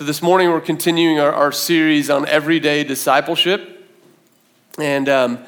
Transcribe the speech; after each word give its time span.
So, 0.00 0.06
this 0.06 0.22
morning 0.22 0.48
we're 0.48 0.62
continuing 0.62 1.20
our, 1.20 1.30
our 1.30 1.52
series 1.52 2.08
on 2.08 2.26
everyday 2.26 2.84
discipleship. 2.84 3.86
And 4.78 5.06
um, 5.10 5.44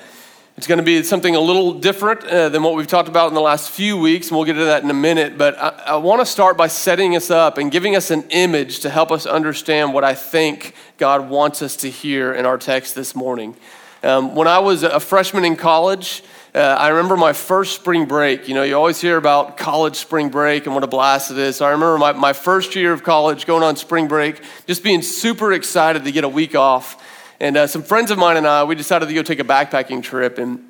it's 0.59 0.67
going 0.67 0.77
to 0.77 0.85
be 0.85 1.03
something 1.05 1.35
a 1.35 1.41
little 1.41 1.73
different 1.73 2.23
uh, 2.25 2.51
than 2.51 2.63
what 2.63 2.75
we've 2.75 2.87
talked 2.87 3.09
about 3.09 3.29
in 3.29 3.35
the 3.35 3.41
last 3.41 3.71
few 3.71 3.97
weeks, 3.97 4.29
and 4.29 4.37
we'll 4.37 4.45
get 4.45 4.53
to 4.53 4.67
that 4.67 4.83
in 4.83 4.91
a 4.91 4.93
minute. 4.93 5.39
But 5.39 5.57
I, 5.59 5.69
I 5.87 5.97
want 5.97 6.21
to 6.21 6.27
start 6.27 6.59
by 6.59 6.67
setting 6.67 7.17
us 7.17 7.31
up 7.31 7.57
and 7.57 7.73
giving 7.73 7.97
us 7.97 8.11
an 8.11 8.25
image 8.29 8.81
to 8.81 8.91
help 8.91 9.11
us 9.11 9.25
understand 9.25 9.95
what 9.95 10.05
I 10.05 10.15
think 10.15 10.75
God 10.99 11.31
wants 11.31 11.63
us 11.63 11.75
to 11.77 11.89
hear 11.89 12.35
in 12.35 12.45
our 12.45 12.59
text 12.59 12.95
this 12.95 13.17
morning. 13.17 13.57
Um, 14.03 14.35
when 14.35 14.49
I 14.49 14.59
was 14.59 14.83
a 14.83 15.01
freshman 15.01 15.47
in 15.47 15.57
college, 15.57 16.23
uh, 16.55 16.59
I 16.59 16.89
remember 16.89 17.17
my 17.17 17.33
first 17.33 17.75
spring 17.75 18.05
break. 18.05 18.47
You 18.47 18.55
know, 18.55 18.63
you 18.63 18.75
always 18.77 19.01
hear 19.01 19.17
about 19.17 19.57
college 19.57 19.97
spring 19.97 20.29
break 20.29 20.67
and 20.67 20.75
what 20.75 20.85
a 20.85 20.87
blast 20.87 21.31
it 21.31 21.39
is. 21.39 21.57
So 21.57 21.65
I 21.65 21.71
remember 21.71 21.97
my, 21.97 22.13
my 22.13 22.35
first 22.35 22.77
year 22.77 22.93
of 22.93 23.03
college 23.03 23.47
going 23.47 23.63
on 23.63 23.77
spring 23.77 24.07
break, 24.07 24.43
just 24.67 24.83
being 24.83 25.01
super 25.01 25.55
excited 25.55 26.05
to 26.05 26.13
get 26.13 26.25
a 26.25 26.29
week 26.29 26.55
off. 26.55 27.03
And 27.41 27.57
uh, 27.57 27.67
some 27.67 27.83
friends 27.83 28.11
of 28.11 28.19
mine 28.19 28.37
and 28.37 28.47
I, 28.47 28.65
we 28.65 28.75
decided 28.75 29.09
to 29.09 29.15
go 29.15 29.23
take 29.23 29.39
a 29.39 29.45
backpacking 29.45 30.03
trip. 30.03 30.37
And 30.37 30.63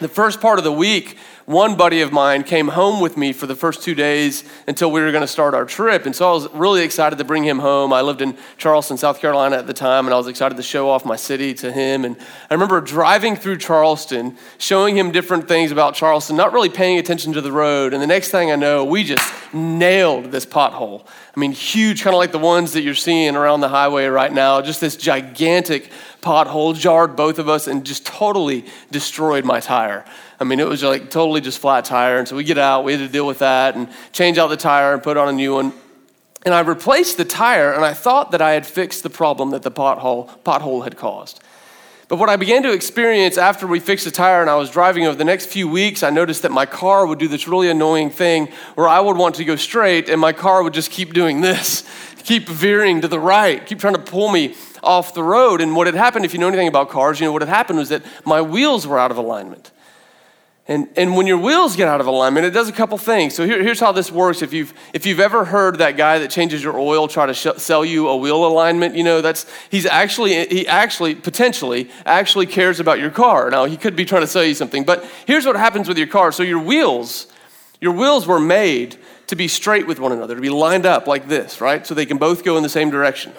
the 0.00 0.06
first 0.08 0.40
part 0.40 0.58
of 0.58 0.64
the 0.64 0.72
week, 0.72 1.16
one 1.48 1.76
buddy 1.76 2.02
of 2.02 2.12
mine 2.12 2.42
came 2.42 2.68
home 2.68 3.00
with 3.00 3.16
me 3.16 3.32
for 3.32 3.46
the 3.46 3.54
first 3.54 3.82
two 3.82 3.94
days 3.94 4.44
until 4.66 4.90
we 4.90 5.00
were 5.00 5.10
going 5.10 5.22
to 5.22 5.26
start 5.26 5.54
our 5.54 5.64
trip. 5.64 6.04
And 6.04 6.14
so 6.14 6.28
I 6.28 6.32
was 6.34 6.46
really 6.52 6.82
excited 6.82 7.16
to 7.16 7.24
bring 7.24 7.42
him 7.42 7.58
home. 7.58 7.90
I 7.90 8.02
lived 8.02 8.20
in 8.20 8.36
Charleston, 8.58 8.98
South 8.98 9.18
Carolina 9.18 9.56
at 9.56 9.66
the 9.66 9.72
time, 9.72 10.04
and 10.04 10.12
I 10.12 10.18
was 10.18 10.26
excited 10.26 10.58
to 10.58 10.62
show 10.62 10.90
off 10.90 11.06
my 11.06 11.16
city 11.16 11.54
to 11.54 11.72
him. 11.72 12.04
And 12.04 12.18
I 12.50 12.52
remember 12.52 12.82
driving 12.82 13.34
through 13.34 13.56
Charleston, 13.56 14.36
showing 14.58 14.94
him 14.94 15.10
different 15.10 15.48
things 15.48 15.72
about 15.72 15.94
Charleston, 15.94 16.36
not 16.36 16.52
really 16.52 16.68
paying 16.68 16.98
attention 16.98 17.32
to 17.32 17.40
the 17.40 17.50
road. 17.50 17.94
And 17.94 18.02
the 18.02 18.06
next 18.06 18.30
thing 18.30 18.50
I 18.52 18.56
know, 18.56 18.84
we 18.84 19.02
just 19.02 19.32
nailed 19.54 20.30
this 20.30 20.44
pothole. 20.44 21.06
I 21.34 21.40
mean, 21.40 21.52
huge, 21.52 22.02
kind 22.02 22.12
of 22.12 22.18
like 22.18 22.32
the 22.32 22.38
ones 22.38 22.74
that 22.74 22.82
you're 22.82 22.94
seeing 22.94 23.36
around 23.36 23.62
the 23.62 23.70
highway 23.70 24.04
right 24.04 24.34
now, 24.34 24.60
just 24.60 24.82
this 24.82 24.96
gigantic 24.96 25.92
pothole, 26.20 26.76
jarred 26.76 27.16
both 27.16 27.38
of 27.38 27.48
us, 27.48 27.68
and 27.68 27.86
just 27.86 28.04
totally 28.04 28.66
destroyed 28.90 29.46
my 29.46 29.60
tire. 29.60 30.04
I 30.40 30.44
mean, 30.44 30.60
it 30.60 30.68
was 30.68 30.82
like 30.82 31.10
totally 31.10 31.40
just 31.40 31.58
flat 31.58 31.84
tire. 31.84 32.18
And 32.18 32.28
so 32.28 32.36
we 32.36 32.44
get 32.44 32.58
out, 32.58 32.84
we 32.84 32.92
had 32.92 33.00
to 33.00 33.08
deal 33.08 33.26
with 33.26 33.40
that 33.40 33.74
and 33.74 33.88
change 34.12 34.38
out 34.38 34.48
the 34.48 34.56
tire 34.56 34.94
and 34.94 35.02
put 35.02 35.16
on 35.16 35.28
a 35.28 35.32
new 35.32 35.54
one. 35.54 35.72
And 36.44 36.54
I 36.54 36.60
replaced 36.60 37.16
the 37.16 37.24
tire, 37.24 37.72
and 37.72 37.84
I 37.84 37.92
thought 37.92 38.30
that 38.30 38.40
I 38.40 38.52
had 38.52 38.64
fixed 38.64 39.02
the 39.02 39.10
problem 39.10 39.50
that 39.50 39.62
the 39.62 39.72
pothole, 39.72 40.28
pothole 40.44 40.84
had 40.84 40.96
caused. 40.96 41.40
But 42.06 42.18
what 42.18 42.30
I 42.30 42.36
began 42.36 42.62
to 42.62 42.72
experience 42.72 43.36
after 43.36 43.66
we 43.66 43.80
fixed 43.80 44.06
the 44.06 44.10
tire 44.10 44.40
and 44.40 44.48
I 44.48 44.54
was 44.54 44.70
driving 44.70 45.04
over 45.04 45.16
the 45.16 45.24
next 45.24 45.46
few 45.46 45.68
weeks, 45.68 46.02
I 46.02 46.08
noticed 46.08 46.40
that 46.42 46.52
my 46.52 46.64
car 46.64 47.06
would 47.06 47.18
do 47.18 47.28
this 47.28 47.46
really 47.46 47.68
annoying 47.68 48.08
thing 48.08 48.48
where 48.76 48.88
I 48.88 48.98
would 48.98 49.18
want 49.18 49.34
to 49.34 49.44
go 49.44 49.56
straight 49.56 50.08
and 50.08 50.18
my 50.18 50.32
car 50.32 50.62
would 50.62 50.72
just 50.72 50.90
keep 50.90 51.12
doing 51.12 51.42
this, 51.42 51.86
keep 52.24 52.48
veering 52.48 53.02
to 53.02 53.08
the 53.08 53.20
right, 53.20 53.64
keep 53.66 53.78
trying 53.78 53.94
to 53.94 54.00
pull 54.00 54.30
me 54.30 54.54
off 54.82 55.12
the 55.12 55.22
road. 55.22 55.60
And 55.60 55.76
what 55.76 55.86
had 55.86 55.94
happened, 55.94 56.24
if 56.24 56.32
you 56.32 56.38
know 56.38 56.48
anything 56.48 56.68
about 56.68 56.88
cars, 56.88 57.20
you 57.20 57.26
know 57.26 57.32
what 57.32 57.42
had 57.42 57.50
happened 57.50 57.78
was 57.78 57.90
that 57.90 58.02
my 58.24 58.40
wheels 58.40 58.86
were 58.86 58.98
out 58.98 59.10
of 59.10 59.18
alignment. 59.18 59.70
And, 60.70 60.86
and 60.96 61.16
when 61.16 61.26
your 61.26 61.38
wheels 61.38 61.76
get 61.76 61.88
out 61.88 62.02
of 62.02 62.06
alignment, 62.06 62.44
it 62.44 62.50
does 62.50 62.68
a 62.68 62.72
couple 62.72 62.98
things. 62.98 63.34
So 63.34 63.46
here, 63.46 63.62
here's 63.62 63.80
how 63.80 63.90
this 63.90 64.12
works. 64.12 64.42
If 64.42 64.52
you've, 64.52 64.74
if 64.92 65.06
you've 65.06 65.18
ever 65.18 65.46
heard 65.46 65.78
that 65.78 65.96
guy 65.96 66.18
that 66.18 66.30
changes 66.30 66.62
your 66.62 66.78
oil 66.78 67.08
try 67.08 67.24
to 67.24 67.32
sh- 67.32 67.56
sell 67.56 67.86
you 67.86 68.08
a 68.08 68.16
wheel 68.16 68.46
alignment, 68.46 68.94
you 68.94 69.02
know, 69.02 69.22
that's, 69.22 69.46
he's 69.70 69.86
actually, 69.86 70.46
he 70.46 70.68
actually, 70.68 71.14
potentially, 71.14 71.90
actually 72.04 72.44
cares 72.44 72.80
about 72.80 72.98
your 72.98 73.10
car. 73.10 73.48
Now, 73.48 73.64
he 73.64 73.78
could 73.78 73.96
be 73.96 74.04
trying 74.04 74.20
to 74.20 74.26
sell 74.26 74.44
you 74.44 74.52
something, 74.52 74.84
but 74.84 75.08
here's 75.26 75.46
what 75.46 75.56
happens 75.56 75.88
with 75.88 75.96
your 75.96 76.06
car. 76.06 76.32
So 76.32 76.42
your 76.42 76.62
wheels, 76.62 77.28
your 77.80 77.92
wheels 77.92 78.26
were 78.26 78.40
made 78.40 78.98
to 79.28 79.36
be 79.36 79.48
straight 79.48 79.86
with 79.86 79.98
one 79.98 80.12
another, 80.12 80.34
to 80.34 80.40
be 80.40 80.50
lined 80.50 80.84
up 80.84 81.06
like 81.06 81.28
this, 81.28 81.62
right? 81.62 81.86
So 81.86 81.94
they 81.94 82.06
can 82.06 82.18
both 82.18 82.44
go 82.44 82.58
in 82.58 82.62
the 82.62 82.68
same 82.68 82.90
direction. 82.90 83.32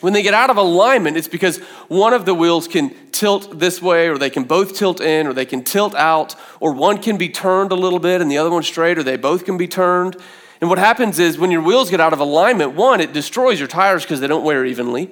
When 0.00 0.12
they 0.12 0.22
get 0.22 0.34
out 0.34 0.50
of 0.50 0.56
alignment, 0.56 1.16
it's 1.16 1.28
because 1.28 1.58
one 1.88 2.12
of 2.12 2.24
the 2.24 2.34
wheels 2.34 2.68
can 2.68 2.94
tilt 3.10 3.58
this 3.58 3.80
way, 3.80 4.08
or 4.08 4.18
they 4.18 4.30
can 4.30 4.44
both 4.44 4.74
tilt 4.74 5.00
in, 5.00 5.26
or 5.26 5.32
they 5.32 5.46
can 5.46 5.62
tilt 5.62 5.94
out, 5.94 6.34
or 6.58 6.72
one 6.72 6.98
can 6.98 7.16
be 7.16 7.28
turned 7.28 7.72
a 7.72 7.74
little 7.74 7.98
bit 7.98 8.20
and 8.20 8.30
the 8.30 8.38
other 8.38 8.50
one 8.50 8.62
straight, 8.62 8.98
or 8.98 9.02
they 9.02 9.16
both 9.16 9.44
can 9.44 9.56
be 9.56 9.68
turned. 9.68 10.16
And 10.60 10.68
what 10.68 10.78
happens 10.78 11.18
is 11.18 11.38
when 11.38 11.50
your 11.50 11.62
wheels 11.62 11.90
get 11.90 12.00
out 12.00 12.12
of 12.12 12.20
alignment, 12.20 12.72
one, 12.72 13.00
it 13.00 13.12
destroys 13.12 13.58
your 13.58 13.68
tires 13.68 14.02
because 14.02 14.20
they 14.20 14.26
don't 14.26 14.44
wear 14.44 14.64
evenly. 14.64 15.10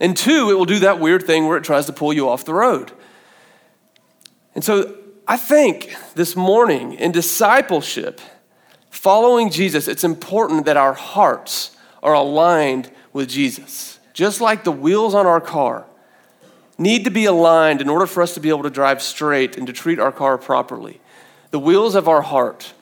And 0.00 0.16
two, 0.16 0.50
it 0.50 0.54
will 0.54 0.64
do 0.64 0.78
that 0.80 1.00
weird 1.00 1.24
thing 1.24 1.48
where 1.48 1.56
it 1.56 1.64
tries 1.64 1.86
to 1.86 1.92
pull 1.92 2.12
you 2.12 2.28
off 2.28 2.44
the 2.44 2.54
road. 2.54 2.92
And 4.54 4.62
so 4.62 4.96
I 5.26 5.36
think 5.36 5.94
this 6.14 6.36
morning 6.36 6.94
in 6.94 7.10
discipleship, 7.10 8.20
following 8.90 9.50
Jesus, 9.50 9.88
it's 9.88 10.04
important 10.04 10.66
that 10.66 10.76
our 10.76 10.94
hearts 10.94 11.76
are 12.02 12.14
aligned 12.14 12.90
with 13.12 13.28
Jesus 13.28 13.98
just 14.18 14.40
like 14.40 14.64
the 14.64 14.72
wheels 14.72 15.14
on 15.14 15.28
our 15.28 15.40
car, 15.40 15.84
need 16.76 17.04
to 17.04 17.10
be 17.10 17.26
aligned 17.26 17.80
in 17.80 17.88
order 17.88 18.04
for 18.04 18.20
us 18.20 18.34
to 18.34 18.40
be 18.40 18.48
able 18.48 18.64
to 18.64 18.70
drive 18.70 19.00
straight 19.00 19.56
and 19.56 19.64
to 19.68 19.72
treat 19.72 20.00
our 20.00 20.10
car 20.10 20.36
properly. 20.36 21.00
The 21.52 21.60
wheels 21.60 21.94
of 21.94 22.08
our 22.08 22.22
heart 22.22 22.72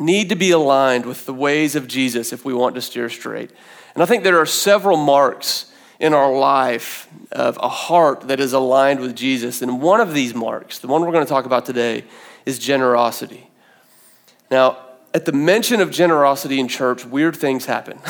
need 0.00 0.28
to 0.28 0.34
be 0.34 0.50
aligned 0.50 1.06
with 1.06 1.24
the 1.24 1.32
ways 1.32 1.76
of 1.76 1.86
Jesus 1.86 2.32
if 2.32 2.44
we 2.44 2.52
want 2.52 2.74
to 2.74 2.80
steer 2.80 3.08
straight. 3.08 3.52
And 3.94 4.02
I 4.02 4.06
think 4.06 4.24
there 4.24 4.40
are 4.40 4.46
several 4.46 4.96
marks 4.96 5.70
in 6.00 6.12
our 6.12 6.36
life 6.36 7.08
of 7.30 7.56
a 7.62 7.68
heart 7.68 8.22
that 8.22 8.40
is 8.40 8.52
aligned 8.52 8.98
with 8.98 9.14
Jesus. 9.14 9.62
And 9.62 9.80
one 9.80 10.00
of 10.00 10.14
these 10.14 10.34
marks, 10.34 10.80
the 10.80 10.88
one 10.88 11.02
we're 11.02 11.12
going 11.12 11.24
to 11.24 11.30
talk 11.30 11.46
about 11.46 11.64
today, 11.64 12.02
is 12.44 12.58
generosity. 12.58 13.48
Now, 14.50 14.78
at 15.14 15.26
the 15.26 15.32
mention 15.32 15.80
of 15.80 15.92
generosity 15.92 16.58
in 16.58 16.66
church, 16.66 17.04
weird 17.04 17.36
things 17.36 17.66
happen. 17.66 18.00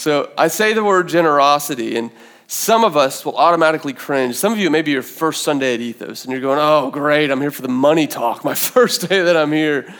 So 0.00 0.30
I 0.38 0.48
say 0.48 0.72
the 0.72 0.82
word 0.82 1.08
generosity, 1.08 1.98
and 1.98 2.10
some 2.46 2.84
of 2.84 2.96
us 2.96 3.22
will 3.22 3.36
automatically 3.36 3.92
cringe. 3.92 4.34
Some 4.34 4.50
of 4.50 4.58
you, 4.58 4.70
maybe 4.70 4.92
your 4.92 5.02
first 5.02 5.42
Sunday 5.42 5.74
at 5.74 5.80
Ethos, 5.80 6.24
and 6.24 6.32
you're 6.32 6.40
going, 6.40 6.58
oh, 6.58 6.90
great, 6.90 7.30
I'm 7.30 7.42
here 7.42 7.50
for 7.50 7.60
the 7.60 7.68
money 7.68 8.06
talk, 8.06 8.42
my 8.44 8.54
first 8.54 9.10
day 9.10 9.20
that 9.20 9.36
I'm 9.36 9.52
here. 9.52 9.94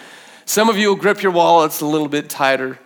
Some 0.46 0.70
of 0.70 0.78
you 0.78 0.88
will 0.88 0.96
grip 0.96 1.22
your 1.22 1.32
wallets 1.32 1.82
a 1.82 1.86
little 1.86 2.08
bit 2.08 2.30
tighter. 2.30 2.78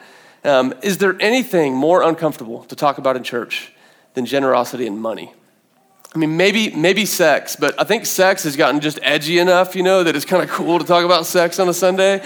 Um, 0.42 0.74
is 0.82 0.98
there 0.98 1.16
anything 1.20 1.74
more 1.74 2.02
uncomfortable 2.02 2.64
to 2.64 2.74
talk 2.74 2.98
about 2.98 3.14
in 3.16 3.22
church 3.22 3.72
than 4.14 4.26
generosity 4.26 4.88
and 4.88 5.00
money? 5.00 5.32
I 6.16 6.18
mean, 6.18 6.36
maybe, 6.36 6.70
maybe 6.74 7.06
sex, 7.06 7.54
but 7.54 7.80
I 7.80 7.84
think 7.84 8.06
sex 8.06 8.42
has 8.42 8.56
gotten 8.56 8.80
just 8.80 8.98
edgy 9.02 9.38
enough, 9.38 9.76
you 9.76 9.84
know, 9.84 10.02
that 10.02 10.16
it's 10.16 10.24
kind 10.24 10.42
of 10.42 10.50
cool 10.50 10.80
to 10.80 10.84
talk 10.84 11.04
about 11.04 11.26
sex 11.26 11.60
on 11.60 11.68
a 11.68 11.74
Sunday 11.74 12.24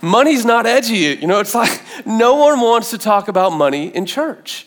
money's 0.00 0.44
not 0.44 0.66
edgy. 0.66 0.96
You 1.20 1.26
know, 1.26 1.40
it's 1.40 1.54
like 1.54 1.82
no 2.06 2.36
one 2.36 2.60
wants 2.60 2.90
to 2.90 2.98
talk 2.98 3.28
about 3.28 3.52
money 3.52 3.94
in 3.94 4.06
church. 4.06 4.66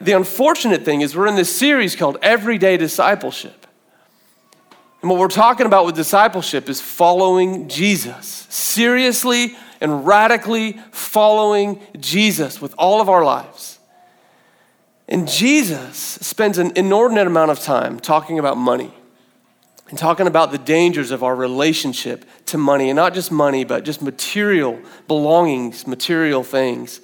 The 0.00 0.12
unfortunate 0.12 0.84
thing 0.84 1.00
is, 1.00 1.16
we're 1.16 1.26
in 1.26 1.36
this 1.36 1.56
series 1.56 1.96
called 1.96 2.18
Everyday 2.22 2.76
Discipleship. 2.76 3.66
And 5.00 5.10
what 5.10 5.18
we're 5.18 5.28
talking 5.28 5.66
about 5.66 5.86
with 5.86 5.94
discipleship 5.94 6.68
is 6.68 6.80
following 6.80 7.68
Jesus, 7.68 8.46
seriously 8.50 9.56
and 9.80 10.06
radically 10.06 10.78
following 10.90 11.80
Jesus 12.00 12.60
with 12.60 12.74
all 12.78 13.00
of 13.00 13.08
our 13.08 13.24
lives. 13.24 13.78
And 15.08 15.28
Jesus 15.28 15.96
spends 15.96 16.58
an 16.58 16.72
inordinate 16.76 17.26
amount 17.26 17.50
of 17.50 17.60
time 17.60 18.00
talking 18.00 18.38
about 18.38 18.56
money 18.56 18.92
and 19.88 19.98
talking 19.98 20.26
about 20.26 20.50
the 20.50 20.58
dangers 20.58 21.10
of 21.10 21.22
our 21.22 21.34
relationship 21.34 22.24
to 22.46 22.58
money, 22.58 22.90
and 22.90 22.96
not 22.96 23.14
just 23.14 23.30
money, 23.30 23.64
but 23.64 23.84
just 23.84 24.02
material 24.02 24.80
belongings, 25.06 25.86
material 25.86 26.42
things. 26.42 27.00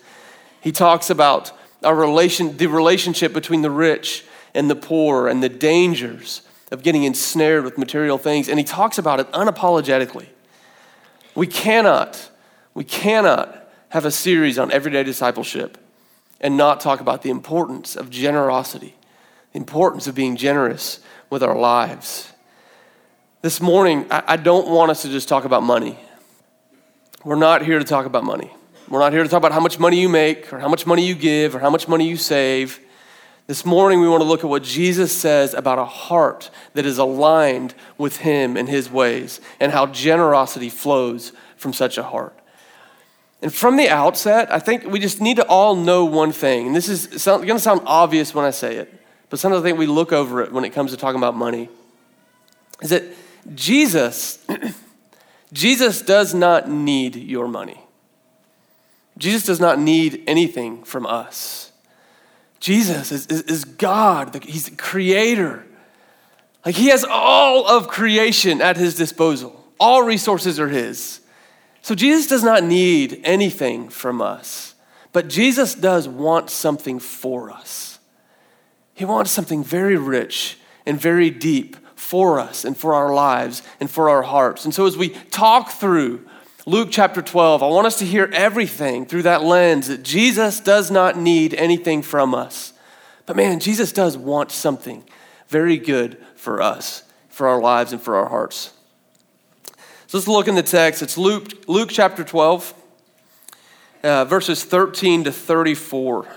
He 0.61 0.73
talks 0.73 1.11
about 1.11 1.53
our 1.85 1.95
relation, 1.95 2.57
the 2.57 2.67
relationship 2.67 3.33
between 3.33 3.63
the 3.63 3.71
rich 3.71 4.25
and 4.55 4.69
the 4.69 4.77
poor, 4.77 5.29
and 5.29 5.43
the 5.43 5.49
dangers 5.49 6.43
of 6.71 6.83
getting 6.83 7.05
ensnared 7.05 7.65
with 7.65 7.79
material 7.79 8.19
things, 8.19 8.49
and 8.49 8.59
he 8.59 8.65
talks 8.65 8.99
about 8.99 9.21
it 9.21 9.31
unapologetically. 9.33 10.27
We 11.35 11.47
cannot, 11.47 12.31
we 12.75 12.85
cannot 12.85 13.71
have 13.91 14.05
a 14.05 14.11
series 14.11 14.59
on 14.59 14.73
everyday 14.73 15.05
discipleship 15.05 15.79
and 16.41 16.57
not 16.57 16.81
talk 16.81 17.01
about 17.01 17.23
the 17.23 17.31
importance 17.31 17.95
of 17.95 18.11
generosity, 18.11 18.97
the 19.53 19.59
importance 19.59 20.07
of 20.07 20.15
being 20.15 20.37
generous 20.37 21.01
with 21.31 21.43
our 21.43 21.57
lives. 21.57 22.32
This 23.43 23.61
morning, 23.61 24.07
I 24.09 24.37
don't 24.37 24.69
want 24.69 24.93
us 24.93 25.03
to 25.03 25.09
just 25.09 25.29
talk 25.29 25.45
about 25.45 25.65
money. 25.65 25.99
We're 27.25 27.35
not 27.35 27.65
here 27.65 27.81
to 27.81 27.85
talk 27.85 28.07
about 28.07 28.23
money. 28.23 28.53
We're 28.89 29.01
not 29.01 29.13
here 29.13 29.25
to 29.25 29.29
talk 29.29 29.39
about 29.39 29.51
how 29.51 29.59
much 29.59 29.81
money 29.81 30.01
you 30.01 30.09
make 30.09 30.53
or 30.53 30.61
how 30.61 30.69
much 30.69 30.87
money 30.87 31.05
you 31.05 31.17
give 31.17 31.57
or 31.57 31.59
how 31.59 31.69
much 31.69 31.89
money 31.89 32.09
you 32.09 32.17
save. 32.17 32.79
This 33.49 33.67
morning, 33.67 34.01
we 34.01 34.09
want 34.09 34.21
to 34.21 34.29
look 34.29 34.45
at 34.45 34.49
what 34.49 34.63
Jesus 34.63 35.13
says 35.13 35.55
about 35.55 35.81
a 35.81 35.85
heart 35.85 36.53
that 36.75 36.87
is 36.87 36.99
aligned 36.99 37.75
with 37.99 38.19
Him 38.19 38.57
and 38.57 38.69
His 38.69 38.89
ways 38.89 39.41
and 39.59 39.73
how 39.73 39.87
generosity 39.87 40.69
flows 40.69 41.33
from 41.57 41.73
such 41.73 41.99
a 41.99 42.05
heart. 42.05 42.39
And 43.43 43.53
from 43.53 43.77
the 43.77 43.89
outset, 43.89 44.53
I 44.53 44.61
think 44.61 44.85
we 44.85 45.01
just 45.01 45.21
need 45.21 45.39
to 45.39 45.47
all 45.47 45.75
know 45.75 46.05
one 46.05 46.31
thing. 46.31 46.69
And 46.69 46.77
this 46.77 46.89
is 46.89 47.27
going 47.27 47.49
to 47.49 47.59
sound 47.59 47.81
obvious 47.87 48.37
when 48.37 48.45
I 48.45 48.51
say 48.51 48.77
it, 48.77 49.03
but 49.31 49.41
sometimes 49.41 49.65
I 49.65 49.67
think 49.67 49.79
we 49.79 49.87
look 49.87 50.13
over 50.13 50.43
it 50.43 50.53
when 50.53 50.65
it 50.65 50.71
comes 50.71 50.93
to 50.93 50.97
talking 50.97 51.19
about 51.19 51.35
money. 51.35 51.69
Is 52.81 52.91
that 52.91 53.03
Jesus, 53.55 54.45
Jesus 55.53 56.03
does 56.03 56.35
not 56.35 56.69
need 56.69 57.17
your 57.17 57.49
money. 57.49 57.81
Jesus 59.19 59.45
does 59.45 59.61
not 59.61 59.79
need 59.79 60.23
anything 60.27 60.85
from 60.85 61.07
us. 61.07 61.73
Jesus 62.61 63.11
is, 63.11 63.27
is, 63.27 63.43
is 63.43 63.65
God, 63.65 64.43
he's 64.45 64.67
the 64.67 64.77
creator. 64.77 65.67
Like 66.65 66.77
he 66.77 66.89
has 66.89 67.05
all 67.05 67.67
of 67.67 67.89
creation 67.89 68.61
at 68.63 68.77
his 68.77 68.95
disposal, 68.95 69.67
all 69.79 70.05
resources 70.05 70.61
are 70.61 70.69
his. 70.69 71.21
So 71.83 71.97
Jesus 71.97 72.29
does 72.29 72.45
not 72.45 72.63
need 72.63 73.21
anything 73.25 73.89
from 73.89 74.23
us, 74.23 74.75
but 75.13 75.29
Jesus 75.29 75.75
does 75.75 76.07
want 76.07 76.49
something 76.49 77.01
for 77.01 77.51
us. 77.51 77.99
He 78.95 79.05
wants 79.05 79.33
something 79.33 79.65
very 79.65 79.97
rich 79.97 80.59
and 80.87 81.01
very 81.01 81.29
deep 81.29 81.77
for 82.13 82.39
us 82.39 82.67
and 82.67 82.77
for 82.77 82.93
our 82.93 83.15
lives 83.15 83.63
and 83.81 83.91
for 83.91 84.11
our 84.11 84.21
hearts. 84.21 84.67
And 84.67 84.75
so 84.75 84.85
as 84.85 84.99
we 84.99 85.09
talk 85.31 85.71
through 85.71 86.29
Luke 86.67 86.89
chapter 86.91 87.23
12, 87.23 87.63
I 87.63 87.69
want 87.69 87.87
us 87.87 88.01
to 88.01 88.05
hear 88.05 88.29
everything 88.35 89.07
through 89.07 89.23
that 89.23 89.43
lens 89.43 89.89
that 89.89 90.03
Jesus 90.03 90.61
does 90.61 90.91
not 90.91 91.17
need 91.17 91.55
anything 91.55 92.03
from 92.03 92.35
us. 92.35 92.75
But 93.25 93.37
man, 93.37 93.61
Jesus 93.61 93.93
does 93.93 94.19
want 94.19 94.51
something 94.51 95.05
very 95.49 95.79
good 95.79 96.23
for 96.37 96.61
us, 96.61 97.03
for 97.31 97.49
our 97.49 97.63
lives, 97.63 97.95
and 97.95 98.03
for 98.03 98.17
our 98.17 98.29
hearts. 98.29 98.75
So 100.07 100.19
let's 100.19 100.29
look 100.29 100.49
in 100.49 100.55
the 100.55 100.63
text. 100.63 101.01
It's 101.01 101.17
Luke, 101.17 101.67
Luke 101.67 101.89
chapter 101.91 102.25
12, 102.25 102.75
uh, 104.05 104.27
verses 104.27 104.65
13 104.65 105.25
to 105.25 105.33
34. 105.33 106.29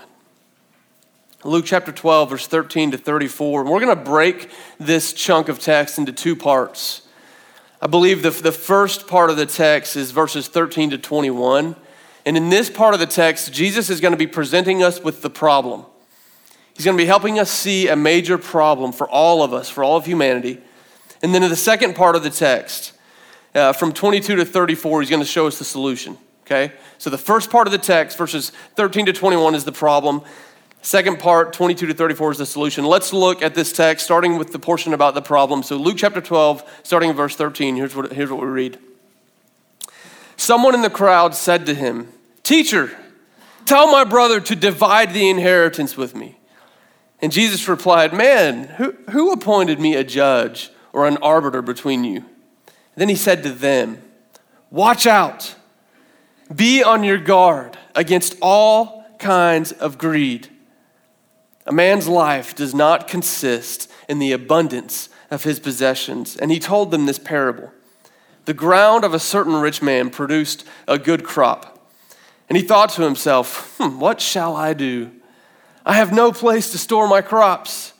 Luke 1.46 1.64
chapter 1.64 1.92
12, 1.92 2.30
verse 2.30 2.46
13 2.46 2.90
to 2.90 2.98
34. 2.98 3.64
We're 3.64 3.80
going 3.80 3.96
to 3.96 4.04
break 4.04 4.50
this 4.78 5.12
chunk 5.12 5.48
of 5.48 5.60
text 5.60 5.96
into 5.96 6.12
two 6.12 6.34
parts. 6.34 7.02
I 7.80 7.86
believe 7.86 8.22
the, 8.22 8.30
the 8.30 8.52
first 8.52 9.06
part 9.06 9.30
of 9.30 9.36
the 9.36 9.46
text 9.46 9.96
is 9.96 10.10
verses 10.10 10.48
13 10.48 10.90
to 10.90 10.98
21. 10.98 11.76
And 12.24 12.36
in 12.36 12.48
this 12.48 12.68
part 12.68 12.94
of 12.94 13.00
the 13.00 13.06
text, 13.06 13.52
Jesus 13.52 13.90
is 13.90 14.00
going 14.00 14.12
to 14.12 14.18
be 14.18 14.26
presenting 14.26 14.82
us 14.82 15.00
with 15.00 15.22
the 15.22 15.30
problem. 15.30 15.84
He's 16.74 16.84
going 16.84 16.96
to 16.96 17.02
be 17.02 17.06
helping 17.06 17.38
us 17.38 17.50
see 17.50 17.88
a 17.88 17.96
major 17.96 18.38
problem 18.38 18.90
for 18.90 19.08
all 19.08 19.42
of 19.42 19.54
us, 19.54 19.70
for 19.70 19.84
all 19.84 19.96
of 19.96 20.04
humanity. 20.04 20.60
And 21.22 21.32
then 21.32 21.44
in 21.44 21.50
the 21.50 21.56
second 21.56 21.94
part 21.94 22.16
of 22.16 22.24
the 22.24 22.30
text, 22.30 22.92
uh, 23.54 23.72
from 23.72 23.92
22 23.92 24.36
to 24.36 24.44
34, 24.44 25.02
he's 25.02 25.10
going 25.10 25.22
to 25.22 25.28
show 25.28 25.46
us 25.46 25.58
the 25.58 25.64
solution. 25.64 26.18
Okay? 26.46 26.72
So 26.98 27.10
the 27.10 27.18
first 27.18 27.50
part 27.50 27.66
of 27.66 27.72
the 27.72 27.78
text, 27.78 28.18
verses 28.18 28.50
13 28.74 29.06
to 29.06 29.12
21, 29.12 29.54
is 29.54 29.64
the 29.64 29.72
problem. 29.72 30.22
Second 30.86 31.18
part, 31.18 31.52
22 31.52 31.88
to 31.88 31.94
34, 31.94 32.30
is 32.30 32.38
the 32.38 32.46
solution. 32.46 32.84
Let's 32.84 33.12
look 33.12 33.42
at 33.42 33.56
this 33.56 33.72
text, 33.72 34.04
starting 34.04 34.38
with 34.38 34.52
the 34.52 34.60
portion 34.60 34.94
about 34.94 35.14
the 35.14 35.20
problem. 35.20 35.64
So, 35.64 35.76
Luke 35.78 35.96
chapter 35.98 36.20
12, 36.20 36.62
starting 36.84 37.10
in 37.10 37.16
verse 37.16 37.34
13, 37.34 37.74
here's 37.74 37.96
what, 37.96 38.12
here's 38.12 38.30
what 38.30 38.40
we 38.40 38.46
read. 38.46 38.78
Someone 40.36 40.76
in 40.76 40.82
the 40.82 40.88
crowd 40.88 41.34
said 41.34 41.66
to 41.66 41.74
him, 41.74 42.12
Teacher, 42.44 42.96
tell 43.64 43.90
my 43.90 44.04
brother 44.04 44.38
to 44.38 44.54
divide 44.54 45.12
the 45.12 45.28
inheritance 45.28 45.96
with 45.96 46.14
me. 46.14 46.38
And 47.20 47.32
Jesus 47.32 47.66
replied, 47.66 48.12
Man, 48.12 48.68
who, 48.76 48.94
who 49.10 49.32
appointed 49.32 49.80
me 49.80 49.96
a 49.96 50.04
judge 50.04 50.70
or 50.92 51.08
an 51.08 51.16
arbiter 51.16 51.62
between 51.62 52.04
you? 52.04 52.24
Then 52.94 53.08
he 53.08 53.16
said 53.16 53.42
to 53.42 53.50
them, 53.50 54.00
Watch 54.70 55.04
out, 55.04 55.56
be 56.54 56.84
on 56.84 57.02
your 57.02 57.18
guard 57.18 57.76
against 57.96 58.36
all 58.40 59.04
kinds 59.18 59.72
of 59.72 59.98
greed. 59.98 60.50
A 61.66 61.72
man's 61.72 62.06
life 62.06 62.54
does 62.54 62.74
not 62.74 63.08
consist 63.08 63.90
in 64.08 64.20
the 64.20 64.32
abundance 64.32 65.08
of 65.30 65.42
his 65.44 65.58
possessions. 65.58 66.36
And 66.36 66.50
he 66.50 66.60
told 66.60 66.90
them 66.90 67.06
this 67.06 67.18
parable 67.18 67.72
The 68.44 68.54
ground 68.54 69.04
of 69.04 69.12
a 69.12 69.18
certain 69.18 69.56
rich 69.56 69.82
man 69.82 70.10
produced 70.10 70.64
a 70.86 70.98
good 70.98 71.24
crop. 71.24 71.72
And 72.48 72.56
he 72.56 72.62
thought 72.62 72.90
to 72.90 73.02
himself, 73.02 73.76
hmm, 73.78 73.98
What 73.98 74.20
shall 74.20 74.54
I 74.54 74.72
do? 74.72 75.10
I 75.84 75.94
have 75.94 76.12
no 76.12 76.32
place 76.32 76.70
to 76.72 76.78
store 76.78 77.08
my 77.08 77.20
crops. 77.20 77.92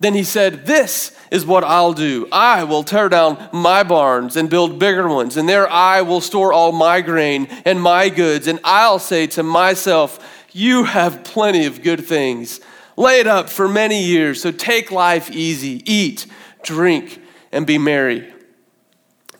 Then 0.00 0.14
he 0.14 0.24
said, 0.24 0.66
This 0.66 1.16
is 1.30 1.46
what 1.46 1.62
I'll 1.62 1.92
do. 1.92 2.26
I 2.32 2.64
will 2.64 2.82
tear 2.82 3.08
down 3.08 3.48
my 3.52 3.84
barns 3.84 4.36
and 4.36 4.50
build 4.50 4.80
bigger 4.80 5.08
ones, 5.08 5.36
and 5.36 5.48
there 5.48 5.70
I 5.70 6.02
will 6.02 6.20
store 6.20 6.52
all 6.52 6.72
my 6.72 7.00
grain 7.02 7.46
and 7.64 7.80
my 7.80 8.08
goods. 8.08 8.48
And 8.48 8.58
I'll 8.64 8.98
say 8.98 9.28
to 9.28 9.44
myself, 9.44 10.18
You 10.50 10.82
have 10.82 11.22
plenty 11.22 11.66
of 11.66 11.82
good 11.82 12.04
things 12.04 12.60
laid 12.96 13.26
up 13.26 13.48
for 13.48 13.68
many 13.68 14.02
years. 14.02 14.42
So 14.42 14.52
take 14.52 14.90
life 14.90 15.30
easy, 15.30 15.82
eat, 15.84 16.26
drink, 16.62 17.20
and 17.50 17.66
be 17.66 17.78
merry. 17.78 18.32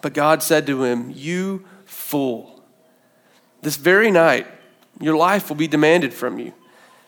But 0.00 0.14
God 0.14 0.42
said 0.42 0.66
to 0.66 0.84
him, 0.84 1.12
You 1.14 1.64
fool, 1.84 2.62
this 3.62 3.76
very 3.76 4.10
night 4.10 4.46
your 5.00 5.16
life 5.16 5.48
will 5.48 5.56
be 5.56 5.68
demanded 5.68 6.12
from 6.12 6.38
you. 6.38 6.52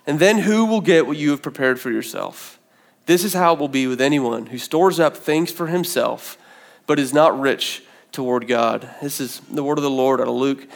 And 0.06 0.18
then 0.18 0.38
who 0.38 0.66
will 0.66 0.80
get 0.80 1.06
what 1.06 1.16
you 1.16 1.30
have 1.30 1.42
prepared 1.42 1.80
for 1.80 1.90
yourself? 1.90 2.58
This 3.06 3.24
is 3.24 3.34
how 3.34 3.54
it 3.54 3.60
will 3.60 3.68
be 3.68 3.86
with 3.86 4.00
anyone 4.00 4.46
who 4.46 4.58
stores 4.58 4.98
up 4.98 5.16
things 5.16 5.50
for 5.50 5.66
himself, 5.66 6.38
but 6.86 6.98
is 6.98 7.12
not 7.12 7.38
rich 7.38 7.82
toward 8.12 8.46
God. 8.48 8.88
This 9.02 9.20
is 9.20 9.40
the 9.40 9.62
word 9.62 9.78
of 9.78 9.84
the 9.84 9.90
Lord 9.90 10.20
out 10.20 10.28
of 10.28 10.34
Luke 10.34 10.66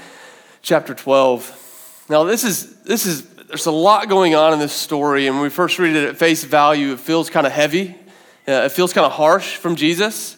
chapter 0.63 0.95
12. 0.95 2.07
Now, 2.09 2.25
this 2.25 2.45
is, 2.45 2.83
this 2.83 3.07
is 3.07 3.27
there's 3.49 3.67
a 3.67 3.73
lot 3.73 4.09
going 4.09 4.35
on 4.35 4.53
in 4.53 4.59
this 4.59 4.75
story, 4.75 5.27
and 5.27 5.37
when 5.37 5.43
we 5.43 5.49
first 5.49 5.79
read 5.79 5.97
it 5.97 6.09
at 6.09 6.17
face 6.17 6.45
value, 6.45 6.93
it 6.93 7.01
feels 7.01 7.31
kind 7.31 7.47
of 7.47 7.53
heavy. 7.53 7.95
Uh, 8.47 8.65
it 8.65 8.73
feels 8.73 8.93
kind 8.93 9.07
of 9.07 9.13
harsh 9.13 9.57
from 9.57 9.75
Jesus. 9.75 10.37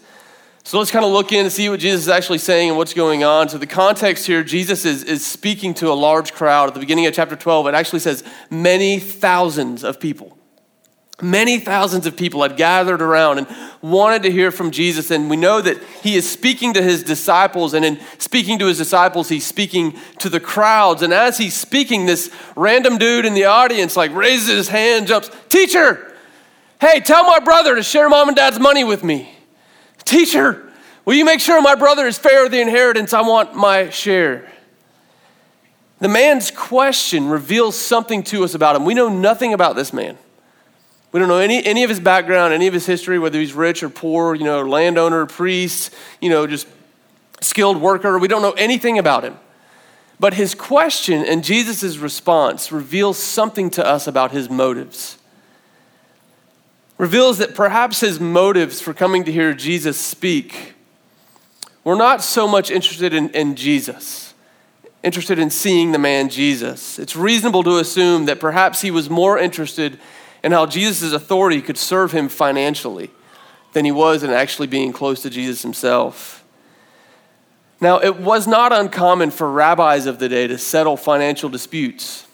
So 0.62 0.79
let's 0.79 0.91
kind 0.91 1.05
of 1.05 1.11
look 1.11 1.33
in 1.33 1.45
and 1.45 1.53
see 1.53 1.69
what 1.69 1.81
Jesus 1.81 2.03
is 2.03 2.09
actually 2.09 2.39
saying 2.39 2.69
and 2.69 2.79
what's 2.79 2.95
going 2.95 3.25
on. 3.25 3.49
So, 3.49 3.59
the 3.59 3.67
context 3.67 4.27
here, 4.27 4.45
Jesus 4.45 4.85
is, 4.85 5.03
is 5.05 5.27
speaking 5.27 5.75
to 5.75 5.91
a 5.91 5.95
large 5.95 6.33
crowd. 6.33 6.69
At 6.69 6.75
the 6.75 6.81
beginning 6.81 7.07
of 7.07 7.15
chapter 7.15 7.35
12, 7.35 7.69
it 7.69 7.75
actually 7.75 8.01
says 8.01 8.23
many 8.51 9.01
thousands 9.01 9.83
of 9.83 9.99
people. 9.99 10.37
Many 11.22 11.58
thousands 11.58 12.06
of 12.06 12.17
people 12.17 12.43
had 12.43 12.56
gathered 12.56 13.02
around 13.02 13.38
and 13.38 13.46
wanted 13.82 14.22
to 14.22 14.31
hear 14.31 14.50
from 14.50 14.70
Jesus. 14.70 15.11
And 15.11 15.28
we 15.28 15.37
know 15.37 15.61
that 15.61 15.82
he 16.02 16.17
is 16.17 16.28
speaking 16.28 16.75
to 16.75 16.82
his 16.82 17.02
disciples. 17.02 17.75
And 17.75 17.84
in 17.84 18.00
speaking 18.19 18.58
to 18.58 18.67
his 18.67 18.78
disciples, 18.78 19.28
he's 19.28 19.46
speaking 19.46 19.99
to 20.19 20.28
the 20.28 20.40
crowds. 20.40 21.02
And 21.02 21.12
as 21.12 21.38
he's 21.38 21.55
speaking, 21.55 22.06
this 22.06 22.34
random 22.56 22.99
dude 22.99 23.25
in 23.25 23.34
the 23.34 23.44
audience 23.44 23.96
like 23.96 24.14
raises 24.14 24.49
his 24.49 24.69
hand, 24.69 25.06
jumps, 25.06 25.31
Teacher, 25.49 26.14
hey, 26.81 27.00
tell 27.00 27.25
my 27.25 27.38
brother 27.38 27.75
to 27.75 27.82
share 27.82 28.08
mom 28.08 28.28
and 28.28 28.37
dad's 28.37 28.58
money 28.58 28.84
with 28.84 29.05
me. 29.05 29.34
Teacher, 30.05 30.72
will 31.05 31.14
you 31.14 31.25
make 31.25 31.40
sure 31.40 31.61
my 31.61 31.75
brother 31.75 32.06
is 32.06 32.19
fair 32.19 32.46
of 32.46 32.50
the 32.50 32.61
inheritance? 32.61 33.12
I 33.12 33.22
want 33.22 33.55
my 33.55 33.90
share. 33.90 34.50
The 36.00 36.08
man's 36.08 36.50
question 36.50 37.28
reveals 37.28 37.76
something 37.76 38.22
to 38.25 38.43
us 38.43 38.55
about 38.55 38.75
him. 38.75 38.87
We 38.87 38.94
know 38.94 39.11
nothing 39.11 39.52
about 39.52 39.76
this 39.76 39.93
man. 39.93 40.17
We 41.12 41.19
don't 41.19 41.29
know 41.29 41.39
any, 41.39 41.65
any 41.65 41.82
of 41.82 41.91
his 41.91 42.01
background, 42.01 42.53
any 42.53 42.67
of 42.67 42.75
his 42.75 42.87
history, 42.87 43.19
whether 43.19 43.39
he's 43.39 43.53
rich 43.53 43.82
or 43.82 43.89
poor, 43.89 44.34
you 44.34 44.44
know, 44.44 44.63
landowner, 44.63 45.27
priest, 45.27 45.93
you 46.20 46.31
know, 46.31 46.46
just 46.46 46.69
skilled 47.41 47.81
worker. 47.81 48.19
We 48.19 48.29
don't 48.29 48.43
know 48.43 48.53
anything 48.53 48.99
about 48.99 49.25
him. 49.25 49.37
But 50.20 50.34
his 50.34 50.55
question 50.55 51.25
and 51.25 51.43
Jesus' 51.43 51.96
response 51.96 52.70
reveals 52.70 53.19
something 53.19 53.70
to 53.70 53.84
us 53.84 54.06
about 54.06 54.32
his 54.32 54.51
motives. 54.51 55.17
Reveals 56.99 57.39
that 57.39 57.55
perhaps 57.55 58.01
his 58.01 58.20
motives 58.20 58.81
for 58.81 58.93
coming 58.93 59.25
to 59.25 59.32
hear 59.32 59.55
Jesus 59.55 59.99
speak 59.99 60.75
were 61.82 61.96
not 61.96 62.23
so 62.23 62.46
much 62.46 62.70
interested 62.70 63.15
in, 63.15 63.31
in 63.31 63.56
Jesus, 63.56 64.34
interested 65.03 65.39
in 65.39 65.49
seeing 65.49 65.93
the 65.93 65.99
man 65.99 66.29
Jesus. 66.29 66.99
It's 66.99 67.17
reasonable 67.17 67.63
to 67.63 67.79
assume 67.79 68.27
that 68.27 68.39
perhaps 68.39 68.82
he 68.82 68.91
was 68.91 69.08
more 69.08 69.39
interested 69.39 69.99
and 70.43 70.53
how 70.53 70.67
Jesus' 70.67 71.13
authority 71.13 71.61
could 71.63 71.77
serve 71.77 72.13
him 72.13 72.29
financially 72.29 73.11
than 73.73 73.85
he 73.85 73.93
was 73.93 74.23
in 74.23 74.31
actually 74.31 74.67
being 74.67 74.93
close 74.93 75.23
to 75.23 75.31
Jesus 75.31 75.63
himself. 75.63 76.44
Now, 77.81 77.99
it 77.99 78.19
was 78.19 78.47
not 78.47 78.73
uncommon 78.73 79.31
for 79.31 79.51
rabbis 79.51 80.06
of 80.06 80.19
the 80.19 80.29
day 80.29 80.47
to 80.47 80.59
settle 80.59 80.97
financial 80.97 81.49
disputes, 81.49 82.27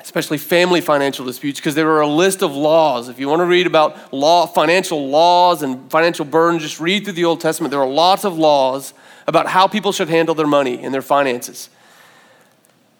especially 0.00 0.38
family 0.38 0.80
financial 0.80 1.24
disputes, 1.24 1.58
because 1.58 1.74
there 1.74 1.86
were 1.86 2.00
a 2.00 2.06
list 2.06 2.42
of 2.42 2.54
laws. 2.54 3.08
If 3.08 3.18
you 3.18 3.28
want 3.28 3.40
to 3.40 3.46
read 3.46 3.66
about 3.66 4.12
law, 4.12 4.46
financial 4.46 5.08
laws 5.08 5.62
and 5.62 5.90
financial 5.90 6.24
burdens, 6.24 6.62
just 6.62 6.78
read 6.78 7.04
through 7.04 7.14
the 7.14 7.24
Old 7.24 7.40
Testament. 7.40 7.72
There 7.72 7.80
are 7.80 7.88
lots 7.88 8.24
of 8.24 8.38
laws 8.38 8.94
about 9.26 9.48
how 9.48 9.66
people 9.66 9.92
should 9.92 10.08
handle 10.08 10.34
their 10.34 10.46
money 10.46 10.82
and 10.82 10.94
their 10.94 11.02
finances. 11.02 11.68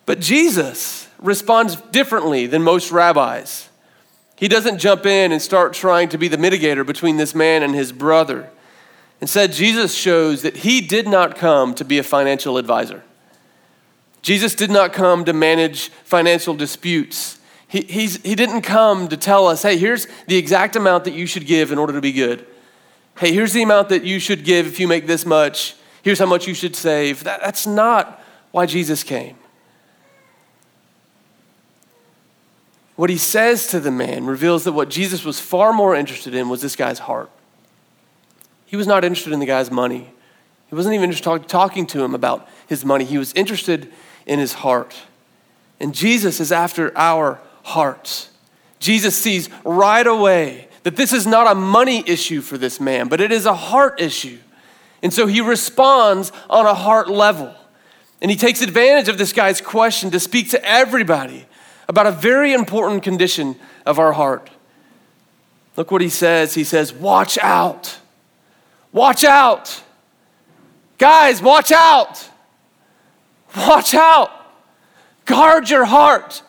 But 0.06 0.18
Jesus 0.18 1.06
responds 1.20 1.76
differently 1.76 2.46
than 2.46 2.62
most 2.64 2.90
rabbis. 2.90 3.68
He 4.40 4.48
doesn't 4.48 4.78
jump 4.78 5.04
in 5.04 5.32
and 5.32 5.42
start 5.42 5.74
trying 5.74 6.08
to 6.08 6.16
be 6.16 6.26
the 6.26 6.38
mitigator 6.38 6.84
between 6.84 7.18
this 7.18 7.34
man 7.34 7.62
and 7.62 7.74
his 7.74 7.92
brother. 7.92 8.48
Instead, 9.20 9.52
Jesus 9.52 9.94
shows 9.94 10.40
that 10.40 10.56
he 10.56 10.80
did 10.80 11.06
not 11.06 11.36
come 11.36 11.74
to 11.74 11.84
be 11.84 11.98
a 11.98 12.02
financial 12.02 12.56
advisor. 12.56 13.02
Jesus 14.22 14.54
did 14.54 14.70
not 14.70 14.94
come 14.94 15.26
to 15.26 15.34
manage 15.34 15.90
financial 16.04 16.54
disputes. 16.54 17.38
He, 17.68 17.82
he 17.82 18.34
didn't 18.34 18.62
come 18.62 19.08
to 19.08 19.16
tell 19.18 19.46
us, 19.46 19.60
hey, 19.60 19.76
here's 19.76 20.06
the 20.26 20.38
exact 20.38 20.74
amount 20.74 21.04
that 21.04 21.12
you 21.12 21.26
should 21.26 21.46
give 21.46 21.70
in 21.70 21.76
order 21.76 21.92
to 21.92 22.00
be 22.00 22.12
good. 22.12 22.46
Hey, 23.18 23.34
here's 23.34 23.52
the 23.52 23.62
amount 23.62 23.90
that 23.90 24.04
you 24.04 24.18
should 24.18 24.42
give 24.42 24.66
if 24.66 24.80
you 24.80 24.88
make 24.88 25.06
this 25.06 25.26
much. 25.26 25.74
Here's 26.02 26.18
how 26.18 26.24
much 26.24 26.48
you 26.48 26.54
should 26.54 26.74
save. 26.74 27.24
That, 27.24 27.42
that's 27.42 27.66
not 27.66 28.24
why 28.52 28.64
Jesus 28.64 29.04
came. 29.04 29.36
What 33.00 33.08
he 33.08 33.16
says 33.16 33.66
to 33.68 33.80
the 33.80 33.90
man 33.90 34.26
reveals 34.26 34.64
that 34.64 34.72
what 34.72 34.90
Jesus 34.90 35.24
was 35.24 35.40
far 35.40 35.72
more 35.72 35.94
interested 35.94 36.34
in 36.34 36.50
was 36.50 36.60
this 36.60 36.76
guy's 36.76 36.98
heart. 36.98 37.30
He 38.66 38.76
was 38.76 38.86
not 38.86 39.06
interested 39.06 39.32
in 39.32 39.40
the 39.40 39.46
guy's 39.46 39.70
money. 39.70 40.12
He 40.66 40.74
wasn't 40.74 40.94
even 40.96 41.08
interested 41.08 41.48
talking 41.48 41.86
to 41.86 42.04
him 42.04 42.14
about 42.14 42.46
his 42.66 42.84
money. 42.84 43.06
He 43.06 43.16
was 43.16 43.32
interested 43.32 43.90
in 44.26 44.38
his 44.38 44.52
heart. 44.52 44.94
And 45.80 45.94
Jesus 45.94 46.40
is 46.40 46.52
after 46.52 46.92
our 46.94 47.40
hearts. 47.62 48.28
Jesus 48.80 49.16
sees 49.16 49.48
right 49.64 50.06
away 50.06 50.68
that 50.82 50.96
this 50.96 51.14
is 51.14 51.26
not 51.26 51.50
a 51.50 51.54
money 51.54 52.04
issue 52.06 52.42
for 52.42 52.58
this 52.58 52.78
man, 52.80 53.08
but 53.08 53.18
it 53.18 53.32
is 53.32 53.46
a 53.46 53.54
heart 53.54 53.98
issue. 53.98 54.40
And 55.02 55.10
so 55.10 55.26
he 55.26 55.40
responds 55.40 56.32
on 56.50 56.66
a 56.66 56.74
heart 56.74 57.08
level. 57.08 57.54
And 58.20 58.30
he 58.30 58.36
takes 58.36 58.60
advantage 58.60 59.08
of 59.08 59.16
this 59.16 59.32
guy's 59.32 59.62
question 59.62 60.10
to 60.10 60.20
speak 60.20 60.50
to 60.50 60.62
everybody 60.62 61.46
about 61.90 62.06
a 62.06 62.12
very 62.12 62.52
important 62.52 63.02
condition 63.02 63.56
of 63.84 63.98
our 63.98 64.12
heart. 64.12 64.48
Look 65.74 65.90
what 65.90 66.00
he 66.00 66.08
says. 66.08 66.54
He 66.54 66.62
says, 66.62 66.92
Watch 66.92 67.36
out. 67.38 67.98
Watch 68.92 69.24
out. 69.24 69.82
Guys, 70.98 71.42
watch 71.42 71.72
out. 71.72 72.28
Watch 73.56 73.92
out. 73.94 74.30
Guard 75.24 75.68
your 75.68 75.84
heart. 75.84 76.44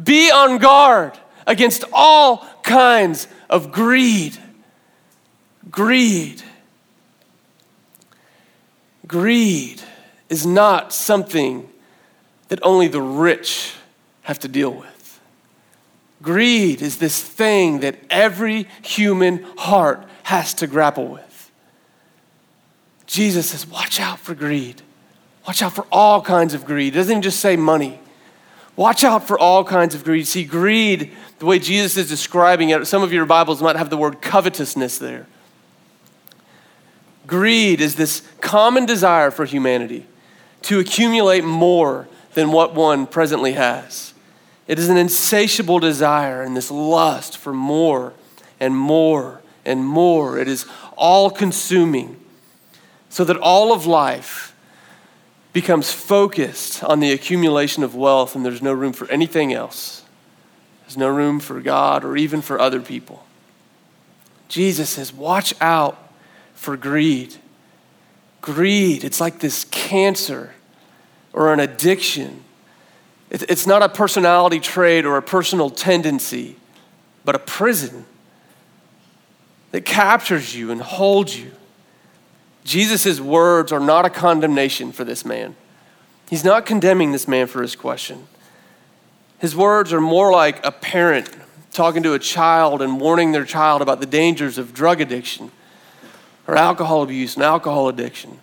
Be 0.00 0.30
on 0.30 0.58
guard 0.58 1.18
against 1.44 1.82
all 1.92 2.46
kinds 2.62 3.26
of 3.50 3.72
greed. 3.72 4.38
Greed. 5.72 6.40
Greed 9.08 9.82
is 10.28 10.46
not 10.46 10.92
something 10.92 11.68
that 12.46 12.60
only 12.62 12.86
the 12.86 13.02
rich 13.02 13.74
have 14.24 14.38
to 14.40 14.48
deal 14.48 14.72
with. 14.72 15.20
Greed 16.22 16.82
is 16.82 16.98
this 16.98 17.22
thing 17.22 17.80
that 17.80 17.98
every 18.10 18.66
human 18.82 19.42
heart 19.56 20.06
has 20.24 20.54
to 20.54 20.66
grapple 20.66 21.06
with. 21.06 21.50
Jesus 23.06 23.50
says, 23.50 23.66
Watch 23.66 24.00
out 24.00 24.18
for 24.18 24.34
greed. 24.34 24.82
Watch 25.46 25.62
out 25.62 25.74
for 25.74 25.86
all 25.92 26.22
kinds 26.22 26.54
of 26.54 26.64
greed. 26.64 26.94
It 26.94 26.96
doesn't 26.96 27.12
even 27.12 27.22
just 27.22 27.40
say 27.40 27.56
money. 27.56 28.00
Watch 28.76 29.04
out 29.04 29.28
for 29.28 29.38
all 29.38 29.62
kinds 29.62 29.94
of 29.94 30.02
greed. 30.02 30.26
See, 30.26 30.44
greed, 30.44 31.12
the 31.38 31.46
way 31.46 31.58
Jesus 31.58 31.96
is 31.98 32.08
describing 32.08 32.70
it, 32.70 32.86
some 32.86 33.02
of 33.02 33.12
your 33.12 33.26
Bibles 33.26 33.62
might 33.62 33.76
have 33.76 33.90
the 33.90 33.96
word 33.96 34.22
covetousness 34.22 34.98
there. 34.98 35.26
Greed 37.26 37.80
is 37.80 37.94
this 37.94 38.22
common 38.40 38.86
desire 38.86 39.30
for 39.30 39.44
humanity 39.44 40.06
to 40.62 40.80
accumulate 40.80 41.44
more 41.44 42.08
than 42.32 42.50
what 42.50 42.74
one 42.74 43.06
presently 43.06 43.52
has. 43.52 44.13
It 44.66 44.78
is 44.78 44.88
an 44.88 44.96
insatiable 44.96 45.78
desire 45.78 46.42
and 46.42 46.56
this 46.56 46.70
lust 46.70 47.36
for 47.36 47.52
more 47.52 48.14
and 48.58 48.76
more 48.76 49.42
and 49.64 49.84
more. 49.84 50.38
It 50.38 50.48
is 50.48 50.66
all 50.96 51.30
consuming, 51.30 52.20
so 53.08 53.24
that 53.24 53.36
all 53.36 53.72
of 53.72 53.86
life 53.86 54.54
becomes 55.52 55.92
focused 55.92 56.82
on 56.82 57.00
the 57.00 57.12
accumulation 57.12 57.82
of 57.82 57.94
wealth, 57.94 58.34
and 58.34 58.44
there's 58.44 58.62
no 58.62 58.72
room 58.72 58.92
for 58.92 59.08
anything 59.10 59.52
else. 59.52 60.02
There's 60.82 60.96
no 60.96 61.08
room 61.08 61.40
for 61.40 61.60
God 61.60 62.04
or 62.04 62.16
even 62.16 62.42
for 62.42 62.58
other 62.58 62.80
people. 62.80 63.24
Jesus 64.48 64.90
says, 64.90 65.12
Watch 65.12 65.54
out 65.60 66.12
for 66.54 66.76
greed. 66.76 67.36
Greed, 68.40 69.04
it's 69.04 69.20
like 69.20 69.40
this 69.40 69.64
cancer 69.64 70.52
or 71.32 71.52
an 71.52 71.60
addiction 71.60 72.44
it's 73.42 73.66
not 73.66 73.82
a 73.82 73.88
personality 73.88 74.60
trait 74.60 75.04
or 75.04 75.16
a 75.16 75.22
personal 75.22 75.68
tendency, 75.68 76.56
but 77.24 77.34
a 77.34 77.38
prison 77.38 78.04
that 79.72 79.84
captures 79.84 80.54
you 80.54 80.70
and 80.70 80.80
holds 80.80 81.38
you. 81.38 81.50
Jesus' 82.64 83.20
words 83.20 83.72
are 83.72 83.80
not 83.80 84.04
a 84.04 84.10
condemnation 84.10 84.92
for 84.92 85.04
this 85.04 85.24
man. 85.24 85.56
He's 86.30 86.44
not 86.44 86.64
condemning 86.64 87.12
this 87.12 87.26
man 87.26 87.46
for 87.46 87.60
his 87.60 87.76
question. 87.76 88.26
His 89.38 89.54
words 89.54 89.92
are 89.92 90.00
more 90.00 90.30
like 90.30 90.64
a 90.64 90.72
parent 90.72 91.28
talking 91.72 92.02
to 92.04 92.14
a 92.14 92.18
child 92.18 92.80
and 92.80 93.00
warning 93.00 93.32
their 93.32 93.44
child 93.44 93.82
about 93.82 94.00
the 94.00 94.06
dangers 94.06 94.58
of 94.58 94.72
drug 94.72 95.00
addiction 95.00 95.50
or 96.46 96.54
alcohol 96.56 97.02
abuse 97.02 97.34
and 97.34 97.44
alcohol 97.44 97.88
addiction. 97.88 98.38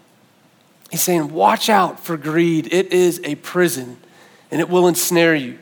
He's 0.91 1.01
saying, 1.01 1.31
Watch 1.31 1.69
out 1.69 2.00
for 2.00 2.17
greed. 2.17 2.71
It 2.71 2.91
is 2.91 3.21
a 3.24 3.36
prison 3.36 3.98
and 4.51 4.60
it 4.60 4.70
will 4.70 4.88
ensnare 4.88 5.36
you. 5.36 5.58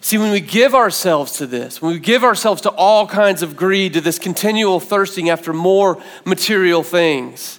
See, 0.00 0.16
when 0.16 0.30
we 0.30 0.40
give 0.40 0.74
ourselves 0.74 1.32
to 1.38 1.46
this, 1.46 1.82
when 1.82 1.92
we 1.92 1.98
give 1.98 2.22
ourselves 2.22 2.62
to 2.62 2.70
all 2.70 3.06
kinds 3.06 3.42
of 3.42 3.56
greed, 3.56 3.94
to 3.94 4.00
this 4.00 4.18
continual 4.18 4.78
thirsting 4.78 5.28
after 5.28 5.52
more 5.52 6.00
material 6.24 6.82
things, 6.82 7.58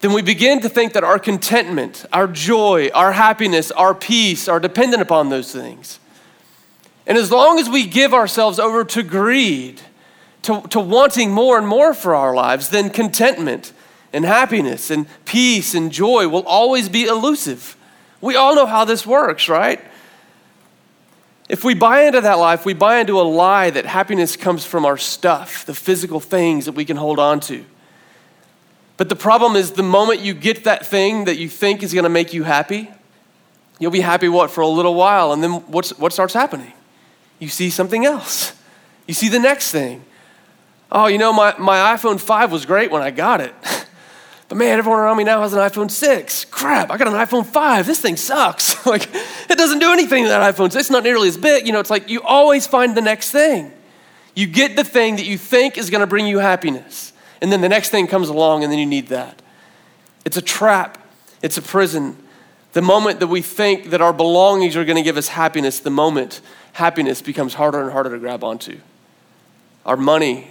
then 0.00 0.12
we 0.12 0.20
begin 0.20 0.60
to 0.60 0.68
think 0.68 0.92
that 0.92 1.04
our 1.04 1.18
contentment, 1.18 2.04
our 2.12 2.26
joy, 2.26 2.90
our 2.92 3.12
happiness, 3.12 3.70
our 3.72 3.94
peace 3.94 4.46
are 4.46 4.60
dependent 4.60 5.00
upon 5.00 5.30
those 5.30 5.52
things. 5.52 5.98
And 7.06 7.16
as 7.16 7.30
long 7.30 7.58
as 7.58 7.68
we 7.68 7.86
give 7.86 8.12
ourselves 8.12 8.58
over 8.58 8.84
to 8.84 9.02
greed, 9.02 9.80
to, 10.42 10.62
to 10.68 10.80
wanting 10.80 11.30
more 11.30 11.56
and 11.56 11.66
more 11.66 11.94
for 11.94 12.14
our 12.14 12.34
lives, 12.34 12.68
then 12.68 12.90
contentment 12.90 13.72
and 14.12 14.24
happiness 14.24 14.90
and 14.90 15.06
peace 15.24 15.74
and 15.74 15.90
joy 15.90 16.28
will 16.28 16.46
always 16.46 16.88
be 16.88 17.04
elusive. 17.04 17.75
We 18.26 18.34
all 18.34 18.56
know 18.56 18.66
how 18.66 18.84
this 18.84 19.06
works, 19.06 19.48
right? 19.48 19.80
If 21.48 21.62
we 21.62 21.74
buy 21.74 22.06
into 22.06 22.20
that 22.22 22.40
life, 22.40 22.64
we 22.64 22.74
buy 22.74 22.98
into 22.98 23.20
a 23.20 23.22
lie 23.22 23.70
that 23.70 23.86
happiness 23.86 24.34
comes 24.34 24.64
from 24.64 24.84
our 24.84 24.96
stuff, 24.96 25.64
the 25.64 25.74
physical 25.74 26.18
things 26.18 26.64
that 26.64 26.72
we 26.72 26.84
can 26.84 26.96
hold 26.96 27.20
on 27.20 27.38
to. 27.42 27.64
But 28.96 29.10
the 29.10 29.14
problem 29.14 29.54
is 29.54 29.70
the 29.70 29.84
moment 29.84 30.22
you 30.22 30.34
get 30.34 30.64
that 30.64 30.84
thing 30.84 31.26
that 31.26 31.36
you 31.38 31.48
think 31.48 31.84
is 31.84 31.94
going 31.94 32.02
to 32.02 32.10
make 32.10 32.34
you 32.34 32.42
happy, 32.42 32.90
you'll 33.78 33.92
be 33.92 34.00
happy 34.00 34.28
what 34.28 34.50
for 34.50 34.60
a 34.60 34.66
little 34.66 34.96
while 34.96 35.32
and 35.32 35.40
then 35.40 35.52
what's, 35.68 35.96
what 35.96 36.12
starts 36.12 36.34
happening? 36.34 36.72
You 37.38 37.48
see 37.48 37.70
something 37.70 38.04
else. 38.04 38.54
You 39.06 39.14
see 39.14 39.28
the 39.28 39.38
next 39.38 39.70
thing. 39.70 40.04
Oh, 40.90 41.06
you 41.06 41.18
know, 41.18 41.32
my, 41.32 41.56
my 41.58 41.96
iPhone 41.96 42.18
5 42.18 42.50
was 42.50 42.66
great 42.66 42.90
when 42.90 43.02
I 43.02 43.12
got 43.12 43.40
it. 43.40 43.54
But 44.48 44.58
man, 44.58 44.78
everyone 44.78 45.00
around 45.00 45.16
me 45.16 45.24
now 45.24 45.42
has 45.42 45.52
an 45.52 45.58
iPhone 45.58 45.90
6. 45.90 46.44
Crap, 46.46 46.90
I 46.90 46.96
got 46.96 47.08
an 47.08 47.14
iPhone 47.14 47.44
5. 47.44 47.86
This 47.86 48.00
thing 48.00 48.16
sucks. 48.16 48.86
like, 48.86 49.08
it 49.50 49.58
doesn't 49.58 49.80
do 49.80 49.92
anything 49.92 50.22
to 50.24 50.28
that 50.28 50.54
iPhone 50.54 50.70
6. 50.70 50.76
It's 50.76 50.90
not 50.90 51.02
nearly 51.02 51.28
as 51.28 51.36
big. 51.36 51.66
You 51.66 51.72
know, 51.72 51.80
it's 51.80 51.90
like 51.90 52.08
you 52.08 52.22
always 52.22 52.66
find 52.66 52.96
the 52.96 53.02
next 53.02 53.30
thing. 53.30 53.72
You 54.34 54.46
get 54.46 54.76
the 54.76 54.84
thing 54.84 55.16
that 55.16 55.26
you 55.26 55.38
think 55.38 55.78
is 55.78 55.90
going 55.90 56.02
to 56.02 56.06
bring 56.06 56.26
you 56.26 56.38
happiness. 56.38 57.12
And 57.40 57.50
then 57.50 57.60
the 57.60 57.68
next 57.68 57.90
thing 57.90 58.06
comes 58.06 58.28
along, 58.28 58.62
and 58.62 58.72
then 58.72 58.78
you 58.78 58.86
need 58.86 59.08
that. 59.08 59.42
It's 60.24 60.36
a 60.36 60.42
trap, 60.42 60.98
it's 61.42 61.56
a 61.56 61.62
prison. 61.62 62.16
The 62.72 62.82
moment 62.82 63.20
that 63.20 63.28
we 63.28 63.42
think 63.42 63.90
that 63.90 64.00
our 64.00 64.12
belongings 64.12 64.76
are 64.76 64.84
going 64.84 64.96
to 64.96 65.02
give 65.02 65.16
us 65.16 65.28
happiness, 65.28 65.80
the 65.80 65.90
moment 65.90 66.40
happiness 66.74 67.22
becomes 67.22 67.54
harder 67.54 67.80
and 67.80 67.90
harder 67.90 68.10
to 68.10 68.18
grab 68.18 68.44
onto. 68.44 68.80
Our 69.86 69.96
money, 69.96 70.50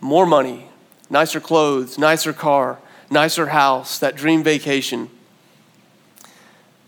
more 0.00 0.26
money, 0.26 0.68
nicer 1.10 1.40
clothes, 1.40 1.98
nicer 1.98 2.32
car 2.32 2.78
nicer 3.10 3.46
house, 3.46 3.98
that 3.98 4.14
dream 4.16 4.42
vacation. 4.42 5.10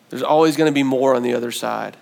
There's 0.08 0.22
always 0.22 0.56
going 0.56 0.70
to 0.70 0.74
be 0.74 0.82
more 0.82 1.14
on 1.14 1.22
the 1.22 1.34
other 1.34 1.50
side. 1.50 1.96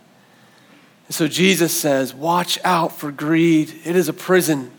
And 1.06 1.14
so 1.14 1.26
Jesus 1.26 1.78
says, 1.78 2.14
Watch 2.14 2.58
out 2.64 2.92
for 2.92 3.10
greed. 3.10 3.74
It 3.84 3.96
is 3.96 4.08
a 4.08 4.12
prison, 4.12 4.70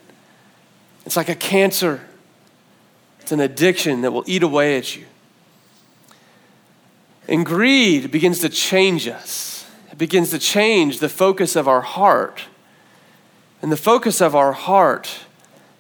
it's 1.05 1.17
like 1.17 1.29
a 1.29 1.36
cancer, 1.36 2.01
it's 3.19 3.31
an 3.31 3.39
addiction 3.39 4.01
that 4.01 4.12
will 4.12 4.24
eat 4.27 4.43
away 4.43 4.77
at 4.77 4.95
you. 4.95 5.05
And 7.27 7.45
greed 7.45 8.12
begins 8.12 8.39
to 8.39 8.50
change 8.50 9.07
us, 9.07 9.65
it 9.91 9.98
begins 9.98 10.29
to 10.31 10.39
change 10.39 11.00
the 11.00 11.10
focus 11.10 11.55
of 11.55 11.67
our 11.67 11.81
heart. 11.81 12.43
And 13.62 13.71
the 13.71 13.77
focus 13.77 14.21
of 14.21 14.36
our 14.36 14.53
heart 14.53 15.19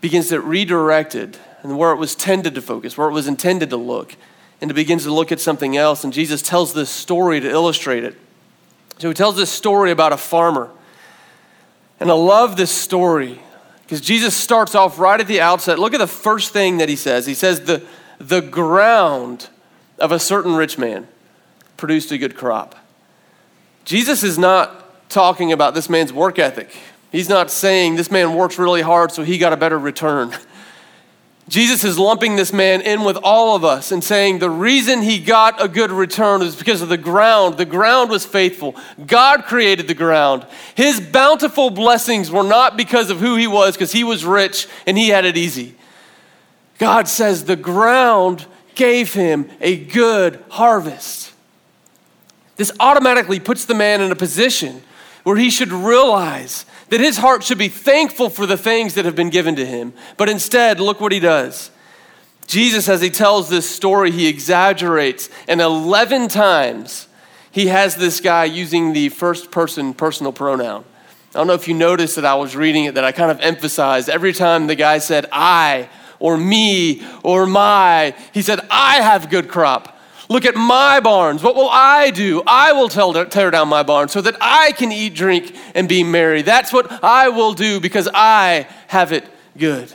begins 0.01 0.29
to 0.29 0.35
get 0.35 0.43
redirected 0.43 1.37
and 1.63 1.77
where 1.77 1.91
it 1.91 1.97
was 1.97 2.15
tended 2.15 2.55
to 2.55 2.61
focus, 2.61 2.97
where 2.97 3.07
it 3.07 3.13
was 3.13 3.27
intended 3.27 3.69
to 3.69 3.77
look, 3.77 4.15
and 4.59 4.71
it 4.71 4.73
begins 4.73 5.03
to 5.03 5.13
look 5.13 5.31
at 5.31 5.39
something 5.39 5.77
else. 5.77 6.03
And 6.03 6.13
Jesus 6.13 6.41
tells 6.41 6.73
this 6.73 6.89
story 6.89 7.39
to 7.39 7.49
illustrate 7.49 8.03
it. 8.03 8.15
So 8.99 9.07
he 9.07 9.13
tells 9.13 9.35
this 9.35 9.49
story 9.49 9.91
about 9.91 10.13
a 10.13 10.17
farmer. 10.17 10.69
And 11.99 12.09
I 12.09 12.13
love 12.13 12.57
this 12.57 12.71
story 12.71 13.39
because 13.83 14.01
Jesus 14.01 14.35
starts 14.35 14.75
off 14.75 14.99
right 14.99 15.19
at 15.19 15.27
the 15.27 15.41
outset. 15.41 15.79
Look 15.79 15.93
at 15.93 15.99
the 15.99 16.07
first 16.07 16.53
thing 16.53 16.77
that 16.77 16.89
he 16.89 16.95
says. 16.95 17.25
He 17.25 17.33
says, 17.33 17.61
The, 17.61 17.83
the 18.19 18.41
ground 18.41 19.49
of 19.99 20.11
a 20.11 20.19
certain 20.19 20.55
rich 20.55 20.77
man 20.77 21.07
produced 21.77 22.11
a 22.11 22.17
good 22.17 22.35
crop. 22.35 22.75
Jesus 23.85 24.23
is 24.23 24.37
not 24.37 25.09
talking 25.09 25.51
about 25.51 25.73
this 25.73 25.89
man's 25.89 26.13
work 26.13 26.39
ethic. 26.39 26.75
He's 27.11 27.27
not 27.27 27.51
saying 27.51 27.95
this 27.95 28.09
man 28.09 28.35
works 28.35 28.57
really 28.57 28.81
hard 28.81 29.11
so 29.11 29.23
he 29.23 29.37
got 29.37 29.51
a 29.51 29.57
better 29.57 29.77
return. 29.77 30.33
Jesus 31.47 31.83
is 31.83 31.99
lumping 31.99 32.35
this 32.35 32.53
man 32.53 32.81
in 32.81 33.03
with 33.03 33.17
all 33.23 33.55
of 33.55 33.65
us 33.65 33.91
and 33.91 34.03
saying 34.03 34.39
the 34.39 34.49
reason 34.49 35.01
he 35.01 35.19
got 35.19 35.61
a 35.61 35.67
good 35.67 35.91
return 35.91 36.41
is 36.41 36.55
because 36.55 36.81
of 36.81 36.89
the 36.89 36.97
ground. 36.97 37.57
The 37.57 37.65
ground 37.65 38.09
was 38.09 38.25
faithful. 38.25 38.75
God 39.05 39.43
created 39.45 39.87
the 39.87 39.93
ground. 39.93 40.45
His 40.75 41.01
bountiful 41.01 41.69
blessings 41.69 42.31
were 42.31 42.43
not 42.43 42.77
because 42.77 43.09
of 43.09 43.19
who 43.19 43.35
he 43.35 43.47
was, 43.47 43.75
because 43.75 43.91
he 43.91 44.03
was 44.03 44.23
rich 44.23 44.67
and 44.85 44.97
he 44.97 45.09
had 45.09 45.25
it 45.25 45.35
easy. 45.35 45.75
God 46.77 47.07
says 47.07 47.43
the 47.43 47.55
ground 47.55 48.45
gave 48.75 49.13
him 49.13 49.49
a 49.59 49.77
good 49.77 50.43
harvest. 50.49 51.33
This 52.55 52.71
automatically 52.79 53.39
puts 53.39 53.65
the 53.65 53.75
man 53.75 54.01
in 54.01 54.11
a 54.11 54.15
position 54.15 54.83
where 55.23 55.37
he 55.37 55.49
should 55.49 55.71
realize 55.71 56.65
that 56.89 56.99
his 56.99 57.17
heart 57.17 57.43
should 57.43 57.57
be 57.57 57.67
thankful 57.67 58.29
for 58.29 58.45
the 58.45 58.57
things 58.57 58.95
that 58.95 59.05
have 59.05 59.15
been 59.15 59.29
given 59.29 59.55
to 59.55 59.65
him. 59.65 59.93
But 60.17 60.29
instead, 60.29 60.79
look 60.79 60.99
what 60.99 61.11
he 61.11 61.19
does. 61.19 61.71
Jesus, 62.47 62.89
as 62.89 63.01
he 63.01 63.09
tells 63.09 63.49
this 63.49 63.69
story, 63.69 64.11
he 64.11 64.27
exaggerates, 64.27 65.29
and 65.47 65.61
11 65.61 66.27
times 66.27 67.07
he 67.51 67.67
has 67.67 67.95
this 67.95 68.19
guy 68.19 68.45
using 68.45 68.93
the 68.93 69.09
first 69.09 69.51
person 69.51 69.93
personal 69.93 70.33
pronoun. 70.33 70.83
I 71.33 71.37
don't 71.37 71.47
know 71.47 71.53
if 71.53 71.67
you 71.67 71.73
noticed 71.73 72.17
that 72.17 72.25
I 72.25 72.35
was 72.35 72.55
reading 72.55 72.85
it, 72.85 72.95
that 72.95 73.05
I 73.05 73.13
kind 73.13 73.31
of 73.31 73.39
emphasized 73.39 74.09
every 74.09 74.33
time 74.33 74.67
the 74.67 74.75
guy 74.75 74.97
said 74.97 75.27
I 75.31 75.87
or 76.19 76.37
me 76.37 77.03
or 77.23 77.45
my, 77.45 78.13
he 78.33 78.41
said, 78.41 78.59
I 78.69 79.01
have 79.01 79.29
good 79.29 79.47
crop. 79.47 79.97
Look 80.31 80.45
at 80.45 80.55
my 80.55 81.01
barns. 81.01 81.43
What 81.43 81.57
will 81.57 81.69
I 81.69 82.09
do? 82.09 82.41
I 82.47 82.71
will 82.71 82.87
tear 82.87 83.51
down 83.51 83.67
my 83.67 83.83
barn 83.83 84.07
so 84.07 84.21
that 84.21 84.37
I 84.39 84.71
can 84.71 84.89
eat, 84.89 85.13
drink, 85.13 85.53
and 85.75 85.89
be 85.89 86.05
merry. 86.05 86.41
That's 86.41 86.71
what 86.71 87.03
I 87.03 87.27
will 87.27 87.51
do 87.51 87.81
because 87.81 88.07
I 88.13 88.65
have 88.87 89.11
it 89.11 89.25
good. 89.57 89.91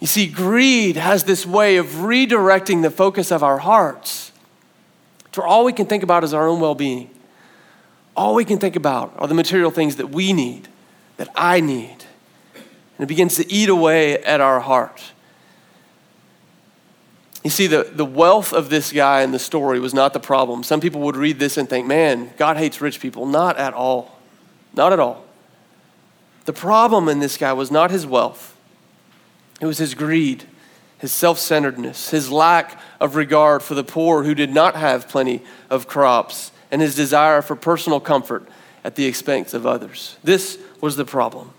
You 0.00 0.08
see, 0.08 0.26
greed 0.26 0.96
has 0.96 1.22
this 1.22 1.46
way 1.46 1.76
of 1.76 1.86
redirecting 1.86 2.82
the 2.82 2.90
focus 2.90 3.30
of 3.30 3.44
our 3.44 3.58
hearts 3.58 4.32
to 5.30 5.42
all 5.42 5.64
we 5.64 5.72
can 5.72 5.86
think 5.86 6.02
about 6.02 6.24
is 6.24 6.34
our 6.34 6.48
own 6.48 6.58
well 6.58 6.74
being. 6.74 7.08
All 8.16 8.34
we 8.34 8.44
can 8.44 8.58
think 8.58 8.74
about 8.74 9.14
are 9.16 9.28
the 9.28 9.34
material 9.34 9.70
things 9.70 9.94
that 9.94 10.10
we 10.10 10.32
need, 10.32 10.66
that 11.18 11.28
I 11.36 11.60
need. 11.60 11.98
And 12.98 13.04
it 13.04 13.06
begins 13.06 13.36
to 13.36 13.48
eat 13.48 13.68
away 13.68 14.18
at 14.24 14.40
our 14.40 14.58
heart. 14.58 15.12
You 17.42 17.50
see, 17.50 17.66
the, 17.66 17.90
the 17.90 18.04
wealth 18.04 18.52
of 18.52 18.68
this 18.68 18.92
guy 18.92 19.22
in 19.22 19.32
the 19.32 19.38
story 19.38 19.80
was 19.80 19.94
not 19.94 20.12
the 20.12 20.20
problem. 20.20 20.62
Some 20.62 20.80
people 20.80 21.00
would 21.02 21.16
read 21.16 21.38
this 21.38 21.56
and 21.56 21.68
think, 21.68 21.86
man, 21.86 22.32
God 22.36 22.58
hates 22.58 22.80
rich 22.80 23.00
people. 23.00 23.24
Not 23.24 23.56
at 23.56 23.72
all. 23.72 24.18
Not 24.74 24.92
at 24.92 25.00
all. 25.00 25.24
The 26.44 26.52
problem 26.52 27.08
in 27.08 27.18
this 27.18 27.36
guy 27.36 27.52
was 27.52 27.70
not 27.70 27.90
his 27.90 28.06
wealth, 28.06 28.56
it 29.60 29.66
was 29.66 29.78
his 29.78 29.94
greed, 29.94 30.44
his 30.98 31.12
self 31.12 31.38
centeredness, 31.38 32.10
his 32.10 32.30
lack 32.30 32.80
of 32.98 33.16
regard 33.16 33.62
for 33.62 33.74
the 33.74 33.84
poor 33.84 34.24
who 34.24 34.34
did 34.34 34.52
not 34.52 34.74
have 34.74 35.08
plenty 35.08 35.42
of 35.68 35.86
crops, 35.86 36.52
and 36.70 36.82
his 36.82 36.94
desire 36.94 37.42
for 37.42 37.56
personal 37.56 38.00
comfort 38.00 38.46
at 38.84 38.96
the 38.96 39.06
expense 39.06 39.54
of 39.54 39.66
others. 39.66 40.16
This 40.24 40.58
was 40.80 40.96
the 40.96 41.04
problem. 41.04 41.52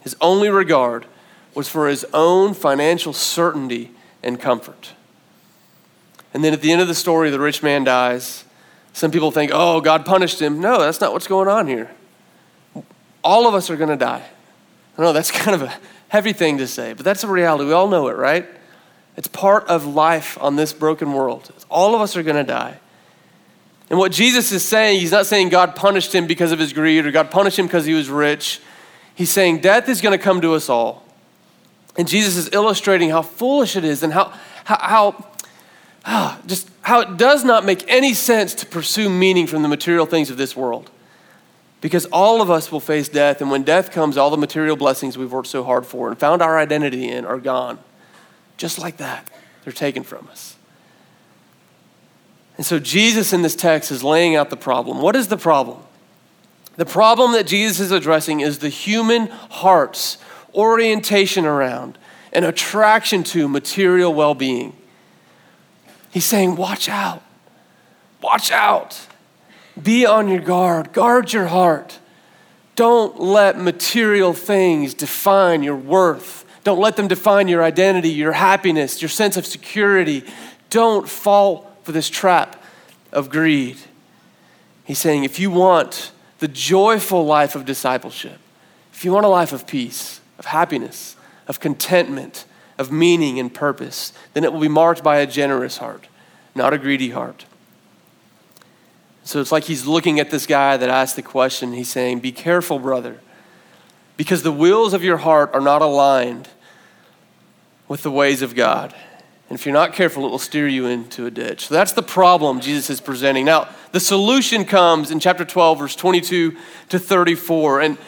His 0.00 0.16
only 0.20 0.48
regard 0.48 1.06
was 1.54 1.68
for 1.68 1.88
his 1.88 2.06
own 2.14 2.54
financial 2.54 3.12
certainty 3.12 3.90
and 4.22 4.40
comfort. 4.40 4.94
And 6.38 6.44
then 6.44 6.52
at 6.52 6.60
the 6.60 6.70
end 6.70 6.80
of 6.80 6.86
the 6.86 6.94
story, 6.94 7.30
the 7.30 7.40
rich 7.40 7.64
man 7.64 7.82
dies. 7.82 8.44
Some 8.92 9.10
people 9.10 9.32
think, 9.32 9.50
oh, 9.52 9.80
God 9.80 10.06
punished 10.06 10.40
him. 10.40 10.60
No, 10.60 10.78
that's 10.78 11.00
not 11.00 11.12
what's 11.12 11.26
going 11.26 11.48
on 11.48 11.66
here. 11.66 11.90
All 13.24 13.48
of 13.48 13.54
us 13.54 13.70
are 13.70 13.76
going 13.76 13.90
to 13.90 13.96
die. 13.96 14.24
I 14.96 15.02
know 15.02 15.12
that's 15.12 15.30
kind 15.32 15.60
of 15.60 15.62
a 15.62 15.74
heavy 16.06 16.32
thing 16.32 16.58
to 16.58 16.68
say, 16.68 16.92
but 16.92 17.04
that's 17.04 17.24
a 17.24 17.26
reality. 17.26 17.64
We 17.64 17.72
all 17.72 17.88
know 17.88 18.06
it, 18.06 18.16
right? 18.16 18.46
It's 19.16 19.26
part 19.26 19.66
of 19.66 19.84
life 19.84 20.38
on 20.40 20.54
this 20.54 20.72
broken 20.72 21.12
world. 21.12 21.50
All 21.68 21.96
of 21.96 22.00
us 22.00 22.16
are 22.16 22.22
going 22.22 22.36
to 22.36 22.44
die. 22.44 22.78
And 23.90 23.98
what 23.98 24.12
Jesus 24.12 24.52
is 24.52 24.62
saying, 24.62 25.00
he's 25.00 25.10
not 25.10 25.26
saying 25.26 25.48
God 25.48 25.74
punished 25.74 26.14
him 26.14 26.28
because 26.28 26.52
of 26.52 26.60
his 26.60 26.72
greed 26.72 27.04
or 27.04 27.10
God 27.10 27.32
punished 27.32 27.58
him 27.58 27.66
because 27.66 27.84
he 27.84 27.94
was 27.94 28.08
rich. 28.08 28.60
He's 29.16 29.32
saying 29.32 29.58
death 29.58 29.88
is 29.88 30.00
going 30.00 30.16
to 30.16 30.22
come 30.22 30.40
to 30.42 30.54
us 30.54 30.68
all. 30.68 31.04
And 31.96 32.06
Jesus 32.06 32.36
is 32.36 32.48
illustrating 32.52 33.10
how 33.10 33.22
foolish 33.22 33.74
it 33.74 33.84
is 33.84 34.04
and 34.04 34.12
how, 34.12 34.32
how, 34.62 34.78
how 34.78 35.27
ah, 36.04 36.40
just 36.46 36.68
how 36.82 37.00
it 37.00 37.16
does 37.16 37.44
not 37.44 37.64
make 37.64 37.84
any 37.88 38.14
sense 38.14 38.54
to 38.54 38.66
pursue 38.66 39.08
meaning 39.08 39.46
from 39.46 39.62
the 39.62 39.68
material 39.68 40.06
things 40.06 40.30
of 40.30 40.36
this 40.36 40.56
world. 40.56 40.90
Because 41.80 42.06
all 42.06 42.42
of 42.42 42.50
us 42.50 42.72
will 42.72 42.80
face 42.80 43.08
death, 43.08 43.40
and 43.40 43.50
when 43.50 43.62
death 43.62 43.92
comes, 43.92 44.16
all 44.16 44.30
the 44.30 44.36
material 44.36 44.76
blessings 44.76 45.16
we've 45.16 45.32
worked 45.32 45.48
so 45.48 45.62
hard 45.62 45.86
for 45.86 46.08
and 46.08 46.18
found 46.18 46.42
our 46.42 46.58
identity 46.58 47.08
in 47.08 47.24
are 47.24 47.38
gone. 47.38 47.78
Just 48.56 48.78
like 48.78 48.96
that, 48.96 49.28
they're 49.62 49.72
taken 49.72 50.02
from 50.02 50.26
us. 50.28 50.56
And 52.56 52.66
so 52.66 52.80
Jesus 52.80 53.32
in 53.32 53.42
this 53.42 53.54
text 53.54 53.92
is 53.92 54.02
laying 54.02 54.34
out 54.34 54.50
the 54.50 54.56
problem. 54.56 55.00
What 55.00 55.14
is 55.14 55.28
the 55.28 55.36
problem? 55.36 55.80
The 56.76 56.86
problem 56.86 57.32
that 57.32 57.46
Jesus 57.46 57.80
is 57.80 57.90
addressing 57.92 58.40
is 58.40 58.58
the 58.58 58.68
human 58.68 59.28
heart's 59.28 60.18
orientation 60.54 61.44
around 61.44 61.98
and 62.32 62.44
attraction 62.44 63.22
to 63.24 63.48
material 63.48 64.12
well 64.12 64.34
being. 64.34 64.76
He's 66.18 66.24
saying, 66.24 66.56
Watch 66.56 66.88
out. 66.88 67.22
Watch 68.20 68.50
out. 68.50 69.06
Be 69.80 70.04
on 70.04 70.26
your 70.26 70.40
guard. 70.40 70.92
Guard 70.92 71.32
your 71.32 71.46
heart. 71.46 72.00
Don't 72.74 73.20
let 73.20 73.56
material 73.56 74.32
things 74.32 74.94
define 74.94 75.62
your 75.62 75.76
worth. 75.76 76.44
Don't 76.64 76.80
let 76.80 76.96
them 76.96 77.06
define 77.06 77.46
your 77.46 77.62
identity, 77.62 78.08
your 78.08 78.32
happiness, 78.32 79.00
your 79.00 79.08
sense 79.08 79.36
of 79.36 79.46
security. 79.46 80.24
Don't 80.70 81.08
fall 81.08 81.72
for 81.84 81.92
this 81.92 82.10
trap 82.10 82.60
of 83.12 83.30
greed. 83.30 83.76
He's 84.82 84.98
saying, 84.98 85.22
if 85.22 85.38
you 85.38 85.52
want 85.52 86.10
the 86.40 86.48
joyful 86.48 87.26
life 87.26 87.54
of 87.54 87.64
discipleship, 87.64 88.40
if 88.92 89.04
you 89.04 89.12
want 89.12 89.24
a 89.24 89.28
life 89.28 89.52
of 89.52 89.68
peace, 89.68 90.20
of 90.36 90.46
happiness, 90.46 91.14
of 91.46 91.60
contentment, 91.60 92.44
of 92.78 92.92
meaning 92.92 93.38
and 93.38 93.52
purpose, 93.52 94.12
then 94.34 94.44
it 94.44 94.52
will 94.52 94.60
be 94.60 94.68
marked 94.68 95.02
by 95.02 95.18
a 95.18 95.26
generous 95.26 95.78
heart, 95.78 96.06
not 96.54 96.72
a 96.72 96.78
greedy 96.78 97.10
heart. 97.10 97.44
So 99.24 99.40
it's 99.40 99.52
like 99.52 99.64
he's 99.64 99.84
looking 99.84 100.20
at 100.20 100.30
this 100.30 100.46
guy 100.46 100.78
that 100.78 100.88
asked 100.88 101.16
the 101.16 101.22
question. 101.22 101.72
He's 101.74 101.90
saying, 101.90 102.20
Be 102.20 102.32
careful, 102.32 102.78
brother, 102.78 103.20
because 104.16 104.42
the 104.42 104.52
wills 104.52 104.94
of 104.94 105.04
your 105.04 105.18
heart 105.18 105.50
are 105.52 105.60
not 105.60 105.82
aligned 105.82 106.48
with 107.88 108.02
the 108.02 108.10
ways 108.10 108.40
of 108.40 108.54
God. 108.54 108.94
And 109.48 109.58
if 109.58 109.64
you're 109.64 109.72
not 109.72 109.94
careful, 109.94 110.26
it 110.26 110.30
will 110.30 110.38
steer 110.38 110.68
you 110.68 110.86
into 110.86 111.24
a 111.24 111.30
ditch. 111.30 111.66
So 111.66 111.74
that's 111.74 111.92
the 111.92 112.02
problem 112.02 112.60
Jesus 112.60 112.90
is 112.90 113.00
presenting. 113.00 113.46
Now, 113.46 113.68
the 113.92 114.00
solution 114.00 114.66
comes 114.66 115.10
in 115.10 115.20
chapter 115.20 115.44
12, 115.44 115.78
verse 115.78 115.96
22 115.96 116.56
to 116.90 116.98
34. 116.98 117.80
And 117.80 117.98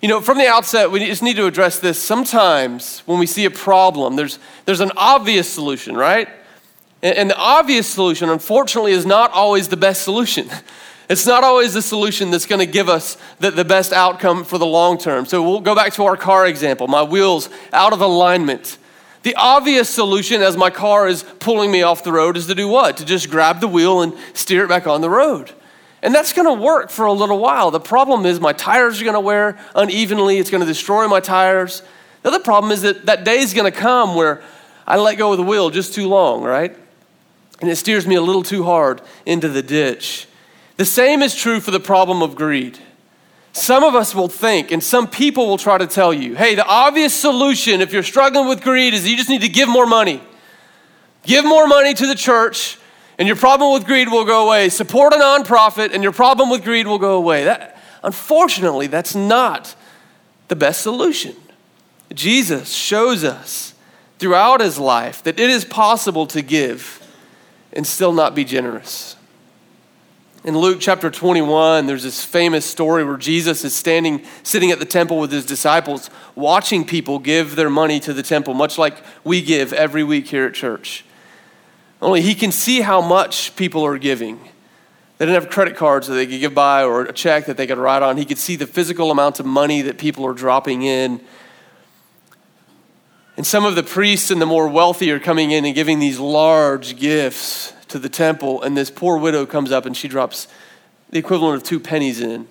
you 0.00 0.08
know, 0.08 0.20
from 0.20 0.38
the 0.38 0.46
outset, 0.46 0.90
we 0.90 1.00
just 1.00 1.22
need 1.22 1.36
to 1.36 1.46
address 1.46 1.78
this. 1.78 2.02
Sometimes 2.02 3.00
when 3.00 3.18
we 3.18 3.26
see 3.26 3.44
a 3.44 3.50
problem, 3.50 4.16
there's, 4.16 4.38
there's 4.64 4.80
an 4.80 4.92
obvious 4.96 5.48
solution, 5.48 5.96
right? 5.96 6.28
And, 7.02 7.16
and 7.16 7.30
the 7.30 7.36
obvious 7.36 7.86
solution, 7.86 8.28
unfortunately, 8.28 8.92
is 8.92 9.06
not 9.06 9.32
always 9.32 9.68
the 9.68 9.76
best 9.76 10.02
solution. 10.02 10.48
It's 11.08 11.26
not 11.26 11.42
always 11.42 11.72
the 11.72 11.80
solution 11.80 12.30
that's 12.30 12.44
going 12.44 12.58
to 12.58 12.70
give 12.70 12.90
us 12.90 13.16
the, 13.40 13.50
the 13.50 13.64
best 13.64 13.94
outcome 13.94 14.44
for 14.44 14.58
the 14.58 14.66
long 14.66 14.98
term. 14.98 15.24
So 15.24 15.42
we'll 15.42 15.60
go 15.60 15.74
back 15.74 15.94
to 15.94 16.04
our 16.04 16.18
car 16.18 16.46
example 16.46 16.86
my 16.86 17.02
wheels 17.02 17.48
out 17.72 17.94
of 17.94 18.02
alignment. 18.02 18.76
The 19.22 19.34
obvious 19.34 19.88
solution 19.88 20.42
as 20.42 20.56
my 20.56 20.68
car 20.68 21.08
is 21.08 21.22
pulling 21.40 21.70
me 21.70 21.80
off 21.80 22.04
the 22.04 22.12
road 22.12 22.36
is 22.36 22.46
to 22.48 22.54
do 22.54 22.68
what? 22.68 22.98
To 22.98 23.06
just 23.06 23.30
grab 23.30 23.60
the 23.60 23.68
wheel 23.68 24.02
and 24.02 24.12
steer 24.34 24.64
it 24.64 24.68
back 24.68 24.86
on 24.86 25.00
the 25.00 25.08
road. 25.08 25.52
And 26.02 26.14
that's 26.14 26.32
going 26.32 26.46
to 26.46 26.62
work 26.62 26.90
for 26.90 27.06
a 27.06 27.12
little 27.12 27.38
while. 27.38 27.70
The 27.70 27.80
problem 27.80 28.24
is 28.24 28.40
my 28.40 28.52
tires 28.52 29.00
are 29.00 29.04
going 29.04 29.14
to 29.14 29.20
wear 29.20 29.58
unevenly, 29.74 30.38
it's 30.38 30.50
going 30.50 30.60
to 30.60 30.66
destroy 30.66 31.08
my 31.08 31.20
tires. 31.20 31.82
The 32.22 32.28
other 32.28 32.40
problem 32.40 32.72
is 32.72 32.82
that 32.82 33.06
that 33.06 33.24
day 33.24 33.38
is 33.38 33.54
going 33.54 33.70
to 33.70 33.76
come 33.76 34.14
where 34.14 34.42
I 34.86 34.96
let 34.96 35.16
go 35.16 35.32
of 35.32 35.38
the 35.38 35.44
wheel 35.44 35.70
just 35.70 35.94
too 35.94 36.08
long, 36.08 36.42
right? 36.42 36.76
And 37.60 37.70
it 37.70 37.76
steers 37.76 38.06
me 38.06 38.14
a 38.14 38.22
little 38.22 38.42
too 38.42 38.64
hard 38.64 39.02
into 39.26 39.48
the 39.48 39.62
ditch. 39.62 40.28
The 40.76 40.84
same 40.84 41.22
is 41.22 41.34
true 41.34 41.60
for 41.60 41.72
the 41.72 41.80
problem 41.80 42.22
of 42.22 42.36
greed. 42.36 42.78
Some 43.52 43.82
of 43.82 43.96
us 43.96 44.14
will 44.14 44.28
think, 44.28 44.70
and 44.70 44.82
some 44.82 45.08
people 45.08 45.48
will 45.48 45.58
try 45.58 45.78
to 45.78 45.86
tell 45.86 46.14
you, 46.14 46.36
hey, 46.36 46.54
the 46.54 46.64
obvious 46.64 47.12
solution 47.12 47.80
if 47.80 47.92
you're 47.92 48.04
struggling 48.04 48.48
with 48.48 48.62
greed 48.62 48.94
is 48.94 49.08
you 49.08 49.16
just 49.16 49.28
need 49.28 49.40
to 49.40 49.48
give 49.48 49.68
more 49.68 49.86
money. 49.86 50.22
Give 51.24 51.44
more 51.44 51.66
money 51.66 51.92
to 51.94 52.06
the 52.06 52.14
church, 52.14 52.78
and 53.18 53.26
your 53.26 53.36
problem 53.36 53.72
with 53.72 53.84
greed 53.84 54.08
will 54.08 54.24
go 54.24 54.46
away. 54.46 54.68
Support 54.68 55.12
a 55.12 55.16
nonprofit, 55.16 55.92
and 55.92 56.02
your 56.02 56.12
problem 56.12 56.50
with 56.50 56.62
greed 56.62 56.86
will 56.86 56.98
go 56.98 57.16
away. 57.16 57.44
That, 57.44 57.76
unfortunately, 58.02 58.86
that's 58.86 59.14
not 59.14 59.74
the 60.46 60.56
best 60.56 60.82
solution. 60.82 61.34
Jesus 62.14 62.72
shows 62.72 63.24
us 63.24 63.74
throughout 64.18 64.60
his 64.60 64.78
life 64.78 65.22
that 65.24 65.38
it 65.38 65.50
is 65.50 65.64
possible 65.64 66.26
to 66.28 66.42
give 66.42 67.02
and 67.72 67.86
still 67.86 68.12
not 68.12 68.34
be 68.34 68.44
generous. 68.44 69.16
In 70.44 70.56
Luke 70.56 70.78
chapter 70.80 71.10
21, 71.10 71.86
there's 71.86 72.04
this 72.04 72.24
famous 72.24 72.64
story 72.64 73.04
where 73.04 73.16
Jesus 73.16 73.64
is 73.64 73.74
standing, 73.74 74.24
sitting 74.44 74.70
at 74.70 74.78
the 74.78 74.84
temple 74.84 75.18
with 75.18 75.32
his 75.32 75.44
disciples, 75.44 76.08
watching 76.36 76.86
people 76.86 77.18
give 77.18 77.56
their 77.56 77.68
money 77.68 77.98
to 78.00 78.12
the 78.12 78.22
temple, 78.22 78.54
much 78.54 78.78
like 78.78 79.02
we 79.24 79.42
give 79.42 79.72
every 79.72 80.04
week 80.04 80.28
here 80.28 80.46
at 80.46 80.54
church. 80.54 81.04
Only 82.00 82.22
he 82.22 82.34
can 82.34 82.52
see 82.52 82.80
how 82.80 83.00
much 83.00 83.56
people 83.56 83.84
are 83.84 83.98
giving. 83.98 84.38
They 85.18 85.26
didn't 85.26 85.42
have 85.42 85.50
credit 85.50 85.76
cards 85.76 86.06
that 86.06 86.14
they 86.14 86.26
could 86.26 86.38
give 86.38 86.54
by 86.54 86.84
or 86.84 87.02
a 87.02 87.12
check 87.12 87.46
that 87.46 87.56
they 87.56 87.66
could 87.66 87.78
write 87.78 88.02
on. 88.02 88.16
He 88.16 88.24
could 88.24 88.38
see 88.38 88.54
the 88.54 88.68
physical 88.68 89.10
amounts 89.10 89.40
of 89.40 89.46
money 89.46 89.82
that 89.82 89.98
people 89.98 90.24
are 90.24 90.32
dropping 90.32 90.82
in. 90.82 91.20
And 93.36 93.44
some 93.44 93.64
of 93.64 93.74
the 93.74 93.82
priests 93.82 94.30
and 94.30 94.40
the 94.40 94.46
more 94.46 94.68
wealthy 94.68 95.10
are 95.10 95.18
coming 95.18 95.50
in 95.50 95.64
and 95.64 95.74
giving 95.74 95.98
these 95.98 96.20
large 96.20 96.98
gifts 96.98 97.72
to 97.88 97.98
the 97.98 98.08
temple. 98.08 98.62
And 98.62 98.76
this 98.76 98.90
poor 98.90 99.18
widow 99.18 99.44
comes 99.44 99.72
up 99.72 99.86
and 99.86 99.96
she 99.96 100.06
drops 100.06 100.46
the 101.10 101.18
equivalent 101.18 101.56
of 101.56 101.68
two 101.68 101.80
pennies 101.80 102.20
in. 102.20 102.46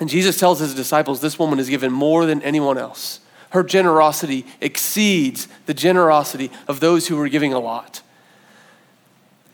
And 0.00 0.08
Jesus 0.08 0.38
tells 0.38 0.60
his 0.60 0.74
disciples, 0.74 1.20
This 1.20 1.38
woman 1.38 1.58
has 1.58 1.68
given 1.68 1.92
more 1.92 2.26
than 2.26 2.42
anyone 2.42 2.78
else. 2.78 3.20
Her 3.50 3.62
generosity 3.62 4.46
exceeds 4.60 5.48
the 5.66 5.74
generosity 5.74 6.50
of 6.66 6.80
those 6.80 7.08
who 7.08 7.16
were 7.16 7.28
giving 7.28 7.52
a 7.52 7.60
lot. 7.60 8.02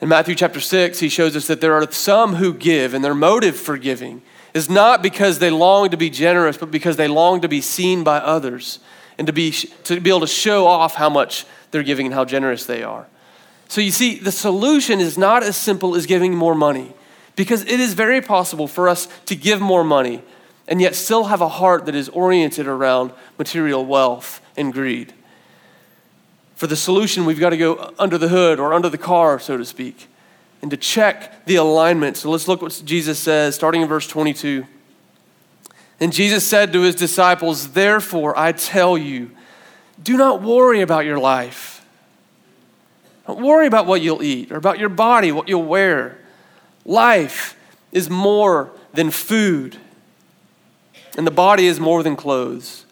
In 0.00 0.08
Matthew 0.08 0.34
chapter 0.34 0.60
6, 0.60 0.98
he 0.98 1.10
shows 1.10 1.36
us 1.36 1.46
that 1.48 1.60
there 1.60 1.74
are 1.74 1.90
some 1.92 2.36
who 2.36 2.54
give, 2.54 2.94
and 2.94 3.04
their 3.04 3.14
motive 3.14 3.56
for 3.56 3.76
giving 3.76 4.22
is 4.54 4.70
not 4.70 5.02
because 5.02 5.38
they 5.38 5.50
long 5.50 5.90
to 5.90 5.96
be 5.96 6.08
generous, 6.08 6.56
but 6.56 6.70
because 6.70 6.96
they 6.96 7.06
long 7.06 7.42
to 7.42 7.48
be 7.48 7.60
seen 7.60 8.02
by 8.02 8.16
others 8.16 8.78
and 9.18 9.26
to 9.26 9.32
be, 9.32 9.52
to 9.52 10.00
be 10.00 10.10
able 10.10 10.20
to 10.20 10.26
show 10.26 10.66
off 10.66 10.94
how 10.94 11.10
much 11.10 11.44
they're 11.70 11.82
giving 11.82 12.06
and 12.06 12.14
how 12.14 12.24
generous 12.24 12.64
they 12.64 12.82
are. 12.82 13.06
So 13.68 13.80
you 13.80 13.90
see, 13.90 14.18
the 14.18 14.32
solution 14.32 15.00
is 15.00 15.18
not 15.18 15.42
as 15.42 15.56
simple 15.56 15.94
as 15.94 16.06
giving 16.06 16.34
more 16.34 16.54
money, 16.54 16.92
because 17.36 17.62
it 17.62 17.78
is 17.78 17.92
very 17.92 18.22
possible 18.22 18.66
for 18.66 18.88
us 18.88 19.06
to 19.26 19.36
give 19.36 19.60
more 19.60 19.84
money 19.84 20.22
and 20.66 20.80
yet 20.80 20.94
still 20.94 21.24
have 21.24 21.40
a 21.40 21.48
heart 21.48 21.86
that 21.86 21.94
is 21.94 22.08
oriented 22.08 22.66
around 22.66 23.12
material 23.38 23.84
wealth 23.84 24.40
and 24.56 24.72
greed. 24.72 25.12
For 26.60 26.66
the 26.66 26.76
solution, 26.76 27.24
we've 27.24 27.40
got 27.40 27.50
to 27.50 27.56
go 27.56 27.94
under 27.98 28.18
the 28.18 28.28
hood 28.28 28.60
or 28.60 28.74
under 28.74 28.90
the 28.90 28.98
car, 28.98 29.38
so 29.40 29.56
to 29.56 29.64
speak, 29.64 30.08
and 30.60 30.70
to 30.70 30.76
check 30.76 31.46
the 31.46 31.56
alignment. 31.56 32.18
So 32.18 32.28
let's 32.28 32.48
look 32.48 32.60
what 32.60 32.82
Jesus 32.84 33.18
says, 33.18 33.54
starting 33.54 33.80
in 33.80 33.88
verse 33.88 34.06
22. 34.06 34.66
And 36.00 36.12
Jesus 36.12 36.46
said 36.46 36.74
to 36.74 36.82
his 36.82 36.94
disciples, 36.94 37.68
Therefore, 37.70 38.38
I 38.38 38.52
tell 38.52 38.98
you, 38.98 39.30
do 40.02 40.18
not 40.18 40.42
worry 40.42 40.82
about 40.82 41.06
your 41.06 41.18
life. 41.18 41.82
Don't 43.26 43.40
worry 43.40 43.66
about 43.66 43.86
what 43.86 44.02
you'll 44.02 44.22
eat 44.22 44.52
or 44.52 44.56
about 44.56 44.78
your 44.78 44.90
body, 44.90 45.32
what 45.32 45.48
you'll 45.48 45.64
wear. 45.64 46.18
Life 46.84 47.58
is 47.90 48.10
more 48.10 48.70
than 48.92 49.10
food, 49.10 49.78
and 51.16 51.26
the 51.26 51.30
body 51.30 51.64
is 51.64 51.80
more 51.80 52.02
than 52.02 52.16
clothes. 52.16 52.84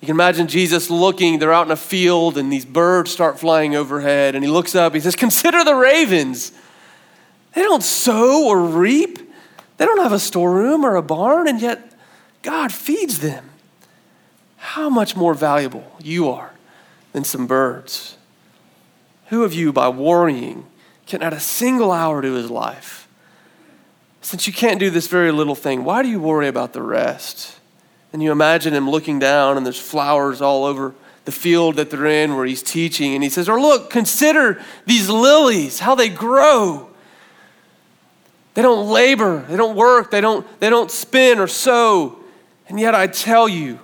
You 0.00 0.06
can 0.06 0.16
imagine 0.16 0.46
Jesus 0.46 0.90
looking, 0.90 1.38
they're 1.38 1.52
out 1.52 1.66
in 1.66 1.72
a 1.72 1.76
field, 1.76 2.38
and 2.38 2.52
these 2.52 2.64
birds 2.64 3.10
start 3.10 3.38
flying 3.38 3.74
overhead, 3.74 4.34
and 4.34 4.44
he 4.44 4.50
looks 4.50 4.74
up, 4.74 4.94
he 4.94 5.00
says, 5.00 5.16
Consider 5.16 5.64
the 5.64 5.74
ravens. 5.74 6.52
They 7.54 7.62
don't 7.62 7.82
sow 7.82 8.46
or 8.46 8.62
reap, 8.62 9.18
they 9.76 9.84
don't 9.84 10.02
have 10.02 10.12
a 10.12 10.18
storeroom 10.18 10.84
or 10.84 10.94
a 10.94 11.02
barn, 11.02 11.48
and 11.48 11.60
yet 11.60 11.92
God 12.42 12.72
feeds 12.72 13.18
them. 13.18 13.50
How 14.56 14.88
much 14.88 15.16
more 15.16 15.34
valuable 15.34 15.96
you 16.00 16.28
are 16.28 16.52
than 17.12 17.24
some 17.24 17.46
birds. 17.46 18.16
Who 19.26 19.44
of 19.44 19.52
you, 19.52 19.72
by 19.72 19.88
worrying, 19.88 20.66
can 21.06 21.22
add 21.22 21.32
a 21.32 21.40
single 21.40 21.90
hour 21.90 22.22
to 22.22 22.32
his 22.32 22.50
life? 22.50 23.08
Since 24.20 24.46
you 24.46 24.52
can't 24.52 24.80
do 24.80 24.90
this 24.90 25.08
very 25.08 25.32
little 25.32 25.54
thing, 25.54 25.84
why 25.84 26.02
do 26.02 26.08
you 26.08 26.20
worry 26.20 26.48
about 26.48 26.72
the 26.72 26.82
rest? 26.82 27.57
And 28.12 28.22
you 28.22 28.32
imagine 28.32 28.74
him 28.74 28.88
looking 28.88 29.18
down, 29.18 29.56
and 29.56 29.66
there's 29.66 29.80
flowers 29.80 30.40
all 30.40 30.64
over 30.64 30.94
the 31.24 31.32
field 31.32 31.76
that 31.76 31.90
they're 31.90 32.06
in 32.06 32.36
where 32.36 32.46
he's 32.46 32.62
teaching. 32.62 33.14
And 33.14 33.22
he 33.22 33.28
says, 33.28 33.48
Or 33.48 33.60
look, 33.60 33.90
consider 33.90 34.62
these 34.86 35.08
lilies, 35.08 35.78
how 35.80 35.94
they 35.94 36.08
grow. 36.08 36.88
They 38.54 38.62
don't 38.62 38.88
labor, 38.88 39.44
they 39.48 39.56
don't 39.56 39.76
work, 39.76 40.10
they 40.10 40.20
don't, 40.20 40.46
they 40.58 40.70
don't 40.70 40.90
spin 40.90 41.38
or 41.38 41.46
sow. 41.46 42.18
And 42.68 42.80
yet 42.80 42.94
I 42.94 43.06
tell 43.06 43.48
you, 43.48 43.78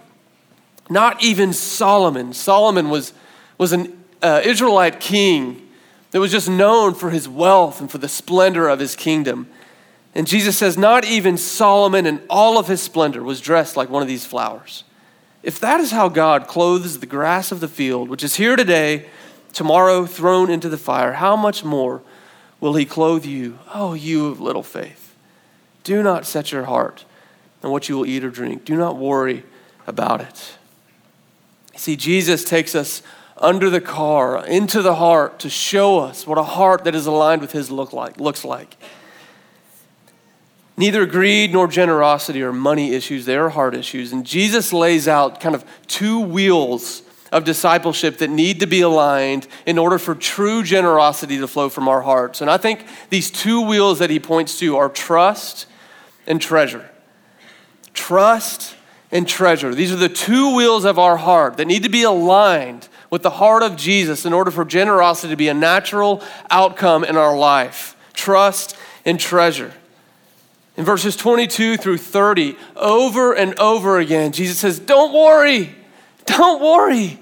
not 0.90 1.22
even 1.22 1.52
Solomon. 1.52 2.32
Solomon 2.32 2.90
was, 2.90 3.12
was 3.56 3.72
an 3.72 4.04
uh, 4.22 4.40
Israelite 4.44 5.00
king 5.00 5.68
that 6.10 6.20
was 6.20 6.32
just 6.32 6.48
known 6.48 6.94
for 6.94 7.10
his 7.10 7.28
wealth 7.28 7.80
and 7.80 7.90
for 7.90 7.98
the 7.98 8.08
splendor 8.08 8.68
of 8.68 8.78
his 8.78 8.96
kingdom. 8.96 9.48
And 10.14 10.26
Jesus 10.26 10.56
says, 10.56 10.78
Not 10.78 11.04
even 11.04 11.36
Solomon 11.36 12.06
in 12.06 12.22
all 12.30 12.58
of 12.58 12.68
his 12.68 12.80
splendor 12.80 13.22
was 13.22 13.40
dressed 13.40 13.76
like 13.76 13.90
one 13.90 14.02
of 14.02 14.08
these 14.08 14.26
flowers. 14.26 14.84
If 15.42 15.58
that 15.60 15.80
is 15.80 15.90
how 15.90 16.08
God 16.08 16.46
clothes 16.46 17.00
the 17.00 17.06
grass 17.06 17.52
of 17.52 17.60
the 17.60 17.68
field, 17.68 18.08
which 18.08 18.24
is 18.24 18.36
here 18.36 18.56
today, 18.56 19.06
tomorrow 19.52 20.06
thrown 20.06 20.50
into 20.50 20.68
the 20.68 20.78
fire, 20.78 21.14
how 21.14 21.36
much 21.36 21.64
more 21.64 22.00
will 22.60 22.74
he 22.74 22.86
clothe 22.86 23.26
you? 23.26 23.58
Oh, 23.74 23.94
you 23.94 24.26
of 24.26 24.40
little 24.40 24.62
faith. 24.62 25.14
Do 25.82 26.02
not 26.02 26.24
set 26.24 26.50
your 26.50 26.64
heart 26.64 27.04
on 27.62 27.70
what 27.70 27.88
you 27.88 27.96
will 27.96 28.06
eat 28.06 28.24
or 28.24 28.30
drink. 28.30 28.64
Do 28.64 28.76
not 28.76 28.96
worry 28.96 29.44
about 29.86 30.20
it. 30.20 30.56
See, 31.76 31.96
Jesus 31.96 32.44
takes 32.44 32.74
us 32.74 33.02
under 33.36 33.68
the 33.68 33.80
car, 33.80 34.46
into 34.46 34.80
the 34.80 34.94
heart, 34.94 35.40
to 35.40 35.50
show 35.50 35.98
us 35.98 36.26
what 36.26 36.38
a 36.38 36.42
heart 36.42 36.84
that 36.84 36.94
is 36.94 37.06
aligned 37.06 37.42
with 37.42 37.52
his 37.52 37.70
look 37.70 37.92
like, 37.92 38.18
looks 38.18 38.44
like. 38.44 38.76
Neither 40.76 41.06
greed 41.06 41.52
nor 41.52 41.68
generosity 41.68 42.42
are 42.42 42.52
money 42.52 42.94
issues, 42.94 43.26
they 43.26 43.36
are 43.36 43.50
heart 43.50 43.74
issues. 43.74 44.12
And 44.12 44.26
Jesus 44.26 44.72
lays 44.72 45.06
out 45.06 45.40
kind 45.40 45.54
of 45.54 45.64
two 45.86 46.20
wheels 46.20 47.02
of 47.30 47.44
discipleship 47.44 48.18
that 48.18 48.30
need 48.30 48.60
to 48.60 48.66
be 48.66 48.80
aligned 48.80 49.46
in 49.66 49.78
order 49.78 49.98
for 49.98 50.14
true 50.14 50.62
generosity 50.62 51.38
to 51.38 51.48
flow 51.48 51.68
from 51.68 51.88
our 51.88 52.02
hearts. 52.02 52.40
And 52.40 52.50
I 52.50 52.56
think 52.56 52.86
these 53.10 53.30
two 53.30 53.60
wheels 53.66 53.98
that 54.00 54.10
he 54.10 54.20
points 54.20 54.58
to 54.60 54.76
are 54.76 54.88
trust 54.88 55.66
and 56.26 56.40
treasure. 56.40 56.88
Trust 57.92 58.76
and 59.12 59.28
treasure. 59.28 59.74
These 59.74 59.92
are 59.92 59.96
the 59.96 60.08
two 60.08 60.56
wheels 60.56 60.84
of 60.84 60.98
our 60.98 61.16
heart 61.16 61.56
that 61.56 61.66
need 61.66 61.84
to 61.84 61.88
be 61.88 62.02
aligned 62.02 62.88
with 63.10 63.22
the 63.22 63.30
heart 63.30 63.62
of 63.62 63.76
Jesus 63.76 64.26
in 64.26 64.32
order 64.32 64.50
for 64.50 64.64
generosity 64.64 65.32
to 65.32 65.36
be 65.36 65.48
a 65.48 65.54
natural 65.54 66.22
outcome 66.50 67.04
in 67.04 67.16
our 67.16 67.36
life. 67.36 67.96
Trust 68.12 68.76
and 69.04 69.20
treasure. 69.20 69.72
In 70.76 70.84
verses 70.84 71.16
22 71.16 71.76
through 71.76 71.98
30, 71.98 72.56
over 72.74 73.32
and 73.32 73.58
over 73.58 73.98
again, 73.98 74.32
Jesus 74.32 74.58
says, 74.58 74.78
Don't 74.78 75.12
worry, 75.12 75.74
don't 76.26 76.60
worry. 76.60 77.18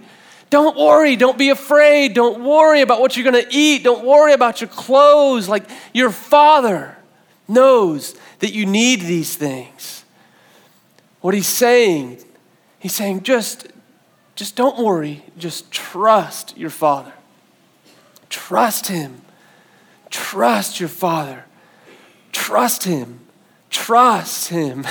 Don't 0.53 0.77
worry. 0.77 1.17
Don't 1.17 1.39
be 1.39 1.49
afraid. 1.49 2.13
Don't 2.13 2.45
worry 2.45 2.83
about 2.83 3.01
what 3.01 3.17
you're 3.17 3.25
going 3.31 3.43
to 3.43 3.57
eat. 3.57 3.85
Don't 3.85 4.05
worry 4.05 4.35
about 4.35 4.61
your 4.61 4.69
clothes. 4.69 5.49
Like 5.49 5.65
your 5.95 6.11
father 6.11 6.95
knows 7.49 8.15
that 8.41 8.53
you 8.53 8.67
need 8.67 9.01
these 9.01 9.35
things. 9.35 10.05
What 11.23 11.33
he's 11.33 11.47
saying, 11.47 12.23
he's 12.79 12.95
saying, 12.95 13.23
just, 13.23 13.69
just 14.35 14.55
don't 14.55 14.79
worry. 14.79 15.25
Just 15.39 15.71
trust 15.71 16.55
your 16.59 16.69
father. 16.69 17.15
Trust 18.29 18.89
him. 18.89 19.23
Trust 20.11 20.81
your 20.81 20.91
father. 20.91 21.47
Trust 22.31 22.85
him. 22.85 23.21
Trust 23.73 24.51
him. 24.51 24.87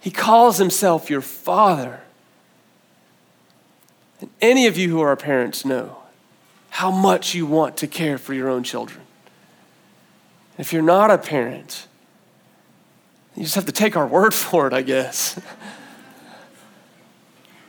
He 0.00 0.10
calls 0.10 0.58
himself 0.58 1.10
your 1.10 1.20
father. 1.20 2.00
And 4.20 4.30
any 4.40 4.66
of 4.66 4.78
you 4.78 4.88
who 4.88 5.00
are 5.00 5.14
parents 5.16 5.64
know 5.64 5.98
how 6.70 6.90
much 6.90 7.34
you 7.34 7.44
want 7.44 7.76
to 7.78 7.86
care 7.86 8.18
for 8.18 8.34
your 8.34 8.48
own 8.48 8.62
children. 8.62 9.00
If 10.58 10.72
you're 10.72 10.82
not 10.82 11.10
a 11.10 11.18
parent, 11.18 11.88
you 13.34 13.42
just 13.42 13.56
have 13.56 13.66
to 13.66 13.72
take 13.72 13.96
our 13.96 14.06
word 14.16 14.32
for 14.32 14.66
it, 14.66 14.72
I 14.72 14.82
guess. 14.82 15.38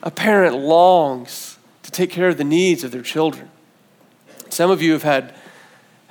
a 0.04 0.12
parent 0.12 0.56
longs 0.56 1.58
to 1.84 1.92
take 1.92 2.12
care 2.12 2.30
of 2.30 2.38
the 2.38 2.44
needs 2.44 2.84
of 2.84 2.92
their 2.92 3.02
children. 3.02 3.50
Some 4.50 4.70
of 4.70 4.82
you 4.82 4.94
have 4.94 5.04
had 5.04 5.34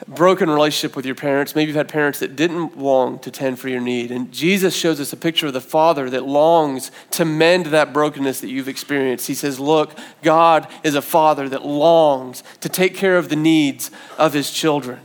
broken 0.07 0.51
relationship 0.51 0.97
with 0.97 1.07
your 1.07 1.15
parents. 1.15 1.55
Maybe 1.55 1.69
you've 1.69 1.77
had 1.77 1.89
parents 1.89 2.19
that 2.19 2.37
didn't 2.37 2.79
long 2.79 3.19
to 3.21 3.31
tend 3.31 3.59
for 3.59 3.69
your 3.69 3.81
need. 3.81 4.11
And 4.11 4.31
Jesus 4.33 4.77
shows 4.77 5.01
us 5.01 5.13
a 5.13 5.17
picture 5.17 5.47
of 5.47 5.53
the 5.53 5.61
Father 5.61 6.11
that 6.11 6.27
longs 6.27 6.91
to 7.13 7.25
mend 7.25 7.67
that 7.67 7.93
brokenness 7.93 8.41
that 8.41 8.49
you've 8.49 8.69
experienced. 8.69 9.27
He 9.27 9.35
says, 9.35 9.59
Look, 9.59 9.97
God 10.23 10.69
is 10.83 10.95
a 10.95 11.03
Father 11.03 11.49
that 11.49 11.65
longs 11.65 12.43
to 12.61 12.69
take 12.69 12.95
care 12.95 13.17
of 13.17 13.29
the 13.29 13.37
needs 13.37 13.91
of 14.19 14.33
his 14.33 14.51
children. 14.51 15.01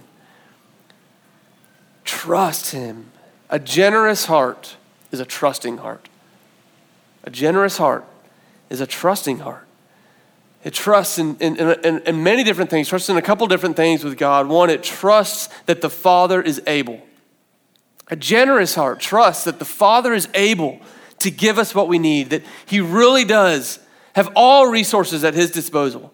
Trust 2.03 2.71
him. 2.71 3.11
A 3.49 3.59
generous 3.59 4.25
heart 4.25 4.75
is 5.11 5.19
a 5.19 5.25
trusting 5.25 5.77
heart. 5.77 6.09
A 7.23 7.29
generous 7.29 7.77
heart 7.77 8.05
is 8.69 8.81
a 8.81 8.87
trusting 8.87 9.39
heart. 9.39 9.65
It 10.63 10.73
trusts 10.73 11.17
in, 11.17 11.37
in, 11.37 11.57
in, 11.57 11.99
in, 11.99 12.23
many 12.23 12.43
different 12.43 12.69
things, 12.69 12.89
trusts 12.89 13.09
in 13.09 13.15
a 13.15 13.21
couple 13.21 13.47
different 13.47 13.77
things 13.77 14.03
with 14.03 14.17
God. 14.17 14.47
One, 14.47 14.69
it 14.69 14.83
trusts 14.83 15.47
that 15.67 15.81
the 15.81 15.89
Father 15.89 16.41
is 16.41 16.61
able. 16.67 17.01
A 18.09 18.15
generous 18.15 18.75
heart 18.75 18.99
trusts 18.99 19.45
that 19.45 19.59
the 19.59 19.65
Father 19.65 20.13
is 20.13 20.27
able 20.33 20.81
to 21.19 21.31
give 21.31 21.57
us 21.57 21.73
what 21.73 21.87
we 21.87 21.97
need, 21.97 22.31
that 22.31 22.43
He 22.65 22.81
really 22.81 23.23
does 23.23 23.79
have 24.13 24.29
all 24.35 24.67
resources 24.67 25.23
at 25.23 25.33
His 25.33 25.51
disposal, 25.51 26.13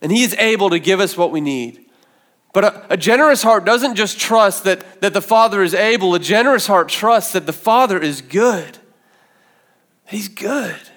and 0.00 0.10
He 0.10 0.24
is 0.24 0.34
able 0.38 0.70
to 0.70 0.80
give 0.80 0.98
us 0.98 1.16
what 1.16 1.30
we 1.30 1.40
need. 1.40 1.84
But 2.52 2.64
a, 2.64 2.94
a, 2.94 2.96
generous 2.96 3.42
heart 3.44 3.64
doesn't 3.64 3.94
just 3.94 4.18
trust 4.18 4.64
that, 4.64 5.00
that 5.02 5.14
the 5.14 5.22
Father 5.22 5.62
is 5.62 5.74
able, 5.74 6.14
a 6.16 6.18
generous 6.18 6.66
heart 6.66 6.88
trusts 6.88 7.32
that 7.34 7.46
the 7.46 7.52
Father 7.52 7.98
is 7.98 8.20
good. 8.20 8.78
He's 10.06 10.26
good. 10.26 10.89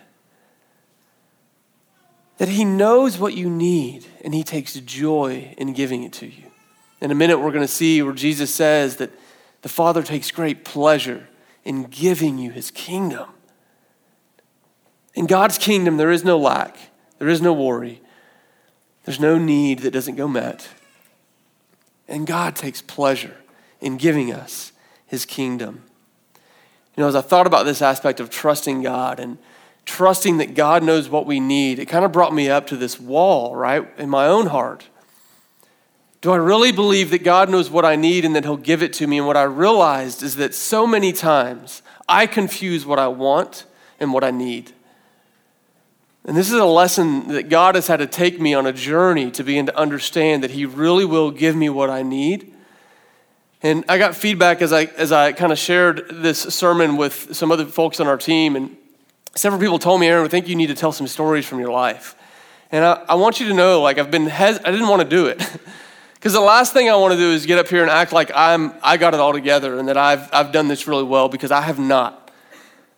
That 2.44 2.50
He 2.50 2.66
knows 2.66 3.18
what 3.18 3.36
you 3.36 3.50
need 3.50 4.06
and 4.22 4.34
He 4.34 4.44
takes 4.44 4.74
joy 4.74 5.56
in 5.58 5.72
giving 5.72 6.04
it 6.04 6.12
to 6.12 6.26
you. 6.26 6.52
In 7.00 7.10
a 7.10 7.16
minute, 7.16 7.40
we're 7.40 7.54
going 7.54 7.62
to 7.62 7.70
see 7.70 8.02
where 8.02 8.12
Jesus 8.12 8.54
says 8.54 8.98
that 8.98 9.12
the 9.62 9.70
Father 9.70 10.04
takes 10.04 10.30
great 10.30 10.66
pleasure 10.66 11.30
in 11.64 11.86
giving 11.86 12.38
you 12.38 12.52
His 12.52 12.70
kingdom. 12.70 13.30
In 15.14 15.26
God's 15.26 15.58
kingdom, 15.58 15.96
there 15.96 16.12
is 16.12 16.26
no 16.26 16.38
lack, 16.38 16.76
there 17.18 17.30
is 17.30 17.42
no 17.42 17.54
worry, 17.54 18.02
there's 19.06 19.22
no 19.22 19.38
need 19.38 19.80
that 19.80 19.92
doesn't 19.92 20.18
go 20.18 20.28
met. 20.28 20.68
And 22.10 22.28
God 22.28 22.58
takes 22.58 22.82
pleasure 22.82 23.38
in 23.80 23.96
giving 23.96 24.34
us 24.34 24.74
his 25.06 25.26
kingdom. 25.26 25.84
You 26.98 27.04
know, 27.04 27.08
as 27.08 27.16
I 27.16 27.22
thought 27.22 27.48
about 27.48 27.64
this 27.64 27.82
aspect 27.82 28.20
of 28.20 28.30
trusting 28.30 28.82
God 28.82 29.22
and 29.22 29.38
trusting 29.86 30.38
that 30.38 30.56
God 30.56 30.84
knows 30.84 31.10
what 31.10 31.26
we 31.26 31.40
need, 31.40 31.80
it 31.80 31.86
kind 31.86 32.06
of 32.06 32.12
brought 32.12 32.34
me 32.34 32.50
up 32.50 32.68
to 32.68 32.78
this 32.78 33.00
wall, 33.00 33.56
right, 33.56 33.88
in 33.98 34.10
my 34.10 34.28
own 34.28 34.48
heart. 34.48 34.88
Do 36.22 36.32
I 36.32 36.38
really 36.38 36.72
believe 36.72 37.10
that 37.10 37.24
God 37.24 37.50
knows 37.50 37.70
what 37.70 37.84
I 37.84 37.98
need 37.98 38.24
and 38.24 38.34
that 38.36 38.46
He'll 38.46 38.56
give 38.56 38.82
it 38.82 38.94
to 38.94 39.08
me? 39.08 39.18
And 39.18 39.28
what 39.28 39.36
I 39.36 39.44
realized 39.44 40.24
is 40.24 40.38
that 40.38 40.56
so 40.56 40.88
many 40.88 41.12
times 41.12 41.82
I 42.08 42.28
confuse 42.28 42.86
what 42.86 42.98
I 42.98 43.10
want 43.10 43.66
and 44.00 44.14
what 44.14 44.24
I 44.24 44.32
need. 44.32 44.72
And 46.26 46.38
this 46.38 46.48
is 46.48 46.58
a 46.58 46.66
lesson 46.66 47.28
that 47.28 47.50
God 47.50 47.76
has 47.76 47.88
had 47.88 47.98
to 47.98 48.08
take 48.08 48.40
me 48.40 48.54
on 48.54 48.66
a 48.66 48.72
journey 48.72 49.32
to 49.32 49.44
begin 49.44 49.66
to 49.66 49.78
understand 49.78 50.44
that 50.44 50.52
He 50.52 50.66
really 50.66 51.04
will 51.04 51.30
give 51.32 51.58
me 51.58 51.70
what 51.70 51.90
I 51.90 52.04
need. 52.04 52.54
And 53.62 53.84
I 53.90 53.98
got 53.98 54.16
feedback 54.16 54.62
as 54.62 54.72
I, 54.72 54.86
as 54.96 55.12
I 55.12 55.34
kind 55.34 55.52
of 55.52 55.58
shared 55.58 56.08
this 56.10 56.40
sermon 56.40 56.96
with 56.96 57.36
some 57.36 57.52
other 57.52 57.66
folks 57.66 58.00
on 58.00 58.08
our 58.08 58.18
team. 58.18 58.56
And 58.56 58.78
several 59.36 59.62
people 59.62 59.80
told 59.80 60.02
me, 60.02 60.08
Aaron, 60.08 60.26
I 60.26 60.30
think 60.30 60.48
you 60.48 60.56
need 60.56 60.68
to 60.68 60.76
tell 60.76 60.92
some 60.92 61.08
stories 61.08 61.46
from 61.46 61.60
your 61.60 61.72
life. 61.72 62.16
And 62.72 62.84
I, 62.84 63.04
I 63.10 63.16
want 63.16 63.40
you 63.40 63.48
to 63.50 63.54
know, 63.54 63.82
like, 63.82 63.98
I've 63.98 64.12
been, 64.12 64.28
hes- 64.28 64.60
I 64.64 64.72
didn't 64.72 64.88
want 64.88 65.02
to 65.02 65.08
do 65.08 65.28
it. 65.28 65.42
Because 66.24 66.32
the 66.32 66.40
last 66.40 66.72
thing 66.72 66.90
I 66.90 66.96
want 66.96 67.12
to 67.12 67.20
do 67.20 67.32
is 67.32 67.46
get 67.46 67.60
up 67.60 67.68
here 67.68 67.82
and 67.82 67.92
act 67.92 68.14
like 68.14 68.32
I'm, 68.34 68.74
I 68.82 68.96
got 68.96 69.14
it 69.14 69.20
all 69.20 69.34
together 69.34 69.78
and 69.78 69.90
that 69.90 69.98
I've, 69.98 70.30
I've 70.32 70.54
done 70.54 70.70
this 70.70 70.88
really 70.88 71.04
well 71.04 71.28
because 71.28 71.52
I 71.52 71.60
have 71.60 71.78
not. 71.78 72.32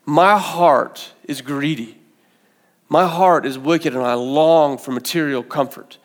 My 0.05 0.37
heart 0.37 1.11
is 1.23 1.41
greedy. 1.41 1.97
My 2.87 3.07
heart 3.07 3.47
is 3.47 3.57
wicked 3.57 3.95
and 3.95 4.03
I 4.03 4.13
long 4.13 4.77
for 4.77 4.91
material 4.91 5.41
comfort. 5.41 5.97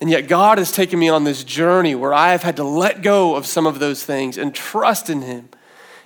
And 0.00 0.08
yet, 0.08 0.28
God 0.28 0.56
has 0.56 0.72
taken 0.72 0.98
me 0.98 1.10
on 1.10 1.24
this 1.24 1.44
journey 1.44 1.94
where 1.94 2.14
I 2.14 2.32
have 2.32 2.42
had 2.42 2.56
to 2.56 2.64
let 2.64 3.02
go 3.02 3.36
of 3.36 3.44
some 3.44 3.66
of 3.66 3.78
those 3.78 4.02
things 4.02 4.38
and 4.38 4.54
trust 4.54 5.10
in 5.10 5.20
Him. 5.20 5.50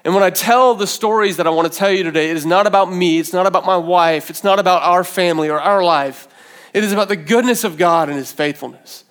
And 0.06 0.14
when 0.14 0.22
I 0.22 0.30
tell 0.30 0.76
the 0.76 0.86
stories 0.86 1.36
that 1.38 1.48
I 1.48 1.50
want 1.50 1.70
to 1.70 1.76
tell 1.76 1.90
you 1.90 2.04
today, 2.04 2.30
it 2.30 2.36
is 2.36 2.46
not 2.46 2.68
about 2.68 2.92
me, 2.92 3.18
it's 3.18 3.32
not 3.32 3.44
about 3.44 3.66
my 3.66 3.76
wife, 3.76 4.30
it's 4.30 4.44
not 4.44 4.60
about 4.60 4.84
our 4.84 5.02
family 5.02 5.48
or 5.48 5.60
our 5.60 5.82
life. 5.82 6.28
It 6.72 6.84
is 6.84 6.92
about 6.92 7.08
the 7.08 7.16
goodness 7.16 7.64
of 7.64 7.76
God 7.76 8.08
and 8.08 8.16
His 8.16 8.30
faithfulness. 8.30 9.02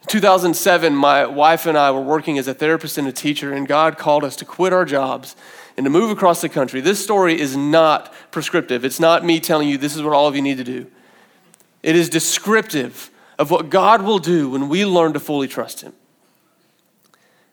In 0.00 0.08
2007, 0.08 0.92
my 0.92 1.24
wife 1.26 1.66
and 1.66 1.78
I 1.78 1.92
were 1.92 2.00
working 2.00 2.36
as 2.36 2.48
a 2.48 2.52
therapist 2.52 2.98
and 2.98 3.06
a 3.06 3.12
teacher, 3.12 3.52
and 3.52 3.68
God 3.68 3.96
called 3.96 4.24
us 4.24 4.34
to 4.36 4.44
quit 4.44 4.72
our 4.72 4.84
jobs 4.84 5.36
and 5.76 5.84
to 5.84 5.90
move 5.90 6.10
across 6.10 6.40
the 6.40 6.48
country. 6.48 6.80
This 6.80 7.00
story 7.00 7.40
is 7.40 7.56
not 7.56 8.12
prescriptive. 8.32 8.84
It's 8.84 8.98
not 8.98 9.24
me 9.24 9.38
telling 9.38 9.68
you 9.68 9.78
this 9.78 9.94
is 9.94 10.02
what 10.02 10.14
all 10.14 10.26
of 10.26 10.34
you 10.34 10.42
need 10.42 10.58
to 10.58 10.64
do. 10.64 10.90
It 11.84 11.94
is 11.94 12.10
descriptive 12.10 13.08
of 13.38 13.52
what 13.52 13.70
God 13.70 14.02
will 14.02 14.18
do 14.18 14.50
when 14.50 14.68
we 14.68 14.84
learn 14.84 15.12
to 15.12 15.20
fully 15.20 15.46
trust 15.46 15.82
Him. 15.82 15.92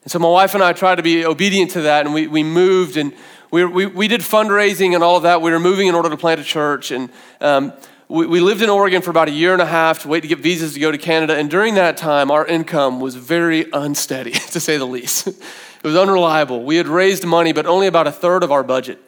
And 0.03 0.11
so 0.11 0.19
my 0.19 0.29
wife 0.29 0.53
and 0.53 0.63
I 0.63 0.73
tried 0.73 0.95
to 0.95 1.03
be 1.03 1.25
obedient 1.25 1.71
to 1.71 1.81
that, 1.81 2.05
and 2.05 2.13
we, 2.13 2.27
we 2.27 2.43
moved 2.43 2.97
and 2.97 3.13
we, 3.51 3.65
we, 3.65 3.85
we 3.87 4.07
did 4.07 4.21
fundraising 4.21 4.93
and 4.93 5.03
all 5.03 5.17
of 5.17 5.23
that. 5.23 5.41
We 5.41 5.51
were 5.51 5.59
moving 5.59 5.87
in 5.87 5.95
order 5.95 6.09
to 6.09 6.17
plant 6.17 6.39
a 6.39 6.43
church. 6.43 6.91
And 6.91 7.09
um, 7.41 7.73
we, 8.07 8.27
we 8.27 8.39
lived 8.39 8.61
in 8.61 8.69
Oregon 8.69 9.01
for 9.01 9.09
about 9.09 9.27
a 9.27 9.31
year 9.31 9.53
and 9.53 9.61
a 9.61 9.65
half 9.65 10.03
to 10.03 10.07
wait 10.07 10.21
to 10.21 10.27
get 10.27 10.39
visas 10.39 10.73
to 10.75 10.79
go 10.79 10.91
to 10.91 10.97
Canada. 10.97 11.35
And 11.35 11.49
during 11.49 11.73
that 11.75 11.97
time, 11.97 12.29
our 12.29 12.45
income 12.45 12.99
was 12.99 13.15
very 13.15 13.65
unsteady, 13.73 14.31
to 14.51 14.59
say 14.59 14.77
the 14.77 14.85
least. 14.85 15.27
It 15.27 15.83
was 15.83 15.95
unreliable. 15.95 16.63
We 16.63 16.75
had 16.75 16.87
raised 16.87 17.25
money, 17.25 17.53
but 17.53 17.65
only 17.65 17.87
about 17.87 18.05
a 18.05 18.11
third 18.11 18.43
of 18.43 18.51
our 18.51 18.63
budget. 18.63 18.99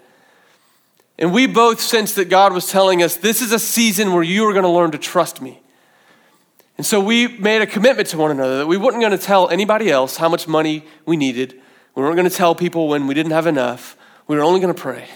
And 1.20 1.32
we 1.32 1.46
both 1.46 1.80
sensed 1.80 2.16
that 2.16 2.30
God 2.30 2.52
was 2.52 2.68
telling 2.72 3.04
us, 3.04 3.16
This 3.16 3.42
is 3.42 3.52
a 3.52 3.60
season 3.60 4.14
where 4.14 4.24
you 4.24 4.48
are 4.48 4.54
going 4.54 4.64
to 4.64 4.70
learn 4.70 4.92
to 4.92 4.98
trust 4.98 5.42
me. 5.42 5.61
And 6.82 6.86
so 6.88 7.00
we 7.00 7.28
made 7.28 7.62
a 7.62 7.68
commitment 7.68 8.08
to 8.08 8.18
one 8.18 8.32
another 8.32 8.58
that 8.58 8.66
we 8.66 8.76
weren't 8.76 9.00
going 9.00 9.12
to 9.12 9.18
tell 9.20 9.48
anybody 9.50 9.92
else 9.92 10.18
how 10.18 10.28
much 10.28 10.48
money 10.48 10.84
we 11.06 11.16
needed. 11.16 11.62
We 11.94 12.02
weren't 12.02 12.16
going 12.16 12.28
to 12.28 12.36
tell 12.36 12.56
people 12.56 12.88
when 12.88 13.06
we 13.06 13.14
didn't 13.14 13.34
have 13.34 13.46
enough. 13.46 13.96
We 14.26 14.36
were 14.36 14.42
only 14.42 14.62
going 14.62 14.74
to 14.74 14.82
pray 14.82 15.08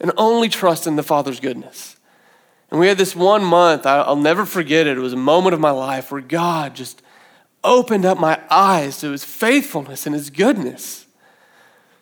and 0.00 0.10
only 0.16 0.48
trust 0.48 0.86
in 0.86 0.96
the 0.96 1.02
Father's 1.02 1.38
goodness. 1.38 1.98
And 2.70 2.80
we 2.80 2.88
had 2.88 2.96
this 2.96 3.14
one 3.14 3.44
month, 3.44 3.84
I'll 3.84 4.16
never 4.16 4.46
forget 4.46 4.86
it. 4.86 4.96
It 4.96 5.02
was 5.02 5.12
a 5.12 5.18
moment 5.18 5.52
of 5.52 5.60
my 5.60 5.70
life 5.70 6.10
where 6.10 6.22
God 6.22 6.74
just 6.74 7.02
opened 7.62 8.06
up 8.06 8.18
my 8.18 8.40
eyes 8.48 8.98
to 9.00 9.10
his 9.10 9.22
faithfulness 9.22 10.06
and 10.06 10.14
his 10.14 10.30
goodness. 10.30 11.04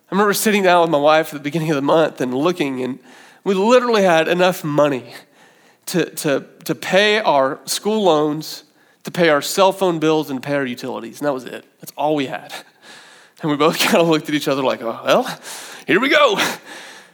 I 0.08 0.14
remember 0.14 0.34
sitting 0.34 0.62
down 0.62 0.82
with 0.82 0.90
my 0.90 0.98
wife 0.98 1.34
at 1.34 1.40
the 1.40 1.42
beginning 1.42 1.70
of 1.70 1.74
the 1.74 1.82
month 1.82 2.20
and 2.20 2.32
looking, 2.32 2.80
and 2.80 3.00
we 3.42 3.54
literally 3.54 4.04
had 4.04 4.28
enough 4.28 4.62
money 4.62 5.14
to, 5.86 6.04
to, 6.10 6.46
to 6.64 6.76
pay 6.76 7.18
our 7.18 7.58
school 7.64 8.04
loans, 8.04 8.62
to 9.04 9.10
pay 9.10 9.28
our 9.28 9.42
cell 9.42 9.72
phone 9.72 9.98
bills, 9.98 10.30
and 10.30 10.42
to 10.42 10.46
pay 10.46 10.54
our 10.54 10.66
utilities. 10.66 11.20
And 11.20 11.26
that 11.26 11.32
was 11.32 11.44
it. 11.44 11.64
That's 11.80 11.92
all 11.96 12.14
we 12.14 12.26
had. 12.26 12.52
And 13.42 13.50
we 13.50 13.56
both 13.56 13.78
kind 13.80 13.96
of 13.96 14.08
looked 14.08 14.28
at 14.28 14.34
each 14.34 14.48
other 14.48 14.62
like, 14.62 14.82
oh, 14.82 15.00
well, 15.04 15.40
here 15.86 16.00
we 16.00 16.08
go. 16.08 16.38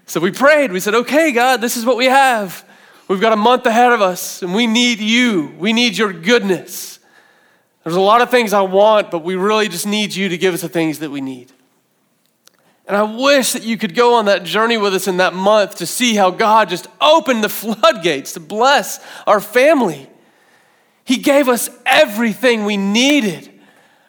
So 0.06 0.20
we 0.20 0.30
prayed. 0.30 0.72
We 0.72 0.80
said, 0.80 0.94
okay, 0.94 1.32
God, 1.32 1.60
this 1.60 1.76
is 1.76 1.84
what 1.84 1.96
we 1.96 2.06
have. 2.06 2.64
We've 3.08 3.20
got 3.20 3.32
a 3.32 3.36
month 3.36 3.66
ahead 3.66 3.92
of 3.92 4.02
us, 4.02 4.42
and 4.42 4.54
we 4.54 4.66
need 4.66 4.98
you. 4.98 5.54
We 5.58 5.72
need 5.72 5.96
your 5.96 6.12
goodness. 6.12 6.98
There's 7.84 7.96
a 7.96 8.00
lot 8.00 8.20
of 8.20 8.30
things 8.30 8.52
I 8.52 8.62
want, 8.62 9.12
but 9.12 9.22
we 9.22 9.36
really 9.36 9.68
just 9.68 9.86
need 9.86 10.14
you 10.14 10.28
to 10.28 10.38
give 10.38 10.54
us 10.54 10.62
the 10.62 10.68
things 10.68 10.98
that 10.98 11.10
we 11.10 11.20
need. 11.20 11.52
And 12.88 12.96
I 12.96 13.02
wish 13.02 13.52
that 13.52 13.64
you 13.64 13.76
could 13.76 13.94
go 13.94 14.14
on 14.14 14.26
that 14.26 14.44
journey 14.44 14.76
with 14.76 14.94
us 14.94 15.08
in 15.08 15.16
that 15.16 15.34
month 15.34 15.76
to 15.76 15.86
see 15.86 16.14
how 16.14 16.30
God 16.30 16.68
just 16.68 16.86
opened 17.00 17.42
the 17.42 17.48
floodgates 17.48 18.32
to 18.34 18.40
bless 18.40 19.04
our 19.26 19.40
family. 19.40 20.08
He 21.06 21.18
gave 21.18 21.48
us 21.48 21.70
everything 21.86 22.64
we 22.64 22.76
needed. 22.76 23.48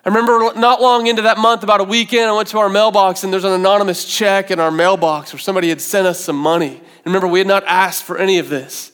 I 0.04 0.10
remember 0.10 0.52
not 0.60 0.82
long 0.82 1.06
into 1.06 1.22
that 1.22 1.38
month, 1.38 1.62
about 1.64 1.80
a 1.80 1.84
weekend, 1.84 2.30
I 2.30 2.34
went 2.34 2.48
to 2.50 2.58
our 2.58 2.70
mailbox 2.70 3.24
and 3.24 3.32
there's 3.32 3.44
an 3.44 3.54
anonymous 3.54 4.04
check 4.04 4.50
in 4.50 4.60
our 4.60 4.72
mailbox 4.72 5.32
where 5.32 5.40
somebody 5.40 5.70
had 5.70 5.80
sent 5.80 6.08
us 6.08 6.20
some 6.20 6.38
money. 6.38 6.76
And 6.78 7.06
remember, 7.06 7.28
we 7.28 7.40
had 7.40 7.48
not 7.48 7.64
asked 7.68 8.04
for 8.04 8.18
any 8.18 8.40
of 8.40 8.50
this. 8.50 8.92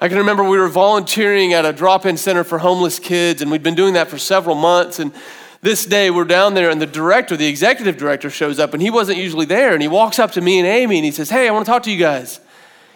I 0.00 0.08
can 0.08 0.18
remember 0.18 0.44
we 0.44 0.56
were 0.56 0.68
volunteering 0.68 1.52
at 1.52 1.66
a 1.66 1.72
drop 1.72 2.06
in 2.06 2.16
center 2.16 2.44
for 2.44 2.58
homeless 2.58 2.98
kids, 2.98 3.42
and 3.42 3.50
we'd 3.50 3.62
been 3.62 3.74
doing 3.74 3.94
that 3.94 4.08
for 4.08 4.16
several 4.16 4.54
months. 4.54 4.98
And 4.98 5.12
this 5.62 5.84
day 5.84 6.10
we're 6.10 6.24
down 6.24 6.54
there, 6.54 6.70
and 6.70 6.80
the 6.80 6.86
director, 6.86 7.36
the 7.36 7.48
executive 7.48 7.96
director, 7.96 8.30
shows 8.30 8.58
up, 8.58 8.72
and 8.72 8.80
he 8.80 8.88
wasn't 8.88 9.18
usually 9.18 9.46
there. 9.46 9.74
And 9.74 9.82
he 9.82 9.88
walks 9.88 10.18
up 10.18 10.30
to 10.32 10.40
me 10.40 10.58
and 10.58 10.66
Amy, 10.66 10.96
and 10.96 11.04
he 11.04 11.10
says, 11.10 11.28
Hey, 11.28 11.48
I 11.48 11.50
want 11.50 11.66
to 11.66 11.70
talk 11.70 11.82
to 11.82 11.90
you 11.90 11.98
guys. 11.98 12.40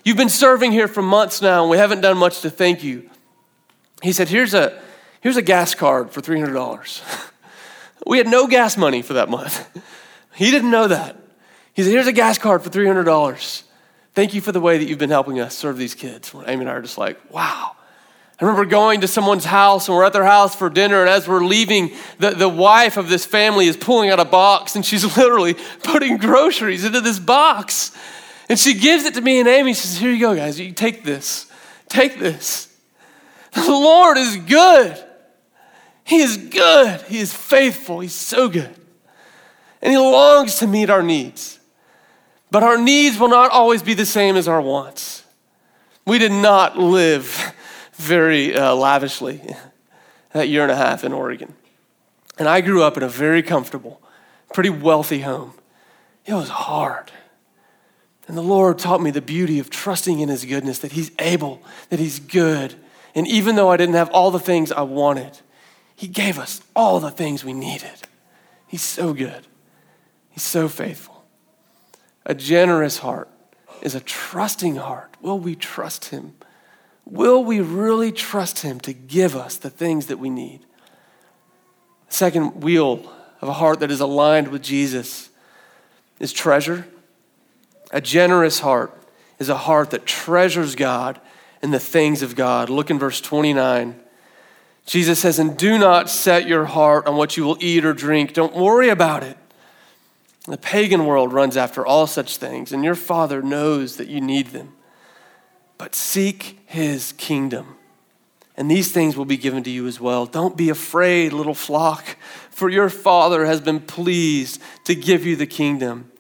You've 0.05 0.16
been 0.16 0.31
serving 0.31 0.72
here 0.72 0.88
for 0.88 1.03
months 1.03 1.42
now, 1.42 1.62
and 1.62 1.70
we 1.70 1.79
haven't 1.79 2.00
done 2.00 2.16
much 2.16 2.40
to 2.40 2.48
thank 2.50 2.83
you. 2.83 3.11
He 4.05 4.12
said, 4.12 4.29
Here's 4.29 4.55
a, 4.55 4.79
here's 5.23 5.38
a 5.38 5.43
gas 5.43 5.75
card 5.75 6.11
for 6.11 6.21
$300. 6.21 7.31
we 8.07 8.19
had 8.19 8.29
no 8.29 8.47
gas 8.47 8.77
money 8.77 9.01
for 9.01 9.14
that 9.14 9.31
month. 9.31 9.67
he 10.35 10.51
didn't 10.51 10.71
know 10.71 10.87
that. 10.87 11.17
He 11.73 11.83
said, 11.83 11.90
Here's 11.90 12.07
a 12.07 12.12
gas 12.12 12.37
card 12.37 12.62
for 12.62 12.69
$300. 12.69 13.62
Thank 14.14 14.35
you 14.35 14.40
for 14.40 14.53
the 14.53 14.61
way 14.61 14.79
that 14.79 14.85
you've 14.85 14.99
been 14.99 15.11
helping 15.11 15.40
us 15.40 15.57
serve 15.57 15.77
these 15.79 15.95
kids. 15.95 16.33
Amy 16.47 16.61
and 16.61 16.69
I 16.69 16.75
are 16.75 16.83
just 16.83 16.99
like, 16.99 17.19
wow. 17.33 17.73
I 18.40 18.45
remember 18.45 18.64
going 18.64 19.01
to 19.01 19.09
someone's 19.09 19.45
house 19.45 19.88
and 19.88 19.97
we're 19.97 20.05
at 20.05 20.12
their 20.12 20.25
house 20.25 20.55
for 20.55 20.69
dinner, 20.69 21.01
and 21.01 21.09
as 21.09 21.27
we're 21.27 21.45
leaving, 21.45 21.93
the, 22.19 22.31
the 22.31 22.49
wife 22.49 22.97
of 22.97 23.09
this 23.09 23.25
family 23.25 23.67
is 23.67 23.77
pulling 23.77 24.11
out 24.11 24.21
a 24.21 24.25
box 24.25 24.77
and 24.77 24.85
she's 24.85 25.17
literally 25.17 25.55
putting 25.83 26.19
groceries 26.19 26.85
into 26.85 27.01
this 27.01 27.19
box. 27.19 27.90
And 28.49 28.59
she 28.59 28.75
gives 28.75 29.05
it 29.05 29.14
to 29.14 29.21
me 29.21 29.40
and 29.40 29.49
Amy. 29.49 29.73
She 29.73 29.87
says, 29.87 29.99
Here 29.99 30.12
you 30.12 30.21
go, 30.21 30.37
guys. 30.37 30.61
You 30.61 30.73
take 30.73 31.05
this. 31.05 31.51
Take 31.88 32.19
this. 32.19 32.74
The 33.55 33.71
Lord 33.71 34.19
is 34.19 34.37
good. 34.37 35.03
He 36.05 36.21
is 36.21 36.37
good. 36.37 37.01
He 37.03 37.19
is 37.19 37.33
faithful. 37.33 38.01
He's 38.01 38.14
so 38.14 38.49
good. 38.49 38.75
And 39.81 39.93
He 39.93 39.99
longs 39.99 40.57
to 40.57 40.67
meet 40.67 40.90
our 40.90 41.03
needs. 41.03 41.59
But 42.51 42.62
our 42.62 42.79
needs 42.79 43.19
will 43.19 43.29
not 43.29 43.51
always 43.51 43.83
be 43.83 43.95
the 43.95 44.07
same 44.07 44.37
as 44.37 44.47
our 44.47 44.61
wants. 44.61 45.25
We 46.07 46.19
did 46.19 46.33
not 46.33 46.79
live 46.79 47.53
very 47.95 48.55
uh, 48.55 48.75
lavishly 48.75 49.40
that 50.33 50.49
year 50.49 50.62
and 50.62 50.71
a 50.71 50.77
half 50.77 51.05
in 51.05 51.12
Oregon. 51.12 51.55
And 52.38 52.49
I 52.49 52.61
grew 52.61 52.83
up 52.83 52.97
in 52.97 53.03
a 53.03 53.09
very 53.09 53.43
comfortable, 53.43 54.03
pretty 54.53 54.71
wealthy 54.71 55.21
home. 55.21 55.55
It 56.27 56.35
was 56.35 56.49
hard. 56.49 57.12
And 58.27 58.37
the 58.37 58.43
Lord 58.43 58.79
taught 58.79 59.03
me 59.03 59.11
the 59.11 59.23
beauty 59.23 59.59
of 59.59 59.71
trusting 59.71 60.21
in 60.21 60.29
His 60.29 60.45
goodness, 60.45 60.79
that 60.81 60.93
He's 60.93 61.12
able, 61.19 61.62
that 61.90 62.01
He's 62.01 62.19
good. 62.19 62.75
And 63.14 63.27
even 63.29 63.57
though 63.57 63.70
I 63.70 63.77
didn't 63.77 63.94
have 63.94 64.11
all 64.11 64.31
the 64.31 64.40
things 64.40 64.72
I 64.72 64.83
wanted, 64.83 65.40
He 65.94 66.09
gave 66.09 66.38
us 66.38 66.61
all 66.74 67.00
the 67.00 67.11
things 67.11 67.44
we 67.44 67.53
needed. 67.53 68.03
He's 68.66 68.83
so 68.83 69.12
good, 69.12 69.46
He's 70.31 70.42
so 70.42 70.68
faithful. 70.68 71.24
A 72.27 72.35
generous 72.35 72.98
heart 72.98 73.29
is 73.83 73.94
a 73.94 74.00
trusting 74.00 74.77
heart. 74.77 75.14
Will 75.20 75.38
we 75.38 75.55
trust 75.55 76.07
Him? 76.07 76.35
Will 77.05 77.44
we 77.44 77.61
really 77.61 78.11
trust 78.11 78.61
Him 78.61 78.81
to 78.81 78.92
give 78.92 79.37
us 79.37 79.57
the 79.57 79.70
things 79.70 80.07
that 80.07 80.18
we 80.18 80.31
need? 80.31 80.61
Second 82.09 82.62
wheel 82.62 83.12
of 83.40 83.48
a 83.48 83.53
heart 83.53 83.81
that 83.81 83.90
is 83.90 84.00
aligned 84.00 84.48
with 84.48 84.62
Jesus 84.62 85.29
is 86.18 86.33
treasure. 86.33 86.87
A 87.90 88.00
generous 88.00 88.61
heart 88.61 88.96
is 89.38 89.48
a 89.48 89.57
heart 89.57 89.90
that 89.90 90.07
treasures 90.07 90.74
God 90.74 91.20
and 91.64 91.72
the 91.72 91.81
things 91.81 92.20
of 92.20 92.37
God. 92.37 92.68
Look 92.68 92.90
in 92.90 92.98
verse 92.98 93.22
29. 93.22 93.98
Jesus 94.85 95.18
says, 95.18 95.38
And 95.38 95.57
do 95.57 95.79
not 95.79 96.11
set 96.11 96.46
your 96.46 96.66
heart 96.66 97.07
on 97.07 97.16
what 97.16 97.38
you 97.38 97.44
will 97.44 97.57
eat 97.59 97.87
or 97.87 97.94
drink. 97.94 98.35
Don't 98.35 98.55
worry 98.55 98.90
about 98.90 99.22
it. 99.22 99.38
The 100.46 100.59
pagan 100.59 101.07
world 101.07 101.33
runs 101.33 101.57
after 101.57 101.87
all 101.87 102.07
such 102.07 102.37
things, 102.37 102.70
and 102.70 102.85
your 102.85 102.94
Father 102.94 103.40
knows 103.40 103.96
that 103.96 104.09
you 104.09 104.20
need 104.20 104.48
them. 104.48 104.74
But 105.79 105.94
seek 105.94 106.61
his 106.66 107.12
kingdom, 107.12 107.77
and 108.59 108.70
these 108.70 108.92
things 108.92 109.16
will 109.16 109.24
be 109.24 109.38
given 109.38 109.62
to 109.62 109.70
you 109.70 109.87
as 109.87 109.98
well. 109.98 110.27
Don't 110.27 110.59
be 110.59 110.68
afraid, 110.68 111.33
little 111.33 111.55
flock, 111.55 112.18
for 112.50 112.68
your 112.68 112.90
Father 112.90 113.46
has 113.46 113.62
been 113.62 113.81
pleased 113.81 114.61
to 114.85 114.94
give 114.94 115.24
you 115.24 115.35
the 115.35 115.46
kingdom. 115.46 116.12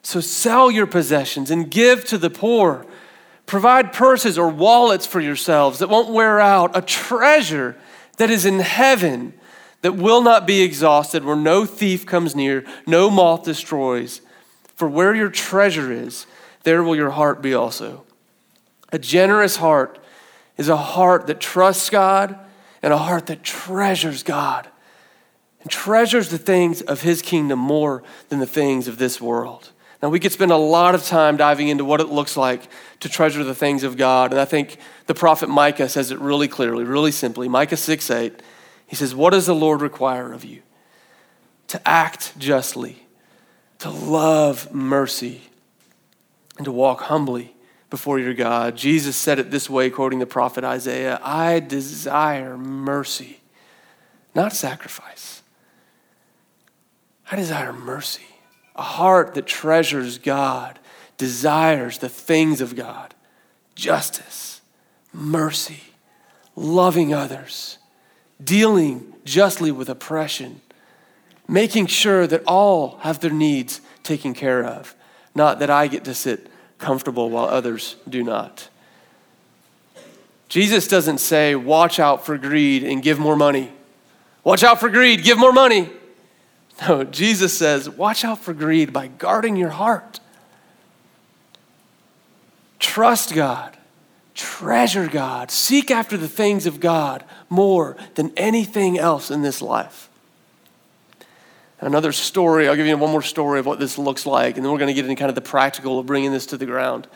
So 0.00 0.20
sell 0.20 0.70
your 0.70 0.86
possessions 0.86 1.50
and 1.50 1.68
give 1.68 2.04
to 2.04 2.18
the 2.18 2.30
poor. 2.30 2.86
Provide 3.46 3.92
purses 3.92 4.38
or 4.38 4.48
wallets 4.48 5.06
for 5.06 5.20
yourselves 5.20 5.78
that 5.80 5.88
won't 5.88 6.12
wear 6.12 6.40
out, 6.40 6.76
a 6.76 6.82
treasure 6.82 7.76
that 8.16 8.30
is 8.30 8.46
in 8.46 8.60
heaven 8.60 9.34
that 9.82 9.96
will 9.96 10.22
not 10.22 10.46
be 10.46 10.62
exhausted, 10.62 11.24
where 11.24 11.36
no 11.36 11.66
thief 11.66 12.06
comes 12.06 12.34
near, 12.34 12.64
no 12.86 13.10
moth 13.10 13.44
destroys. 13.44 14.20
For 14.76 14.88
where 14.88 15.14
your 15.14 15.28
treasure 15.28 15.92
is, 15.92 16.26
there 16.62 16.82
will 16.82 16.96
your 16.96 17.10
heart 17.10 17.42
be 17.42 17.52
also. 17.52 18.04
A 18.92 18.98
generous 18.98 19.56
heart 19.56 19.98
is 20.56 20.68
a 20.68 20.76
heart 20.76 21.26
that 21.26 21.40
trusts 21.40 21.90
God 21.90 22.38
and 22.82 22.92
a 22.92 22.98
heart 22.98 23.26
that 23.26 23.42
treasures 23.42 24.22
God 24.22 24.68
and 25.60 25.70
treasures 25.70 26.28
the 26.28 26.38
things 26.38 26.82
of 26.82 27.02
his 27.02 27.22
kingdom 27.22 27.58
more 27.58 28.02
than 28.28 28.38
the 28.38 28.46
things 28.46 28.88
of 28.88 28.98
this 28.98 29.20
world. 29.20 29.71
Now, 30.02 30.08
we 30.08 30.18
could 30.18 30.32
spend 30.32 30.50
a 30.50 30.56
lot 30.56 30.96
of 30.96 31.04
time 31.04 31.36
diving 31.36 31.68
into 31.68 31.84
what 31.84 32.00
it 32.00 32.08
looks 32.08 32.36
like 32.36 32.68
to 33.00 33.08
treasure 33.08 33.44
the 33.44 33.54
things 33.54 33.84
of 33.84 33.96
God. 33.96 34.32
And 34.32 34.40
I 34.40 34.44
think 34.44 34.78
the 35.06 35.14
prophet 35.14 35.48
Micah 35.48 35.88
says 35.88 36.10
it 36.10 36.18
really 36.18 36.48
clearly, 36.48 36.82
really 36.82 37.12
simply. 37.12 37.48
Micah 37.48 37.76
6 37.76 38.10
8, 38.10 38.42
he 38.88 38.96
says, 38.96 39.14
What 39.14 39.30
does 39.30 39.46
the 39.46 39.54
Lord 39.54 39.80
require 39.80 40.32
of 40.32 40.44
you? 40.44 40.62
To 41.68 41.88
act 41.88 42.36
justly, 42.36 43.06
to 43.78 43.90
love 43.90 44.74
mercy, 44.74 45.42
and 46.56 46.64
to 46.64 46.72
walk 46.72 47.02
humbly 47.02 47.54
before 47.88 48.18
your 48.18 48.34
God. 48.34 48.76
Jesus 48.76 49.16
said 49.16 49.38
it 49.38 49.52
this 49.52 49.70
way, 49.70 49.88
quoting 49.88 50.18
the 50.18 50.26
prophet 50.26 50.64
Isaiah 50.64 51.20
I 51.22 51.60
desire 51.60 52.58
mercy, 52.58 53.40
not 54.34 54.52
sacrifice. 54.52 55.42
I 57.30 57.36
desire 57.36 57.72
mercy. 57.72 58.31
A 58.74 58.82
heart 58.82 59.34
that 59.34 59.46
treasures 59.46 60.18
God, 60.18 60.78
desires 61.18 61.98
the 61.98 62.08
things 62.08 62.60
of 62.60 62.74
God, 62.74 63.14
justice, 63.74 64.60
mercy, 65.12 65.82
loving 66.56 67.12
others, 67.12 67.78
dealing 68.42 69.12
justly 69.24 69.70
with 69.70 69.88
oppression, 69.88 70.60
making 71.46 71.86
sure 71.86 72.26
that 72.26 72.42
all 72.46 72.98
have 73.00 73.20
their 73.20 73.30
needs 73.30 73.80
taken 74.02 74.34
care 74.34 74.64
of, 74.64 74.94
not 75.34 75.58
that 75.58 75.70
I 75.70 75.86
get 75.86 76.04
to 76.04 76.14
sit 76.14 76.48
comfortable 76.78 77.30
while 77.30 77.46
others 77.46 77.96
do 78.08 78.22
not. 78.22 78.68
Jesus 80.48 80.86
doesn't 80.86 81.18
say, 81.18 81.54
watch 81.54 81.98
out 81.98 82.26
for 82.26 82.36
greed 82.36 82.84
and 82.84 83.02
give 83.02 83.18
more 83.18 83.36
money. 83.36 83.72
Watch 84.44 84.62
out 84.62 84.80
for 84.80 84.90
greed, 84.90 85.22
give 85.22 85.38
more 85.38 85.52
money. 85.52 85.88
No, 86.88 87.04
Jesus 87.04 87.56
says, 87.56 87.88
watch 87.88 88.24
out 88.24 88.40
for 88.40 88.52
greed 88.52 88.92
by 88.92 89.06
guarding 89.06 89.56
your 89.56 89.70
heart. 89.70 90.20
Trust 92.78 93.34
God, 93.34 93.76
treasure 94.34 95.06
God, 95.06 95.50
seek 95.50 95.90
after 95.90 96.16
the 96.16 96.28
things 96.28 96.66
of 96.66 96.80
God 96.80 97.24
more 97.48 97.96
than 98.16 98.32
anything 98.36 98.98
else 98.98 99.30
in 99.30 99.42
this 99.42 99.62
life. 99.62 100.08
Another 101.80 102.12
story, 102.12 102.68
I'll 102.68 102.76
give 102.76 102.86
you 102.86 102.96
one 102.96 103.10
more 103.10 103.22
story 103.22 103.58
of 103.58 103.66
what 103.66 103.78
this 103.78 103.98
looks 103.98 104.26
like, 104.26 104.56
and 104.56 104.64
then 104.64 104.72
we're 104.72 104.78
going 104.78 104.88
to 104.88 104.94
get 104.94 105.04
into 105.04 105.18
kind 105.18 105.28
of 105.28 105.34
the 105.34 105.40
practical 105.40 105.98
of 105.98 106.06
bringing 106.06 106.32
this 106.32 106.46
to 106.46 106.56
the 106.56 106.66
ground. 106.66 107.06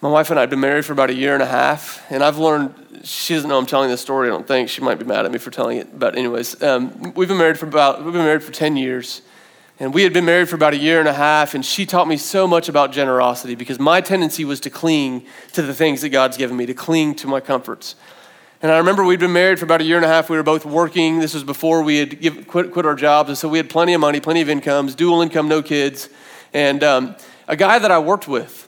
My 0.00 0.08
wife 0.08 0.30
and 0.30 0.38
I 0.38 0.42
have 0.42 0.50
been 0.50 0.60
married 0.60 0.84
for 0.84 0.92
about 0.92 1.10
a 1.10 1.14
year 1.14 1.34
and 1.34 1.42
a 1.42 1.46
half, 1.46 2.08
and 2.08 2.22
I've 2.22 2.38
learned, 2.38 2.72
she 3.02 3.34
doesn't 3.34 3.48
know 3.48 3.58
I'm 3.58 3.66
telling 3.66 3.90
this 3.90 4.00
story, 4.00 4.28
I 4.28 4.30
don't 4.30 4.46
think. 4.46 4.68
She 4.68 4.80
might 4.80 4.96
be 4.96 5.04
mad 5.04 5.26
at 5.26 5.32
me 5.32 5.38
for 5.38 5.50
telling 5.50 5.78
it. 5.78 5.98
But, 5.98 6.16
anyways, 6.16 6.62
um, 6.62 7.14
we've 7.14 7.26
been 7.26 7.36
married 7.36 7.58
for 7.58 7.66
about, 7.66 8.04
we've 8.04 8.12
been 8.12 8.22
married 8.22 8.44
for 8.44 8.52
10 8.52 8.76
years. 8.76 9.22
And 9.80 9.92
we 9.92 10.04
had 10.04 10.12
been 10.12 10.24
married 10.24 10.48
for 10.48 10.54
about 10.54 10.72
a 10.72 10.76
year 10.76 11.00
and 11.00 11.08
a 11.08 11.12
half, 11.12 11.52
and 11.54 11.64
she 11.64 11.84
taught 11.84 12.06
me 12.06 12.16
so 12.16 12.46
much 12.46 12.68
about 12.68 12.92
generosity 12.92 13.56
because 13.56 13.80
my 13.80 14.00
tendency 14.00 14.44
was 14.44 14.60
to 14.60 14.70
cling 14.70 15.26
to 15.54 15.62
the 15.62 15.74
things 15.74 16.02
that 16.02 16.10
God's 16.10 16.36
given 16.36 16.56
me, 16.56 16.66
to 16.66 16.74
cling 16.74 17.16
to 17.16 17.26
my 17.26 17.40
comforts. 17.40 17.96
And 18.62 18.70
I 18.70 18.78
remember 18.78 19.04
we'd 19.04 19.18
been 19.18 19.32
married 19.32 19.58
for 19.58 19.64
about 19.64 19.80
a 19.80 19.84
year 19.84 19.96
and 19.96 20.04
a 20.04 20.08
half. 20.08 20.30
We 20.30 20.36
were 20.36 20.44
both 20.44 20.64
working. 20.64 21.18
This 21.18 21.34
was 21.34 21.42
before 21.42 21.82
we 21.82 21.98
had 21.98 22.20
give, 22.20 22.46
quit, 22.46 22.70
quit 22.72 22.86
our 22.86 22.94
jobs. 22.94 23.30
And 23.30 23.38
so 23.38 23.48
we 23.48 23.58
had 23.58 23.68
plenty 23.68 23.94
of 23.94 24.00
money, 24.00 24.20
plenty 24.20 24.42
of 24.42 24.48
incomes, 24.48 24.94
dual 24.94 25.22
income, 25.22 25.48
no 25.48 25.60
kids. 25.60 26.08
And 26.52 26.84
um, 26.84 27.16
a 27.48 27.56
guy 27.56 27.80
that 27.80 27.90
I 27.90 27.98
worked 27.98 28.28
with, 28.28 28.67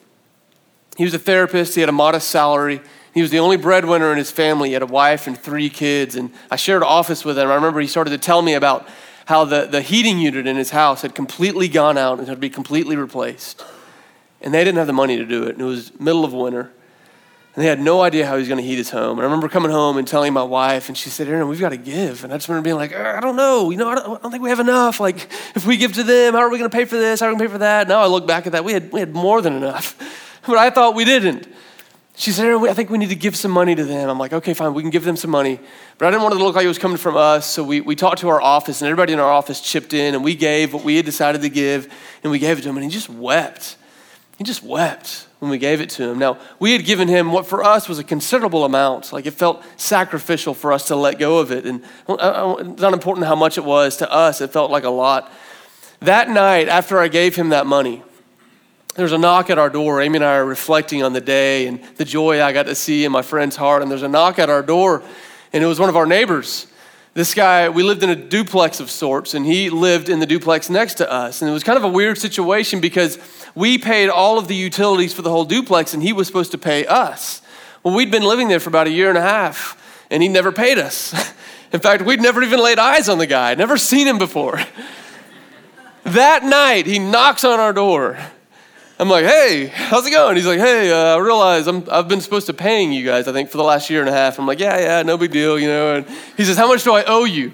he 1.00 1.04
was 1.04 1.14
a 1.14 1.18
therapist, 1.18 1.74
he 1.76 1.80
had 1.80 1.88
a 1.88 1.92
modest 1.92 2.28
salary. 2.28 2.82
He 3.14 3.22
was 3.22 3.30
the 3.30 3.38
only 3.38 3.56
breadwinner 3.56 4.12
in 4.12 4.18
his 4.18 4.30
family. 4.30 4.68
He 4.68 4.72
had 4.74 4.82
a 4.82 4.86
wife 4.86 5.26
and 5.26 5.34
three 5.34 5.70
kids. 5.70 6.14
And 6.14 6.30
I 6.50 6.56
shared 6.56 6.82
an 6.82 6.88
office 6.88 7.24
with 7.24 7.38
him. 7.38 7.48
I 7.48 7.54
remember 7.54 7.80
he 7.80 7.86
started 7.86 8.10
to 8.10 8.18
tell 8.18 8.42
me 8.42 8.52
about 8.52 8.86
how 9.24 9.46
the, 9.46 9.64
the 9.64 9.80
heating 9.80 10.18
unit 10.18 10.46
in 10.46 10.56
his 10.56 10.68
house 10.68 11.00
had 11.00 11.14
completely 11.14 11.68
gone 11.68 11.96
out 11.96 12.18
and 12.18 12.28
had 12.28 12.34
to 12.34 12.38
be 12.38 12.50
completely 12.50 12.96
replaced. 12.96 13.64
And 14.42 14.52
they 14.52 14.62
didn't 14.62 14.76
have 14.76 14.88
the 14.88 14.92
money 14.92 15.16
to 15.16 15.24
do 15.24 15.44
it. 15.44 15.52
And 15.52 15.62
it 15.62 15.64
was 15.64 15.98
middle 15.98 16.22
of 16.22 16.34
winter. 16.34 16.70
And 17.54 17.64
they 17.64 17.66
had 17.66 17.80
no 17.80 18.02
idea 18.02 18.26
how 18.26 18.34
he 18.34 18.40
was 18.40 18.48
going 18.48 18.60
to 18.60 18.66
heat 18.66 18.76
his 18.76 18.90
home. 18.90 19.12
And 19.12 19.20
I 19.22 19.24
remember 19.24 19.48
coming 19.48 19.70
home 19.70 19.96
and 19.96 20.06
telling 20.06 20.34
my 20.34 20.42
wife, 20.42 20.88
and 20.88 20.98
she 20.98 21.08
said, 21.08 21.28
Aaron, 21.28 21.48
we've 21.48 21.60
got 21.60 21.70
to 21.70 21.78
give. 21.78 22.24
And 22.24 22.32
I 22.34 22.36
just 22.36 22.50
remember 22.50 22.66
being 22.66 22.76
like, 22.76 22.94
I 22.94 23.20
don't 23.20 23.36
know. 23.36 23.70
You 23.70 23.78
know, 23.78 23.88
I 23.88 23.94
don't, 23.94 24.18
I 24.18 24.20
don't, 24.20 24.30
think 24.30 24.42
we 24.42 24.50
have 24.50 24.60
enough. 24.60 25.00
Like, 25.00 25.32
if 25.56 25.64
we 25.64 25.78
give 25.78 25.94
to 25.94 26.02
them, 26.02 26.34
how 26.34 26.40
are 26.40 26.50
we 26.50 26.58
going 26.58 26.70
to 26.70 26.76
pay 26.76 26.84
for 26.84 26.98
this? 26.98 27.20
How 27.20 27.26
are 27.26 27.30
we 27.30 27.38
going 27.38 27.48
to 27.48 27.48
pay 27.48 27.52
for 27.54 27.58
that? 27.60 27.88
Now 27.88 28.00
I 28.00 28.06
look 28.06 28.26
back 28.26 28.44
at 28.44 28.52
that. 28.52 28.66
We 28.66 28.74
had, 28.74 28.92
we 28.92 29.00
had 29.00 29.14
more 29.14 29.40
than 29.40 29.54
enough. 29.54 29.96
but 30.46 30.56
I 30.56 30.70
thought 30.70 30.94
we 30.94 31.04
didn't. 31.04 31.48
She 32.16 32.32
said, 32.32 32.52
I 32.52 32.74
think 32.74 32.90
we 32.90 32.98
need 32.98 33.08
to 33.08 33.16
give 33.16 33.34
some 33.34 33.50
money 33.50 33.74
to 33.74 33.84
them. 33.84 34.10
I'm 34.10 34.18
like, 34.18 34.34
okay, 34.34 34.52
fine, 34.52 34.74
we 34.74 34.82
can 34.82 34.90
give 34.90 35.04
them 35.04 35.16
some 35.16 35.30
money. 35.30 35.58
But 35.96 36.08
I 36.08 36.10
didn't 36.10 36.22
want 36.22 36.34
it 36.34 36.38
to 36.38 36.44
look 36.44 36.54
like 36.54 36.64
it 36.64 36.68
was 36.68 36.78
coming 36.78 36.98
from 36.98 37.16
us. 37.16 37.46
So 37.46 37.64
we, 37.64 37.80
we 37.80 37.96
talked 37.96 38.18
to 38.18 38.28
our 38.28 38.42
office, 38.42 38.82
and 38.82 38.88
everybody 38.88 39.14
in 39.14 39.18
our 39.18 39.30
office 39.30 39.60
chipped 39.60 39.94
in, 39.94 40.14
and 40.14 40.22
we 40.22 40.34
gave 40.34 40.74
what 40.74 40.84
we 40.84 40.96
had 40.96 41.06
decided 41.06 41.40
to 41.42 41.48
give, 41.48 41.90
and 42.22 42.30
we 42.30 42.38
gave 42.38 42.58
it 42.58 42.62
to 42.62 42.68
him. 42.68 42.76
And 42.76 42.84
he 42.84 42.90
just 42.90 43.08
wept. 43.08 43.76
He 44.36 44.44
just 44.44 44.62
wept 44.62 45.28
when 45.38 45.50
we 45.50 45.56
gave 45.56 45.80
it 45.80 45.88
to 45.90 46.10
him. 46.10 46.18
Now, 46.18 46.38
we 46.58 46.72
had 46.72 46.84
given 46.84 47.08
him 47.08 47.32
what 47.32 47.46
for 47.46 47.64
us 47.64 47.88
was 47.88 47.98
a 47.98 48.04
considerable 48.04 48.64
amount. 48.64 49.12
Like 49.12 49.24
it 49.24 49.32
felt 49.32 49.64
sacrificial 49.76 50.52
for 50.52 50.72
us 50.72 50.88
to 50.88 50.96
let 50.96 51.18
go 51.18 51.38
of 51.38 51.50
it. 51.50 51.64
And 51.64 51.82
uh, 52.06 52.14
uh, 52.14 52.16
uh, 52.16 52.70
it's 52.70 52.82
not 52.82 52.92
important 52.92 53.26
how 53.26 53.34
much 53.34 53.56
it 53.56 53.64
was 53.64 53.96
to 53.98 54.12
us, 54.12 54.40
it 54.40 54.52
felt 54.52 54.70
like 54.70 54.84
a 54.84 54.90
lot. 54.90 55.32
That 56.00 56.28
night, 56.28 56.68
after 56.68 56.98
I 56.98 57.08
gave 57.08 57.36
him 57.36 57.50
that 57.50 57.66
money, 57.66 58.02
there's 59.00 59.12
a 59.12 59.18
knock 59.18 59.48
at 59.48 59.58
our 59.58 59.70
door. 59.70 60.02
Amy 60.02 60.16
and 60.16 60.24
I 60.24 60.36
are 60.36 60.44
reflecting 60.44 61.02
on 61.02 61.14
the 61.14 61.22
day 61.22 61.66
and 61.66 61.82
the 61.96 62.04
joy 62.04 62.42
I 62.42 62.52
got 62.52 62.66
to 62.66 62.74
see 62.74 63.06
in 63.06 63.12
my 63.12 63.22
friend's 63.22 63.56
heart. 63.56 63.80
And 63.80 63.90
there's 63.90 64.02
a 64.02 64.08
knock 64.08 64.38
at 64.38 64.50
our 64.50 64.62
door, 64.62 65.02
and 65.54 65.64
it 65.64 65.66
was 65.66 65.80
one 65.80 65.88
of 65.88 65.96
our 65.96 66.04
neighbors. 66.04 66.66
This 67.14 67.32
guy, 67.34 67.70
we 67.70 67.82
lived 67.82 68.02
in 68.02 68.10
a 68.10 68.14
duplex 68.14 68.78
of 68.78 68.90
sorts, 68.90 69.32
and 69.32 69.46
he 69.46 69.70
lived 69.70 70.10
in 70.10 70.20
the 70.20 70.26
duplex 70.26 70.68
next 70.68 70.94
to 70.94 71.10
us. 71.10 71.40
And 71.40 71.50
it 71.50 71.54
was 71.54 71.64
kind 71.64 71.78
of 71.78 71.84
a 71.84 71.88
weird 71.88 72.18
situation 72.18 72.80
because 72.80 73.18
we 73.54 73.78
paid 73.78 74.10
all 74.10 74.38
of 74.38 74.48
the 74.48 74.54
utilities 74.54 75.14
for 75.14 75.22
the 75.22 75.30
whole 75.30 75.46
duplex, 75.46 75.94
and 75.94 76.02
he 76.02 76.12
was 76.12 76.26
supposed 76.26 76.52
to 76.52 76.58
pay 76.58 76.84
us. 76.84 77.40
Well, 77.82 77.94
we'd 77.94 78.10
been 78.10 78.22
living 78.22 78.48
there 78.48 78.60
for 78.60 78.68
about 78.68 78.86
a 78.86 78.90
year 78.90 79.08
and 79.08 79.16
a 79.16 79.22
half, 79.22 80.04
and 80.10 80.22
he 80.22 80.28
never 80.28 80.52
paid 80.52 80.78
us. 80.78 81.14
In 81.72 81.80
fact, 81.80 82.02
we'd 82.02 82.20
never 82.20 82.42
even 82.42 82.60
laid 82.60 82.78
eyes 82.78 83.08
on 83.08 83.16
the 83.16 83.26
guy, 83.26 83.54
never 83.54 83.78
seen 83.78 84.06
him 84.06 84.18
before. 84.18 84.60
that 86.04 86.44
night, 86.44 86.86
he 86.86 86.98
knocks 86.98 87.44
on 87.44 87.58
our 87.58 87.72
door 87.72 88.18
I'm 89.00 89.08
like, 89.08 89.24
hey, 89.24 89.68
how's 89.68 90.06
it 90.06 90.10
going? 90.10 90.36
He's 90.36 90.44
like, 90.44 90.58
hey, 90.58 90.92
uh, 90.92 91.16
I 91.16 91.18
realize 91.20 91.66
i 91.66 91.72
have 91.96 92.06
been 92.06 92.20
supposed 92.20 92.44
to 92.48 92.52
paying 92.52 92.92
you 92.92 93.02
guys, 93.02 93.26
I 93.26 93.32
think, 93.32 93.48
for 93.48 93.56
the 93.56 93.64
last 93.64 93.88
year 93.88 94.00
and 94.00 94.10
a 94.10 94.12
half. 94.12 94.38
I'm 94.38 94.46
like, 94.46 94.58
yeah, 94.58 94.78
yeah, 94.78 95.02
no 95.02 95.16
big 95.16 95.30
deal, 95.30 95.58
you 95.58 95.68
know. 95.68 95.94
And 95.94 96.06
he 96.36 96.44
says, 96.44 96.58
how 96.58 96.68
much 96.68 96.84
do 96.84 96.92
I 96.92 97.04
owe 97.04 97.24
you? 97.24 97.50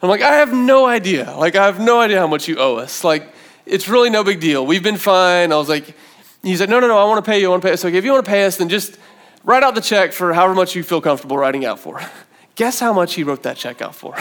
I'm 0.00 0.08
like, 0.08 0.22
I 0.22 0.36
have 0.36 0.50
no 0.50 0.86
idea. 0.86 1.36
Like, 1.36 1.56
I 1.56 1.66
have 1.66 1.78
no 1.78 2.00
idea 2.00 2.18
how 2.18 2.26
much 2.26 2.48
you 2.48 2.56
owe 2.56 2.76
us. 2.76 3.04
Like, 3.04 3.34
it's 3.66 3.86
really 3.86 4.08
no 4.08 4.24
big 4.24 4.40
deal. 4.40 4.64
We've 4.64 4.82
been 4.82 4.96
fine. 4.96 5.52
I 5.52 5.56
was 5.56 5.68
like, 5.68 5.94
he's 6.42 6.58
like, 6.58 6.70
no, 6.70 6.80
no, 6.80 6.88
no, 6.88 6.96
I 6.96 7.04
want 7.04 7.22
to 7.22 7.30
pay 7.30 7.38
you. 7.38 7.48
I 7.48 7.50
want 7.50 7.62
to 7.64 7.68
pay. 7.68 7.76
So 7.76 7.88
if 7.88 8.02
you 8.02 8.12
want 8.12 8.24
to 8.24 8.30
pay 8.30 8.46
us, 8.46 8.56
then 8.56 8.70
just 8.70 8.96
write 9.44 9.62
out 9.62 9.74
the 9.74 9.82
check 9.82 10.14
for 10.14 10.32
however 10.32 10.54
much 10.54 10.74
you 10.74 10.82
feel 10.82 11.02
comfortable 11.02 11.36
writing 11.36 11.66
out 11.66 11.80
for. 11.80 12.00
Guess 12.54 12.80
how 12.80 12.94
much 12.94 13.12
he 13.12 13.24
wrote 13.24 13.42
that 13.42 13.58
check 13.58 13.82
out 13.82 13.94
for? 13.94 14.16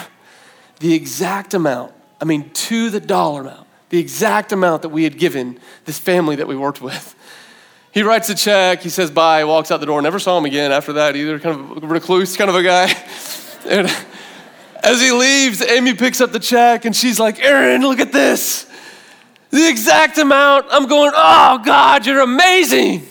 The 0.82 0.94
exact 0.94 1.54
amount. 1.54 1.94
I 2.20 2.26
mean, 2.26 2.50
to 2.50 2.90
the 2.90 3.00
dollar 3.00 3.40
amount. 3.40 3.67
The 3.90 4.00
exact 4.00 4.52
amount 4.52 4.82
that 4.82 4.90
we 4.90 5.04
had 5.04 5.18
given 5.18 5.60
this 5.86 5.98
family 6.00 6.36
that 6.36 6.48
we 6.48 6.56
worked 6.56 6.82
with. 6.82 7.16
He 7.92 8.04
writes 8.04 8.30
a 8.30 8.36
check, 8.36 8.82
he 8.82 8.90
says 8.90 9.10
bye, 9.10 9.44
walks 9.46 9.72
out 9.72 9.80
the 9.80 9.86
door, 9.86 10.02
never 10.02 10.20
saw 10.20 10.38
him 10.38 10.46
again 10.46 10.72
after 10.72 10.94
that 10.94 11.16
either, 11.16 11.40
kind 11.40 11.78
of 11.84 11.90
recluse 11.90 12.38
kind 12.38 12.50
of 12.50 12.56
a 12.56 12.64
guy. 12.64 12.94
and 13.68 13.88
as 14.84 15.02
he 15.02 15.12
leaves, 15.12 15.62
Amy 15.62 15.94
picks 15.94 16.22
up 16.22 16.32
the 16.32 16.40
check 16.40 16.86
and 16.86 16.96
she's 16.96 17.20
like, 17.20 17.40
Aaron, 17.40 17.82
look 17.82 18.00
at 18.00 18.12
this. 18.12 18.70
The 19.50 19.68
exact 19.68 20.18
amount. 20.18 20.68
I'm 20.70 20.88
going, 20.88 21.12
oh 21.16 21.62
God, 21.66 22.06
you're 22.06 22.20
amazing. 22.20 23.06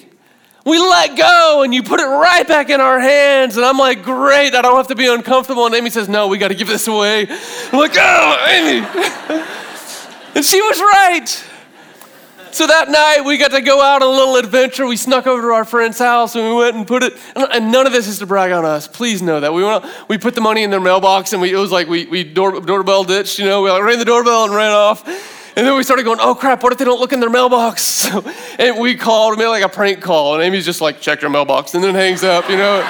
We 0.65 0.79
let 0.79 1.17
go 1.17 1.63
and 1.63 1.73
you 1.73 1.83
put 1.83 2.01
it 2.01 2.07
right 2.07 2.47
back 2.47 2.71
in 2.71 2.81
our 2.81 2.99
hands. 2.99 3.57
And 3.57 3.65
I'm 3.65 3.79
like, 3.79 4.03
great, 4.03 4.55
I 4.55 4.63
don't 4.63 4.77
have 4.77 4.89
to 4.89 4.95
be 4.95 5.07
uncomfortable. 5.07 5.65
And 5.67 5.75
Amy 5.75 5.91
says, 5.91 6.09
no, 6.09 6.29
we 6.29 6.39
got 6.39 6.49
to 6.49 6.55
give 6.55 6.69
this 6.69 6.89
away. 6.89 7.27
I'm 7.29 7.79
like, 7.79 7.93
oh, 7.97 8.47
Amy. 8.51 9.43
and 10.37 10.45
she 10.45 10.61
was 10.61 10.79
right. 10.79 11.45
So 12.53 12.67
that 12.67 12.91
night 12.91 13.23
we 13.25 13.39
got 13.39 13.51
to 13.51 13.61
go 13.61 13.83
out 13.83 14.03
on 14.03 14.09
a 14.09 14.11
little 14.11 14.37
adventure. 14.37 14.87
We 14.87 14.97
snuck 14.97 15.27
over 15.27 15.43
to 15.43 15.49
our 15.49 15.65
friend's 15.65 15.99
house 15.99 16.37
and 16.37 16.45
we 16.45 16.55
went 16.55 16.77
and 16.77 16.87
put 16.87 17.03
it. 17.03 17.15
And 17.35 17.73
none 17.73 17.87
of 17.87 17.93
this 17.93 18.07
is 18.07 18.19
to 18.21 18.27
brag 18.27 18.53
on 18.53 18.65
us. 18.65 18.87
Please 18.87 19.21
know 19.23 19.41
that 19.41 19.53
we 19.53 19.65
went. 19.65 19.85
We 20.09 20.19
put 20.19 20.35
the 20.35 20.41
money 20.41 20.63
in 20.63 20.71
their 20.71 20.81
mailbox 20.81 21.33
and 21.33 21.43
we, 21.43 21.53
it 21.53 21.57
was 21.57 21.73
like 21.73 21.89
we, 21.89 22.07
we 22.07 22.23
door, 22.23 22.61
doorbell 22.61 23.05
ditched. 23.05 23.39
You 23.39 23.47
know, 23.47 23.63
we 23.63 23.71
like 23.71 23.83
rang 23.83 23.99
the 23.99 24.05
doorbell 24.05 24.45
and 24.45 24.55
ran 24.55 24.73
off. 24.73 25.07
And 25.57 25.67
then 25.67 25.75
we 25.75 25.83
started 25.83 26.05
going, 26.05 26.19
oh 26.21 26.35
crap, 26.35 26.63
what 26.63 26.71
if 26.73 26.79
they 26.79 26.85
don't 26.85 27.01
look 27.01 27.15
in 27.15 27.21
their 27.21 27.31
mailbox? 27.31 28.09
And 28.59 28.79
we 28.79 28.95
called, 28.95 29.37
we 29.37 29.45
made 29.45 29.49
like 29.49 29.65
a 29.65 29.69
prank 29.69 30.01
call, 30.01 30.35
and 30.35 30.43
Amy's 30.43 30.65
just 30.65 30.81
like, 30.81 30.99
check 31.01 31.21
your 31.21 31.31
mailbox, 31.31 31.75
and 31.75 31.85
then 31.85 31.95
hangs 31.95 32.25
up, 32.25 32.49
you 32.49 32.57
know? 32.57 32.79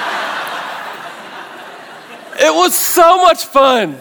it 2.39 2.53
was 2.53 2.73
so 2.73 3.21
much 3.21 3.45
fun. 3.45 3.97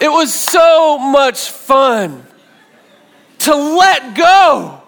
It 0.00 0.08
was 0.08 0.34
so 0.34 0.98
much 0.98 1.50
fun 1.50 2.26
to 3.40 3.54
let 3.54 4.16
go, 4.16 4.80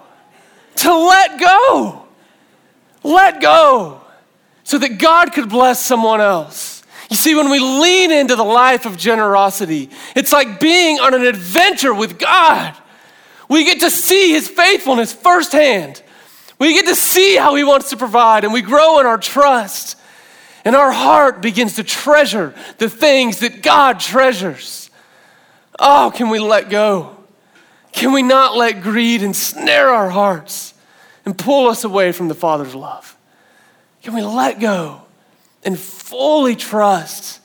to 0.75 0.93
let 0.93 1.39
go, 1.39 2.05
let 3.03 3.41
go, 3.41 4.01
so 4.63 4.77
that 4.77 4.99
God 4.99 5.33
could 5.33 5.49
bless 5.49 5.83
someone 5.83 6.21
else. 6.21 6.83
You 7.09 7.15
see, 7.15 7.33
when 7.33 7.49
we 7.49 7.59
lean 7.59 8.11
into 8.11 8.35
the 8.35 8.43
life 8.43 8.85
of 8.85 8.95
generosity, 8.95 9.89
it's 10.15 10.31
like 10.31 10.59
being 10.59 10.99
on 10.99 11.15
an 11.15 11.23
adventure 11.23 11.93
with 11.93 12.19
God. 12.19 12.75
We 13.49 13.65
get 13.65 13.79
to 13.79 13.89
see 13.89 14.31
His 14.31 14.47
faithfulness 14.47 15.11
firsthand. 15.11 16.03
We 16.59 16.73
get 16.73 16.85
to 16.85 16.95
see 16.95 17.35
how 17.35 17.55
He 17.55 17.63
wants 17.63 17.89
to 17.89 17.97
provide, 17.97 18.43
and 18.43 18.53
we 18.53 18.61
grow 18.61 18.99
in 18.99 19.07
our 19.07 19.17
trust. 19.17 19.97
And 20.63 20.75
our 20.75 20.91
heart 20.91 21.41
begins 21.41 21.77
to 21.77 21.83
treasure 21.83 22.53
the 22.77 22.89
things 22.89 23.39
that 23.39 23.63
God 23.63 23.99
treasures. 23.99 24.78
Oh, 25.79 26.11
can 26.13 26.29
we 26.29 26.39
let 26.39 26.69
go? 26.69 27.15
Can 27.91 28.11
we 28.11 28.21
not 28.21 28.55
let 28.55 28.81
greed 28.81 29.23
ensnare 29.23 29.89
our 29.89 30.09
hearts 30.09 30.73
and 31.25 31.37
pull 31.37 31.67
us 31.67 31.83
away 31.83 32.11
from 32.11 32.27
the 32.27 32.35
Father's 32.35 32.75
love? 32.75 33.17
Can 34.03 34.13
we 34.13 34.21
let 34.21 34.59
go 34.59 35.01
and 35.63 35.77
fully 35.77 36.55
trust 36.55 37.39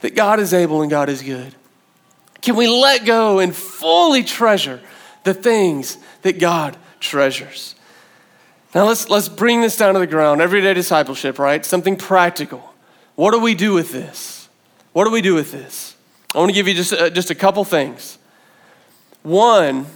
that 0.00 0.14
God 0.14 0.40
is 0.40 0.52
able 0.52 0.82
and 0.82 0.90
God 0.90 1.08
is 1.08 1.22
good? 1.22 1.54
Can 2.40 2.56
we 2.56 2.68
let 2.68 3.04
go 3.04 3.38
and 3.38 3.54
fully 3.54 4.22
treasure 4.22 4.80
the 5.24 5.34
things 5.34 5.98
that 6.22 6.38
God 6.38 6.76
treasures? 7.00 7.74
Now 8.74 8.86
let's, 8.86 9.08
let's 9.08 9.28
bring 9.28 9.62
this 9.62 9.76
down 9.76 9.94
to 9.94 10.00
the 10.00 10.06
ground. 10.06 10.40
Everyday 10.40 10.74
discipleship, 10.74 11.38
right? 11.38 11.64
Something 11.64 11.96
practical. 11.96 12.74
What 13.14 13.32
do 13.32 13.40
we 13.40 13.54
do 13.54 13.72
with 13.72 13.90
this? 13.90 14.48
What 14.92 15.04
do 15.04 15.10
we 15.10 15.22
do 15.22 15.34
with 15.34 15.50
this? 15.50 15.95
I 16.34 16.38
want 16.38 16.50
to 16.50 16.54
give 16.54 16.68
you 16.68 16.74
just, 16.74 16.92
uh, 16.92 17.10
just 17.10 17.30
a 17.30 17.34
couple 17.34 17.64
things. 17.64 18.18
One, 19.22 19.86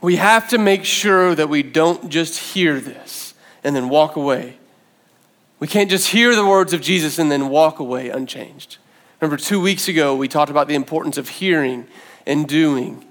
we 0.00 0.16
have 0.16 0.48
to 0.50 0.58
make 0.58 0.84
sure 0.84 1.34
that 1.34 1.48
we 1.48 1.62
don't 1.62 2.10
just 2.10 2.38
hear 2.54 2.80
this 2.80 3.34
and 3.62 3.74
then 3.74 3.88
walk 3.88 4.16
away. 4.16 4.58
We 5.60 5.66
can't 5.66 5.88
just 5.88 6.08
hear 6.08 6.34
the 6.34 6.44
words 6.44 6.72
of 6.72 6.80
Jesus 6.80 7.18
and 7.18 7.30
then 7.30 7.48
walk 7.48 7.78
away 7.78 8.10
unchanged. 8.10 8.78
Remember, 9.20 9.42
two 9.42 9.60
weeks 9.60 9.88
ago, 9.88 10.14
we 10.14 10.28
talked 10.28 10.50
about 10.50 10.68
the 10.68 10.74
importance 10.74 11.16
of 11.16 11.28
hearing 11.28 11.86
and 12.26 12.46
doing. 12.46 13.04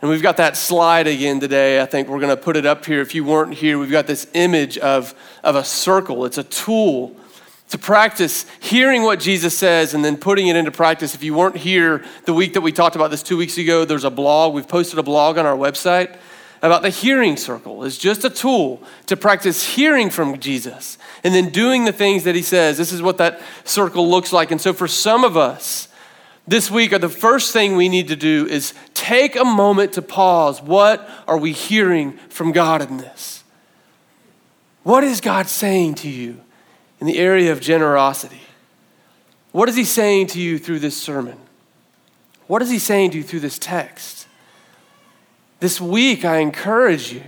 And 0.00 0.08
we've 0.08 0.22
got 0.22 0.36
that 0.36 0.56
slide 0.56 1.08
again 1.08 1.40
today. 1.40 1.80
I 1.80 1.86
think 1.86 2.08
we're 2.08 2.20
going 2.20 2.36
to 2.36 2.40
put 2.40 2.56
it 2.56 2.66
up 2.66 2.84
here. 2.84 3.00
If 3.00 3.16
you 3.16 3.24
weren't 3.24 3.54
here, 3.54 3.78
we've 3.78 3.90
got 3.90 4.06
this 4.06 4.28
image 4.34 4.78
of, 4.78 5.14
of 5.42 5.56
a 5.56 5.64
circle. 5.64 6.24
It's 6.24 6.38
a 6.38 6.44
tool 6.44 7.16
to 7.68 7.78
practice 7.78 8.46
hearing 8.60 9.02
what 9.02 9.20
Jesus 9.20 9.56
says 9.56 9.94
and 9.94 10.04
then 10.04 10.16
putting 10.16 10.48
it 10.48 10.56
into 10.56 10.70
practice. 10.70 11.14
If 11.14 11.22
you 11.22 11.34
weren't 11.34 11.56
here 11.56 12.04
the 12.24 12.32
week 12.32 12.54
that 12.54 12.62
we 12.62 12.72
talked 12.72 12.96
about 12.96 13.10
this 13.10 13.22
two 13.22 13.36
weeks 13.36 13.58
ago, 13.58 13.84
there's 13.84 14.04
a 14.04 14.10
blog. 14.10 14.54
We've 14.54 14.68
posted 14.68 14.98
a 14.98 15.02
blog 15.02 15.36
on 15.38 15.44
our 15.44 15.56
website 15.56 16.16
about 16.62 16.82
the 16.82 16.90
hearing 16.90 17.36
circle. 17.36 17.84
It's 17.84 17.98
just 17.98 18.24
a 18.24 18.30
tool 18.30 18.82
to 19.06 19.16
practice 19.16 19.74
hearing 19.74 20.10
from 20.10 20.38
Jesus 20.38 20.98
and 21.22 21.34
then 21.34 21.50
doing 21.50 21.84
the 21.84 21.92
things 21.92 22.24
that 22.24 22.34
he 22.34 22.42
says. 22.42 22.78
This 22.78 22.92
is 22.92 23.02
what 23.02 23.18
that 23.18 23.40
circle 23.64 24.08
looks 24.08 24.32
like. 24.32 24.50
And 24.50 24.60
so 24.60 24.72
for 24.72 24.88
some 24.88 25.22
of 25.22 25.36
us, 25.36 25.88
this 26.46 26.70
week, 26.70 26.98
the 26.98 27.10
first 27.10 27.52
thing 27.52 27.76
we 27.76 27.90
need 27.90 28.08
to 28.08 28.16
do 28.16 28.46
is 28.46 28.72
take 28.94 29.36
a 29.36 29.44
moment 29.44 29.92
to 29.92 30.02
pause. 30.02 30.62
What 30.62 31.06
are 31.28 31.36
we 31.36 31.52
hearing 31.52 32.12
from 32.30 32.52
God 32.52 32.80
in 32.80 32.96
this? 32.96 33.44
What 34.82 35.04
is 35.04 35.20
God 35.20 35.48
saying 35.48 35.96
to 35.96 36.08
you? 36.08 36.40
In 37.00 37.06
the 37.06 37.18
area 37.18 37.52
of 37.52 37.60
generosity. 37.60 38.42
What 39.52 39.68
is 39.68 39.76
he 39.76 39.84
saying 39.84 40.28
to 40.28 40.40
you 40.40 40.58
through 40.58 40.80
this 40.80 40.96
sermon? 40.96 41.38
What 42.46 42.62
is 42.62 42.70
he 42.70 42.78
saying 42.78 43.12
to 43.12 43.18
you 43.18 43.22
through 43.22 43.40
this 43.40 43.58
text? 43.58 44.26
This 45.60 45.80
week, 45.80 46.24
I 46.24 46.38
encourage 46.38 47.12
you 47.12 47.22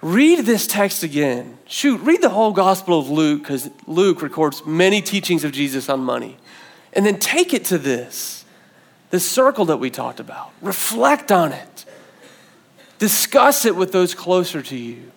read 0.00 0.44
this 0.44 0.66
text 0.66 1.02
again. 1.02 1.58
Shoot, 1.66 2.00
read 2.02 2.22
the 2.22 2.28
whole 2.28 2.52
Gospel 2.52 2.98
of 2.98 3.10
Luke 3.10 3.42
because 3.42 3.70
Luke 3.86 4.22
records 4.22 4.64
many 4.64 5.00
teachings 5.00 5.44
of 5.44 5.52
Jesus 5.52 5.88
on 5.88 6.00
money. 6.00 6.36
And 6.92 7.04
then 7.04 7.18
take 7.18 7.52
it 7.52 7.64
to 7.66 7.78
this, 7.78 8.44
this 9.10 9.28
circle 9.28 9.66
that 9.66 9.78
we 9.78 9.90
talked 9.90 10.20
about. 10.20 10.50
Reflect 10.62 11.30
on 11.30 11.52
it, 11.52 11.84
discuss 12.98 13.64
it 13.64 13.76
with 13.76 13.92
those 13.92 14.14
closer 14.14 14.62
to 14.62 14.76
you. 14.76 15.12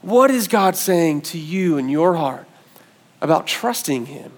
What 0.00 0.30
is 0.30 0.46
God 0.46 0.76
saying 0.76 1.22
to 1.22 1.38
you 1.38 1.76
in 1.76 1.88
your 1.88 2.14
heart? 2.14 2.47
About 3.20 3.46
trusting 3.46 4.06
Him, 4.06 4.32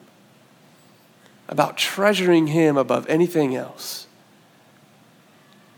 about 1.49 1.77
treasuring 1.77 2.49
Him 2.49 2.77
above 2.77 3.07
anything 3.09 3.55
else. 3.55 4.07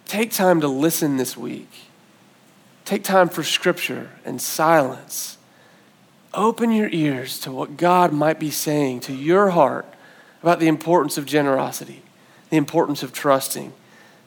Take 0.06 0.30
time 0.30 0.60
to 0.60 0.68
listen 0.68 1.16
this 1.16 1.36
week. 1.36 1.70
Take 2.84 3.04
time 3.04 3.28
for 3.28 3.42
scripture 3.42 4.10
and 4.24 4.40
silence. 4.40 5.38
Open 6.34 6.72
your 6.72 6.88
ears 6.90 7.38
to 7.40 7.52
what 7.52 7.76
God 7.76 8.12
might 8.12 8.38
be 8.38 8.50
saying 8.50 9.00
to 9.00 9.14
your 9.14 9.50
heart 9.50 9.86
about 10.42 10.60
the 10.60 10.68
importance 10.68 11.16
of 11.16 11.26
generosity, 11.26 12.02
the 12.50 12.56
importance 12.56 13.02
of 13.02 13.12
trusting. 13.12 13.72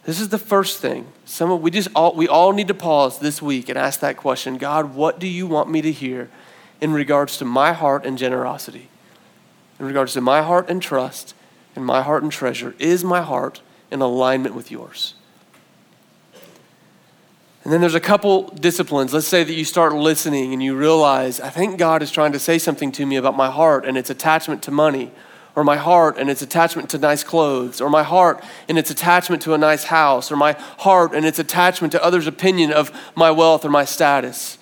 This 0.06 0.20
is 0.20 0.30
the 0.30 0.38
first 0.38 0.80
thing. 0.80 1.08
Some 1.26 1.62
we 1.62 1.72
just 1.72 1.90
all 1.96 2.16
we 2.16 2.28
all 2.28 2.54
need 2.54 2.68
to 2.68 2.74
pause 2.74 3.20
this 3.20 3.42
week 3.42 3.70
and 3.70 3.78
ask 3.78 4.00
that 4.02 4.18
question, 4.18 4.58
God, 4.58 4.94
what 4.96 5.20
do 5.20 5.28
you 5.28 5.48
want 5.48 5.70
me 5.70 5.82
to 5.82 5.92
hear 5.92 6.30
in 6.82 6.94
regards 6.94 7.38
to 7.38 7.46
my 7.46 7.74
heart 7.74 8.06
and 8.06 8.18
generosity, 8.18 8.90
in 9.80 9.86
regards 9.86 10.14
to 10.14 10.22
my 10.22 10.42
heart 10.42 10.70
and 10.70 10.82
trust, 10.82 11.34
and 11.76 11.86
my 11.86 12.02
heart 12.02 12.24
and 12.24 12.32
treasure. 12.32 12.74
Is 12.80 13.04
my 13.04 13.22
heart 13.22 13.62
in 13.92 14.02
alignment 14.02 14.56
with 14.56 14.72
yours? 14.72 15.14
And 17.64 17.74
then 17.74 17.82
there's 17.82 17.96
a 17.96 18.00
couple 18.00 18.44
disciplines. 18.50 19.12
Let's 19.12 19.28
say 19.28 19.44
that 19.44 19.54
you 19.54 19.66
start 19.66 19.94
listening 19.94 20.54
and 20.54 20.62
you 20.62 20.76
realize, 20.76 21.42
I 21.42 21.50
think 21.50 21.80
God 21.80 22.04
is 22.04 22.12
trying 22.12 22.32
to 22.34 22.40
say 22.40 22.60
something 22.60 22.92
to 22.94 23.06
me 23.06 23.16
about 23.16 23.36
my 23.36 23.50
heart 23.50 23.86
and 23.86 23.98
its 23.98 24.12
attachment 24.12 24.62
to 24.64 24.72
money, 24.72 25.12
or 25.56 25.64
my 25.64 25.78
heart 25.78 26.18
and 26.18 26.30
its 26.30 26.44
attachment 26.44 26.90
to 26.92 27.00
nice 27.00 27.24
clothes, 27.24 27.82
or 27.82 27.90
my 27.90 28.04
heart 28.04 28.44
and 28.70 28.78
its 28.78 28.92
attachment 28.92 29.42
to 29.42 29.54
a 29.54 29.58
nice 29.58 29.86
house, 29.86 30.32
or 30.32 30.36
my 30.36 30.52
heart 30.80 31.16
and 31.16 31.26
its 31.26 31.40
attachment 31.40 31.92
to 31.94 32.04
others' 32.04 32.28
opinion 32.28 32.72
of 32.72 32.92
my 33.16 33.32
wealth 33.32 33.66
or 33.66 33.70
my 33.70 33.86
status. 33.86 34.55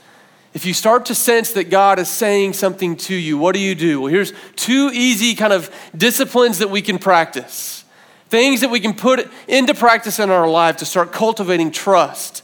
If 0.54 0.66
you 0.66 0.74
start 0.74 1.08
to 1.08 1.16
sense 1.16 1.52
that 1.54 1.72
God 1.72 1.98
is 1.98 2.08
saying 2.08 2.54
something 2.54 2.96
to 2.98 3.16
you, 3.16 3.38
what 3.38 3.56
do 3.56 3.60
you 3.60 3.74
do? 3.74 4.02
Well, 4.02 4.12
here's 4.12 4.34
two 4.56 4.92
easy 4.94 5.34
kind 5.34 5.52
of 5.52 5.74
disciplines 5.98 6.60
that 6.60 6.70
we 6.70 6.82
can 6.82 7.00
practice. 7.00 7.84
Things 8.30 8.62
that 8.62 8.70
we 8.70 8.80
can 8.80 8.94
put 8.94 9.28
into 9.48 9.74
practice 9.74 10.20
in 10.20 10.30
our 10.30 10.48
life 10.48 10.78
to 10.78 10.86
start 10.86 11.12
cultivating 11.12 11.72
trust 11.72 12.44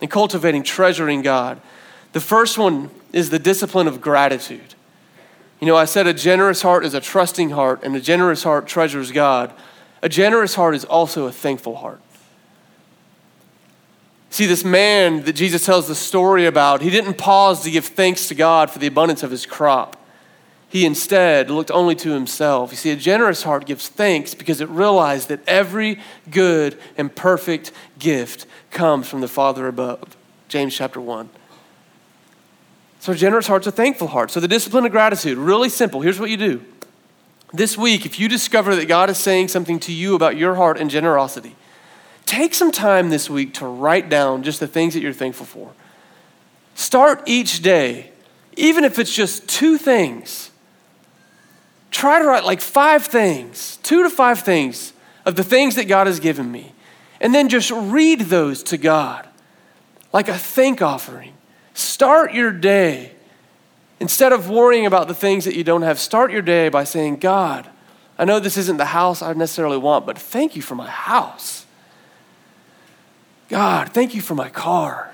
and 0.00 0.10
cultivating 0.10 0.62
treasuring 0.62 1.22
God. 1.22 1.60
The 2.12 2.20
first 2.20 2.56
one 2.56 2.90
is 3.12 3.30
the 3.30 3.38
discipline 3.38 3.86
of 3.86 4.00
gratitude. 4.00 4.74
You 5.60 5.66
know, 5.66 5.76
I 5.76 5.84
said 5.84 6.06
a 6.06 6.14
generous 6.14 6.62
heart 6.62 6.86
is 6.86 6.94
a 6.94 7.00
trusting 7.00 7.50
heart, 7.50 7.80
and 7.82 7.94
a 7.94 8.00
generous 8.00 8.42
heart 8.42 8.66
treasures 8.66 9.12
God. 9.12 9.52
A 10.02 10.08
generous 10.08 10.54
heart 10.54 10.74
is 10.74 10.86
also 10.86 11.26
a 11.26 11.32
thankful 11.32 11.76
heart. 11.76 12.00
See, 14.30 14.46
this 14.46 14.64
man 14.64 15.24
that 15.24 15.32
Jesus 15.32 15.66
tells 15.66 15.88
the 15.88 15.94
story 15.96 16.46
about, 16.46 16.82
he 16.82 16.90
didn't 16.90 17.14
pause 17.14 17.64
to 17.64 17.70
give 17.70 17.84
thanks 17.84 18.28
to 18.28 18.34
God 18.34 18.70
for 18.70 18.78
the 18.78 18.86
abundance 18.86 19.24
of 19.24 19.32
his 19.32 19.44
crop. 19.44 19.96
He 20.68 20.86
instead 20.86 21.50
looked 21.50 21.72
only 21.72 21.96
to 21.96 22.12
himself. 22.12 22.70
You 22.70 22.76
see, 22.76 22.90
a 22.90 22.96
generous 22.96 23.42
heart 23.42 23.66
gives 23.66 23.88
thanks 23.88 24.34
because 24.34 24.60
it 24.60 24.68
realized 24.68 25.28
that 25.28 25.40
every 25.48 25.98
good 26.30 26.78
and 26.96 27.14
perfect 27.14 27.72
gift 27.98 28.46
comes 28.70 29.08
from 29.08 29.20
the 29.20 29.26
Father 29.26 29.66
above. 29.66 30.16
James 30.46 30.76
chapter 30.76 31.00
1. 31.00 31.28
So, 33.00 33.12
a 33.12 33.16
generous 33.16 33.48
heart's 33.48 33.66
a 33.66 33.72
thankful 33.72 34.08
heart. 34.08 34.30
So, 34.30 34.38
the 34.38 34.46
discipline 34.46 34.86
of 34.86 34.92
gratitude, 34.92 35.38
really 35.38 35.70
simple. 35.70 36.02
Here's 36.02 36.20
what 36.20 36.30
you 36.30 36.36
do. 36.36 36.64
This 37.52 37.76
week, 37.76 38.06
if 38.06 38.20
you 38.20 38.28
discover 38.28 38.76
that 38.76 38.86
God 38.86 39.10
is 39.10 39.18
saying 39.18 39.48
something 39.48 39.80
to 39.80 39.92
you 39.92 40.14
about 40.14 40.36
your 40.36 40.54
heart 40.54 40.78
and 40.78 40.88
generosity, 40.88 41.56
take 42.30 42.54
some 42.54 42.70
time 42.70 43.10
this 43.10 43.28
week 43.28 43.54
to 43.54 43.66
write 43.66 44.08
down 44.08 44.42
just 44.42 44.60
the 44.60 44.66
things 44.66 44.94
that 44.94 45.00
you're 45.00 45.12
thankful 45.12 45.46
for. 45.46 45.72
Start 46.74 47.22
each 47.26 47.60
day, 47.62 48.10
even 48.56 48.84
if 48.84 48.98
it's 48.98 49.14
just 49.14 49.48
two 49.48 49.76
things 49.76 50.50
try 51.90 52.18
to 52.18 52.24
write 52.24 52.44
like 52.44 52.60
five 52.60 53.06
things, 53.06 53.78
two 53.82 54.02
to 54.02 54.10
five 54.10 54.40
things 54.40 54.92
of 55.26 55.36
the 55.36 55.44
things 55.44 55.74
that 55.74 55.86
God 55.86 56.06
has 56.06 56.20
given 56.20 56.50
me. 56.50 56.72
And 57.20 57.34
then 57.34 57.48
just 57.48 57.70
read 57.70 58.20
those 58.20 58.62
to 58.64 58.78
God 58.78 59.28
like 60.12 60.28
a 60.28 60.36
thank 60.36 60.80
offering. 60.80 61.34
Start 61.74 62.32
your 62.32 62.52
day. 62.52 63.12
Instead 64.00 64.32
of 64.32 64.48
worrying 64.48 64.86
about 64.86 65.08
the 65.08 65.14
things 65.14 65.44
that 65.44 65.54
you 65.54 65.62
don't 65.62 65.82
have, 65.82 65.98
start 65.98 66.32
your 66.32 66.40
day 66.40 66.70
by 66.70 66.84
saying, 66.84 67.16
God, 67.16 67.68
I 68.18 68.24
know 68.24 68.40
this 68.40 68.56
isn't 68.56 68.78
the 68.78 68.86
house 68.86 69.20
I 69.20 69.34
necessarily 69.34 69.76
want, 69.76 70.06
but 70.06 70.18
thank 70.18 70.56
you 70.56 70.62
for 70.62 70.74
my 70.74 70.88
house. 70.88 71.66
God, 73.50 73.92
thank 73.92 74.14
you 74.14 74.22
for 74.22 74.36
my 74.36 74.48
car. 74.48 75.10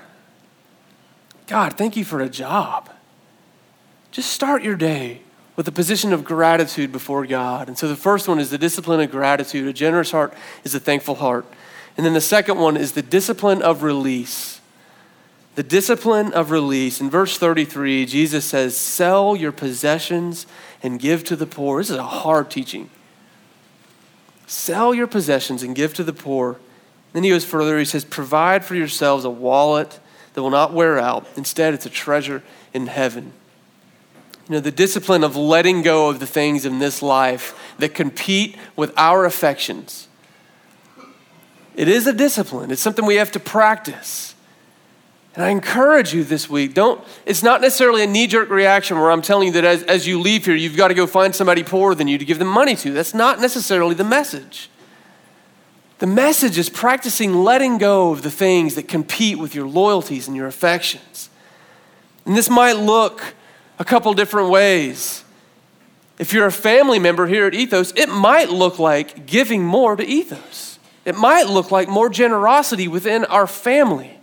God, 1.47 1.73
thank 1.73 1.97
you 1.97 2.05
for 2.05 2.21
a 2.21 2.29
job. 2.29 2.89
Just 4.11 4.31
start 4.31 4.61
your 4.61 4.75
day 4.75 5.21
with 5.55 5.67
a 5.67 5.71
position 5.71 6.13
of 6.13 6.23
gratitude 6.23 6.91
before 6.91 7.25
God. 7.25 7.67
And 7.67 7.75
so 7.75 7.87
the 7.87 7.95
first 7.95 8.27
one 8.27 8.37
is 8.39 8.51
the 8.51 8.59
discipline 8.59 8.99
of 8.99 9.09
gratitude. 9.09 9.67
A 9.67 9.73
generous 9.73 10.11
heart 10.11 10.35
is 10.63 10.75
a 10.75 10.79
thankful 10.79 11.15
heart. 11.15 11.47
And 11.97 12.05
then 12.05 12.13
the 12.13 12.21
second 12.21 12.59
one 12.59 12.77
is 12.77 12.91
the 12.91 13.01
discipline 13.01 13.63
of 13.63 13.81
release. 13.81 14.61
The 15.55 15.63
discipline 15.63 16.31
of 16.33 16.51
release. 16.51 17.01
In 17.01 17.09
verse 17.09 17.39
33, 17.39 18.05
Jesus 18.05 18.45
says, 18.45 18.77
Sell 18.77 19.35
your 19.35 19.51
possessions 19.51 20.45
and 20.83 20.99
give 20.99 21.23
to 21.23 21.35
the 21.35 21.47
poor. 21.47 21.81
This 21.81 21.89
is 21.89 21.97
a 21.97 22.03
hard 22.03 22.51
teaching. 22.51 22.91
Sell 24.45 24.93
your 24.93 25.07
possessions 25.07 25.63
and 25.63 25.75
give 25.75 25.95
to 25.95 26.03
the 26.03 26.13
poor. 26.13 26.59
Then 27.17 27.23
he 27.23 27.31
goes 27.31 27.43
further. 27.43 27.79
He 27.79 27.85
says, 27.85 28.05
Provide 28.05 28.63
for 28.63 28.75
yourselves 28.75 29.25
a 29.25 29.29
wallet 29.31 29.99
that 30.35 30.43
will 30.43 30.51
not 30.51 30.71
wear 30.71 30.99
out. 30.99 31.25
Instead, 31.35 31.73
it's 31.73 31.87
a 31.87 31.89
treasure 31.89 32.43
in 32.75 32.85
heaven. 32.85 33.33
You 34.47 34.53
know, 34.53 34.59
the 34.59 34.69
discipline 34.69 35.23
of 35.23 35.35
letting 35.35 35.81
go 35.81 36.09
of 36.09 36.19
the 36.19 36.27
things 36.27 36.63
in 36.63 36.77
this 36.77 37.01
life 37.01 37.73
that 37.79 37.95
compete 37.95 38.55
with 38.75 38.93
our 38.95 39.25
affections. 39.25 40.07
It 41.75 41.87
is 41.87 42.05
a 42.05 42.13
discipline, 42.13 42.69
it's 42.69 42.83
something 42.83 43.03
we 43.03 43.15
have 43.15 43.31
to 43.31 43.39
practice. 43.39 44.35
And 45.33 45.43
I 45.43 45.49
encourage 45.49 46.13
you 46.13 46.23
this 46.23 46.47
week, 46.47 46.75
don't, 46.75 47.03
it's 47.25 47.41
not 47.41 47.61
necessarily 47.61 48.03
a 48.03 48.07
knee 48.07 48.27
jerk 48.27 48.51
reaction 48.51 48.99
where 48.99 49.09
I'm 49.09 49.23
telling 49.23 49.47
you 49.47 49.53
that 49.53 49.65
as, 49.65 49.81
as 49.85 50.05
you 50.05 50.21
leave 50.21 50.45
here, 50.45 50.53
you've 50.53 50.77
got 50.77 50.89
to 50.89 50.93
go 50.93 51.07
find 51.07 51.33
somebody 51.33 51.63
poorer 51.63 51.95
than 51.95 52.07
you 52.07 52.19
to 52.19 52.25
give 52.25 52.37
them 52.37 52.47
money 52.47 52.75
to. 52.75 52.91
That's 52.91 53.15
not 53.15 53.41
necessarily 53.41 53.95
the 53.95 54.03
message. 54.03 54.69
The 55.99 56.07
message 56.07 56.57
is 56.57 56.69
practicing 56.69 57.33
letting 57.43 57.79
go 57.79 58.11
of 58.11 58.21
the 58.21 58.29
things 58.29 58.75
that 58.75 58.87
compete 58.87 59.39
with 59.39 59.55
your 59.55 59.67
loyalties 59.67 60.27
and 60.27 60.35
your 60.37 60.47
affections. 60.47 61.29
And 62.25 62.35
this 62.35 62.49
might 62.49 62.77
look 62.77 63.33
a 63.79 63.85
couple 63.85 64.13
different 64.13 64.49
ways. 64.49 65.23
If 66.19 66.33
you're 66.33 66.47
a 66.47 66.51
family 66.51 66.99
member 66.99 67.27
here 67.27 67.45
at 67.47 67.53
Ethos, 67.53 67.93
it 67.95 68.09
might 68.09 68.49
look 68.49 68.79
like 68.79 69.25
giving 69.25 69.63
more 69.63 69.95
to 69.95 70.05
Ethos. 70.05 70.77
It 71.05 71.15
might 71.15 71.47
look 71.47 71.71
like 71.71 71.87
more 71.87 72.09
generosity 72.09 72.87
within 72.87 73.25
our 73.25 73.47
family. 73.47 74.19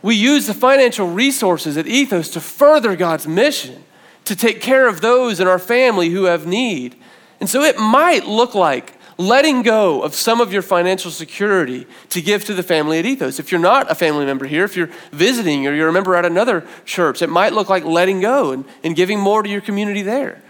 We 0.00 0.16
use 0.16 0.46
the 0.46 0.54
financial 0.54 1.08
resources 1.08 1.76
at 1.76 1.86
Ethos 1.86 2.30
to 2.30 2.40
further 2.40 2.96
God's 2.96 3.28
mission, 3.28 3.84
to 4.24 4.34
take 4.34 4.60
care 4.60 4.88
of 4.88 5.00
those 5.00 5.38
in 5.38 5.46
our 5.46 5.58
family 5.58 6.10
who 6.10 6.24
have 6.24 6.46
need. 6.46 6.96
And 7.38 7.48
so 7.48 7.62
it 7.62 7.78
might 7.78 8.26
look 8.26 8.54
like 8.54 8.94
letting 9.18 9.62
go 9.62 10.02
of 10.02 10.14
some 10.14 10.40
of 10.40 10.52
your 10.52 10.62
financial 10.62 11.10
security 11.10 11.86
to 12.10 12.20
give 12.20 12.44
to 12.46 12.54
the 12.54 12.62
family 12.62 12.98
at 12.98 13.06
Ethos. 13.06 13.38
If 13.38 13.52
you're 13.52 13.60
not 13.60 13.90
a 13.90 13.94
family 13.94 14.24
member 14.24 14.46
here, 14.46 14.64
if 14.64 14.76
you're 14.76 14.90
visiting 15.10 15.66
or 15.66 15.74
you're 15.74 15.88
a 15.88 15.92
member 15.92 16.14
at 16.14 16.24
another 16.24 16.66
church, 16.84 17.22
it 17.22 17.28
might 17.28 17.52
look 17.52 17.68
like 17.68 17.84
letting 17.84 18.20
go 18.20 18.52
and, 18.52 18.64
and 18.82 18.96
giving 18.96 19.18
more 19.18 19.42
to 19.42 19.48
your 19.48 19.60
community 19.60 20.02
there. 20.02 20.42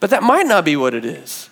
But 0.00 0.10
that 0.10 0.22
might 0.22 0.46
not 0.46 0.64
be 0.64 0.76
what 0.76 0.94
it 0.94 1.04
is. 1.04 1.48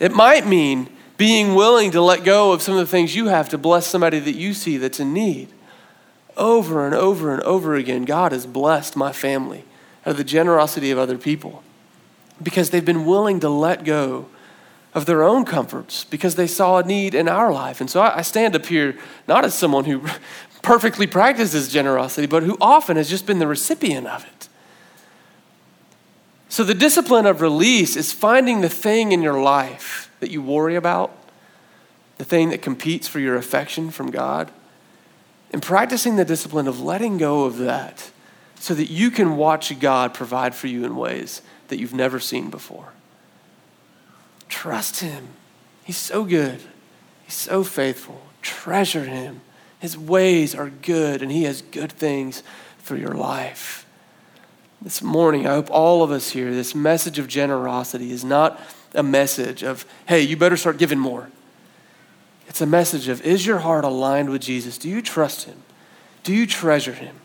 It 0.00 0.12
might 0.12 0.46
mean 0.46 0.88
being 1.16 1.54
willing 1.54 1.90
to 1.92 2.02
let 2.02 2.24
go 2.24 2.52
of 2.52 2.62
some 2.62 2.74
of 2.74 2.80
the 2.80 2.86
things 2.86 3.16
you 3.16 3.28
have 3.28 3.48
to 3.50 3.58
bless 3.58 3.86
somebody 3.86 4.18
that 4.18 4.34
you 4.34 4.52
see 4.52 4.76
that's 4.76 5.00
in 5.00 5.12
need. 5.12 5.48
Over 6.36 6.84
and 6.84 6.94
over 6.94 7.32
and 7.32 7.42
over 7.42 7.74
again, 7.74 8.04
God 8.04 8.32
has 8.32 8.46
blessed 8.46 8.96
my 8.96 9.12
family 9.12 9.64
out 10.04 10.12
of 10.12 10.16
the 10.18 10.24
generosity 10.24 10.90
of 10.90 10.98
other 10.98 11.16
people 11.16 11.62
because 12.42 12.70
they've 12.70 12.84
been 12.84 13.06
willing 13.06 13.40
to 13.40 13.48
let 13.48 13.84
go 13.84 14.26
of 14.96 15.04
their 15.04 15.22
own 15.22 15.44
comforts 15.44 16.04
because 16.04 16.36
they 16.36 16.46
saw 16.46 16.78
a 16.78 16.82
need 16.82 17.14
in 17.14 17.28
our 17.28 17.52
life. 17.52 17.82
And 17.82 17.90
so 17.90 18.00
I, 18.00 18.22
stand 18.22 18.56
up 18.56 18.64
here 18.64 18.96
not 19.28 19.44
as 19.44 19.54
someone 19.54 19.84
who 19.84 20.02
perfectly 20.62 21.06
practices 21.06 21.70
generosity, 21.70 22.26
but 22.26 22.42
who 22.42 22.56
often 22.62 22.96
has 22.96 23.10
just 23.10 23.26
been 23.26 23.38
the 23.38 23.46
recipient 23.46 24.06
of 24.06 24.24
it. 24.24 24.48
So 26.48 26.64
the 26.64 26.74
discipline 26.74 27.26
of 27.26 27.42
release 27.42 27.94
is 27.94 28.10
finding 28.10 28.62
the 28.62 28.70
thing 28.70 29.12
in 29.12 29.20
your 29.20 29.38
life 29.38 30.10
that 30.20 30.30
you 30.30 30.40
worry 30.40 30.76
about, 30.76 31.14
the 32.16 32.24
thing 32.24 32.48
that 32.48 32.62
competes 32.62 33.06
for 33.06 33.20
your 33.20 33.36
affection 33.36 33.90
from 33.90 34.10
God, 34.10 34.50
and 35.52 35.62
practicing 35.62 36.16
the 36.16 36.24
discipline 36.24 36.66
of 36.66 36.80
letting 36.80 37.18
go 37.18 37.44
of 37.44 37.58
that 37.58 38.10
so 38.58 38.72
that 38.72 38.90
you 38.90 39.10
can 39.10 39.36
watch 39.36 39.78
God 39.78 40.14
provide 40.14 40.54
for 40.54 40.68
you 40.68 40.86
in 40.86 40.96
ways 40.96 41.42
that 41.68 41.78
you've 41.78 41.92
never 41.92 42.18
seen 42.18 42.48
before. 42.48 42.94
Trust 44.48 45.00
him. 45.00 45.28
He's 45.84 45.96
so 45.96 46.24
good. 46.24 46.60
He's 47.24 47.34
so 47.34 47.64
faithful. 47.64 48.22
Treasure 48.42 49.04
him. 49.04 49.40
His 49.78 49.96
ways 49.96 50.54
are 50.54 50.70
good, 50.70 51.22
and 51.22 51.30
he 51.30 51.44
has 51.44 51.62
good 51.62 51.92
things 51.92 52.42
for 52.78 52.96
your 52.96 53.14
life. 53.14 53.86
This 54.80 55.02
morning, 55.02 55.46
I 55.46 55.54
hope 55.54 55.70
all 55.70 56.02
of 56.02 56.10
us 56.10 56.30
here, 56.30 56.52
this 56.52 56.74
message 56.74 57.18
of 57.18 57.28
generosity 57.28 58.12
is 58.12 58.24
not 58.24 58.60
a 58.94 59.02
message 59.02 59.62
of, 59.62 59.84
hey, 60.06 60.20
you 60.20 60.36
better 60.36 60.56
start 60.56 60.78
giving 60.78 60.98
more. 60.98 61.30
It's 62.48 62.60
a 62.60 62.66
message 62.66 63.08
of, 63.08 63.20
is 63.22 63.46
your 63.46 63.58
heart 63.58 63.84
aligned 63.84 64.30
with 64.30 64.42
Jesus? 64.42 64.78
Do 64.78 64.88
you 64.88 65.02
trust 65.02 65.44
him? 65.44 65.62
Do 66.22 66.32
you 66.34 66.46
treasure 66.46 66.92
him? 66.92 67.16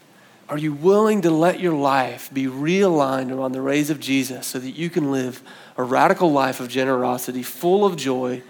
Are 0.50 0.58
you 0.58 0.74
willing 0.74 1.22
to 1.22 1.32
let 1.32 1.60
your 1.60 1.74
life 1.74 2.30
be 2.34 2.46
realigned 2.46 3.32
around 3.32 3.54
the 3.54 3.62
rays 3.62 3.90
of 3.90 4.00
Jesus 4.00 4.48
so 4.48 4.60
that 4.60 4.72
you 4.72 4.90
can 4.90 5.12
live 5.12 5.42
a 5.82 5.86
radical 5.86 6.32
life 6.32 6.60
of 6.60 6.68
generosity, 6.68 7.44
full 7.44 7.86
of 7.86 7.96
joy, 7.96 8.42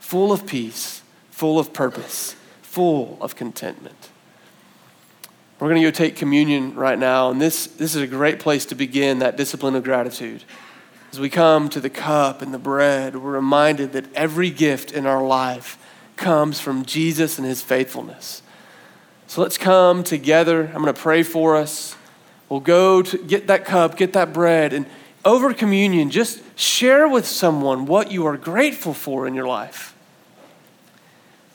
full 0.00 0.32
of 0.32 0.46
peace, 0.46 1.02
full 1.30 1.58
of 1.58 1.72
purpose, 1.72 2.34
full 2.62 3.18
of 3.20 3.36
contentment? 3.36 4.10
We're 5.58 5.68
going 5.68 5.82
to 5.82 5.88
go 5.88 5.90
take 5.90 6.14
communion 6.14 6.76
right 6.76 6.98
now, 6.98 7.30
and 7.30 7.40
this, 7.40 7.66
this 7.66 7.96
is 7.96 8.02
a 8.02 8.06
great 8.06 8.38
place 8.38 8.64
to 8.66 8.76
begin 8.76 9.18
that 9.18 9.36
discipline 9.36 9.74
of 9.74 9.82
gratitude. 9.82 10.44
As 11.10 11.18
we 11.18 11.28
come 11.28 11.68
to 11.70 11.80
the 11.80 11.90
cup 11.90 12.42
and 12.42 12.54
the 12.54 12.58
bread, 12.58 13.16
we're 13.16 13.32
reminded 13.32 13.92
that 13.92 14.12
every 14.14 14.50
gift 14.50 14.92
in 14.92 15.04
our 15.04 15.24
life 15.24 15.76
comes 16.16 16.60
from 16.60 16.84
Jesus 16.84 17.38
and 17.38 17.46
his 17.46 17.60
faithfulness. 17.62 18.42
So 19.26 19.42
let's 19.42 19.58
come 19.58 20.04
together. 20.04 20.66
I'm 20.66 20.82
going 20.82 20.94
to 20.94 21.00
pray 21.00 21.22
for 21.22 21.56
us. 21.56 21.96
We'll 22.48 22.60
go 22.60 23.02
to 23.02 23.18
get 23.18 23.48
that 23.48 23.64
cup, 23.64 23.96
get 23.96 24.12
that 24.12 24.32
bread, 24.32 24.72
and 24.72 24.86
over 25.28 25.52
communion, 25.52 26.10
just 26.10 26.40
share 26.58 27.06
with 27.06 27.26
someone 27.26 27.84
what 27.84 28.10
you 28.10 28.24
are 28.24 28.38
grateful 28.38 28.94
for 28.94 29.26
in 29.26 29.34
your 29.34 29.46
life. 29.46 29.94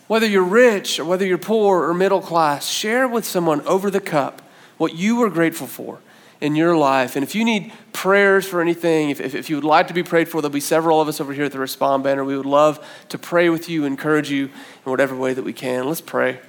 Whether 0.05 0.27
you're 0.27 0.43
rich 0.43 0.99
or 0.99 1.05
whether 1.05 1.25
you're 1.25 1.39
poor 1.39 1.89
or 1.89 1.93
middle 1.95 2.21
class, 2.21 2.69
share 2.69 3.07
with 3.07 3.25
someone 3.25 3.61
over 3.61 3.89
the 3.89 3.99
cup 3.99 4.43
what 4.77 4.95
you 4.95 5.23
are 5.23 5.29
grateful 5.29 5.65
for 5.65 5.99
in 6.39 6.55
your 6.55 6.77
life. 6.77 7.15
And 7.15 7.23
if 7.23 7.33
you 7.33 7.43
need 7.43 7.73
prayers 7.93 8.45
for 8.45 8.61
anything, 8.61 9.09
if, 9.09 9.19
if, 9.19 9.33
if, 9.33 9.49
you 9.49 9.55
would 9.55 9.65
like 9.65 9.87
to 9.87 9.93
be 9.93 10.03
prayed 10.03 10.29
for, 10.29 10.39
there'll 10.39 10.53
be 10.53 10.59
several 10.59 11.01
of 11.01 11.07
us 11.07 11.19
over 11.19 11.33
here 11.33 11.45
at 11.45 11.51
the 11.51 11.57
Respond 11.57 12.03
banner. 12.03 12.23
We 12.23 12.37
would 12.37 12.45
love 12.45 12.85
to 13.09 13.17
pray 13.17 13.49
with 13.49 13.69
you, 13.69 13.85
encourage 13.85 14.29
you 14.29 14.45
in 14.85 14.91
whatever 14.91 15.15
way 15.15 15.33
that 15.33 15.43
we 15.43 15.53
can. 15.53 15.87
Let's 15.87 16.01
pray. 16.01 16.39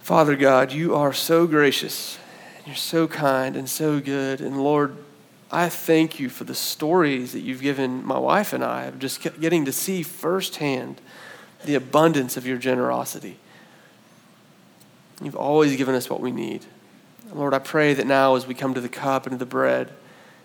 Father 0.00 0.36
God, 0.36 0.72
you 0.72 0.94
are 0.94 1.14
so 1.14 1.46
gracious, 1.46 2.18
you're 2.66 2.76
so 2.76 3.08
kind 3.08 3.56
and 3.56 3.68
so 3.68 4.00
good. 4.00 4.40
And 4.40 4.62
Lord, 4.62 4.96
I 5.50 5.68
thank 5.68 6.20
you 6.20 6.28
for 6.28 6.44
the 6.44 6.54
stories 6.54 7.32
that 7.32 7.40
you've 7.40 7.62
given 7.62 8.04
my 8.04 8.18
wife 8.18 8.52
and 8.52 8.62
I 8.62 8.84
of 8.84 8.98
just 8.98 9.20
getting 9.40 9.64
to 9.64 9.72
see 9.72 10.02
firsthand 10.02 11.00
the 11.64 11.74
abundance 11.74 12.36
of 12.36 12.46
your 12.46 12.56
generosity. 12.56 13.38
You've 15.22 15.36
always 15.36 15.76
given 15.76 15.94
us 15.94 16.08
what 16.08 16.20
we 16.20 16.30
need. 16.30 16.64
Lord, 17.32 17.54
I 17.54 17.58
pray 17.58 17.94
that 17.94 18.06
now 18.06 18.34
as 18.36 18.46
we 18.46 18.54
come 18.54 18.74
to 18.74 18.80
the 18.80 18.88
cup 18.88 19.26
and 19.26 19.32
to 19.32 19.38
the 19.38 19.46
bread, 19.46 19.92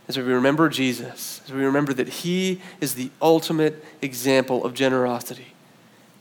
as 0.07 0.17
we 0.17 0.23
remember 0.23 0.69
Jesus, 0.69 1.41
as 1.45 1.51
we 1.51 1.63
remember 1.63 1.93
that 1.93 2.09
He 2.09 2.61
is 2.79 2.95
the 2.95 3.09
ultimate 3.21 3.83
example 4.01 4.63
of 4.63 4.73
generosity. 4.73 5.53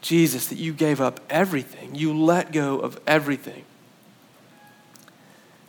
Jesus, 0.00 0.46
that 0.48 0.56
you 0.56 0.72
gave 0.72 1.00
up 1.00 1.20
everything, 1.28 1.94
you 1.94 2.16
let 2.16 2.52
go 2.52 2.78
of 2.78 2.98
everything. 3.06 3.64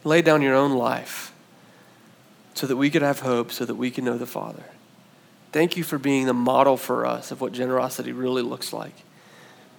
Lay 0.05 0.21
down 0.21 0.41
your 0.41 0.55
own 0.55 0.71
life 0.71 1.33
so 2.53 2.65
that 2.67 2.77
we 2.77 2.89
could 2.89 3.01
have 3.01 3.19
hope, 3.19 3.51
so 3.51 3.65
that 3.65 3.75
we 3.75 3.91
can 3.91 4.05
know 4.05 4.17
the 4.17 4.25
Father. 4.25 4.63
Thank 5.51 5.75
you 5.75 5.83
for 5.83 5.97
being 5.97 6.25
the 6.25 6.33
model 6.33 6.77
for 6.77 7.05
us 7.05 7.31
of 7.31 7.41
what 7.41 7.51
generosity 7.51 8.13
really 8.13 8.41
looks 8.41 8.71
like. 8.71 9.03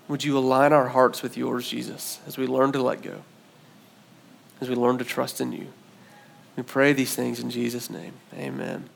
Would 0.09 0.25
you 0.25 0.37
align 0.37 0.73
our 0.73 0.89
hearts 0.89 1.23
with 1.23 1.37
yours, 1.37 1.69
Jesus, 1.69 2.21
as 2.27 2.37
we 2.37 2.47
learn 2.47 2.73
to 2.73 2.83
let 2.83 3.03
go, 3.03 3.23
as 4.61 4.69
we 4.69 4.75
learn 4.75 4.99
to 4.99 5.05
trust 5.05 5.41
in 5.41 5.53
you? 5.53 5.69
We 6.57 6.63
pray 6.63 6.93
these 6.93 7.15
things 7.15 7.41
in 7.41 7.51
Jesus' 7.51 7.89
name. 7.89 8.15
Amen. 8.35 8.89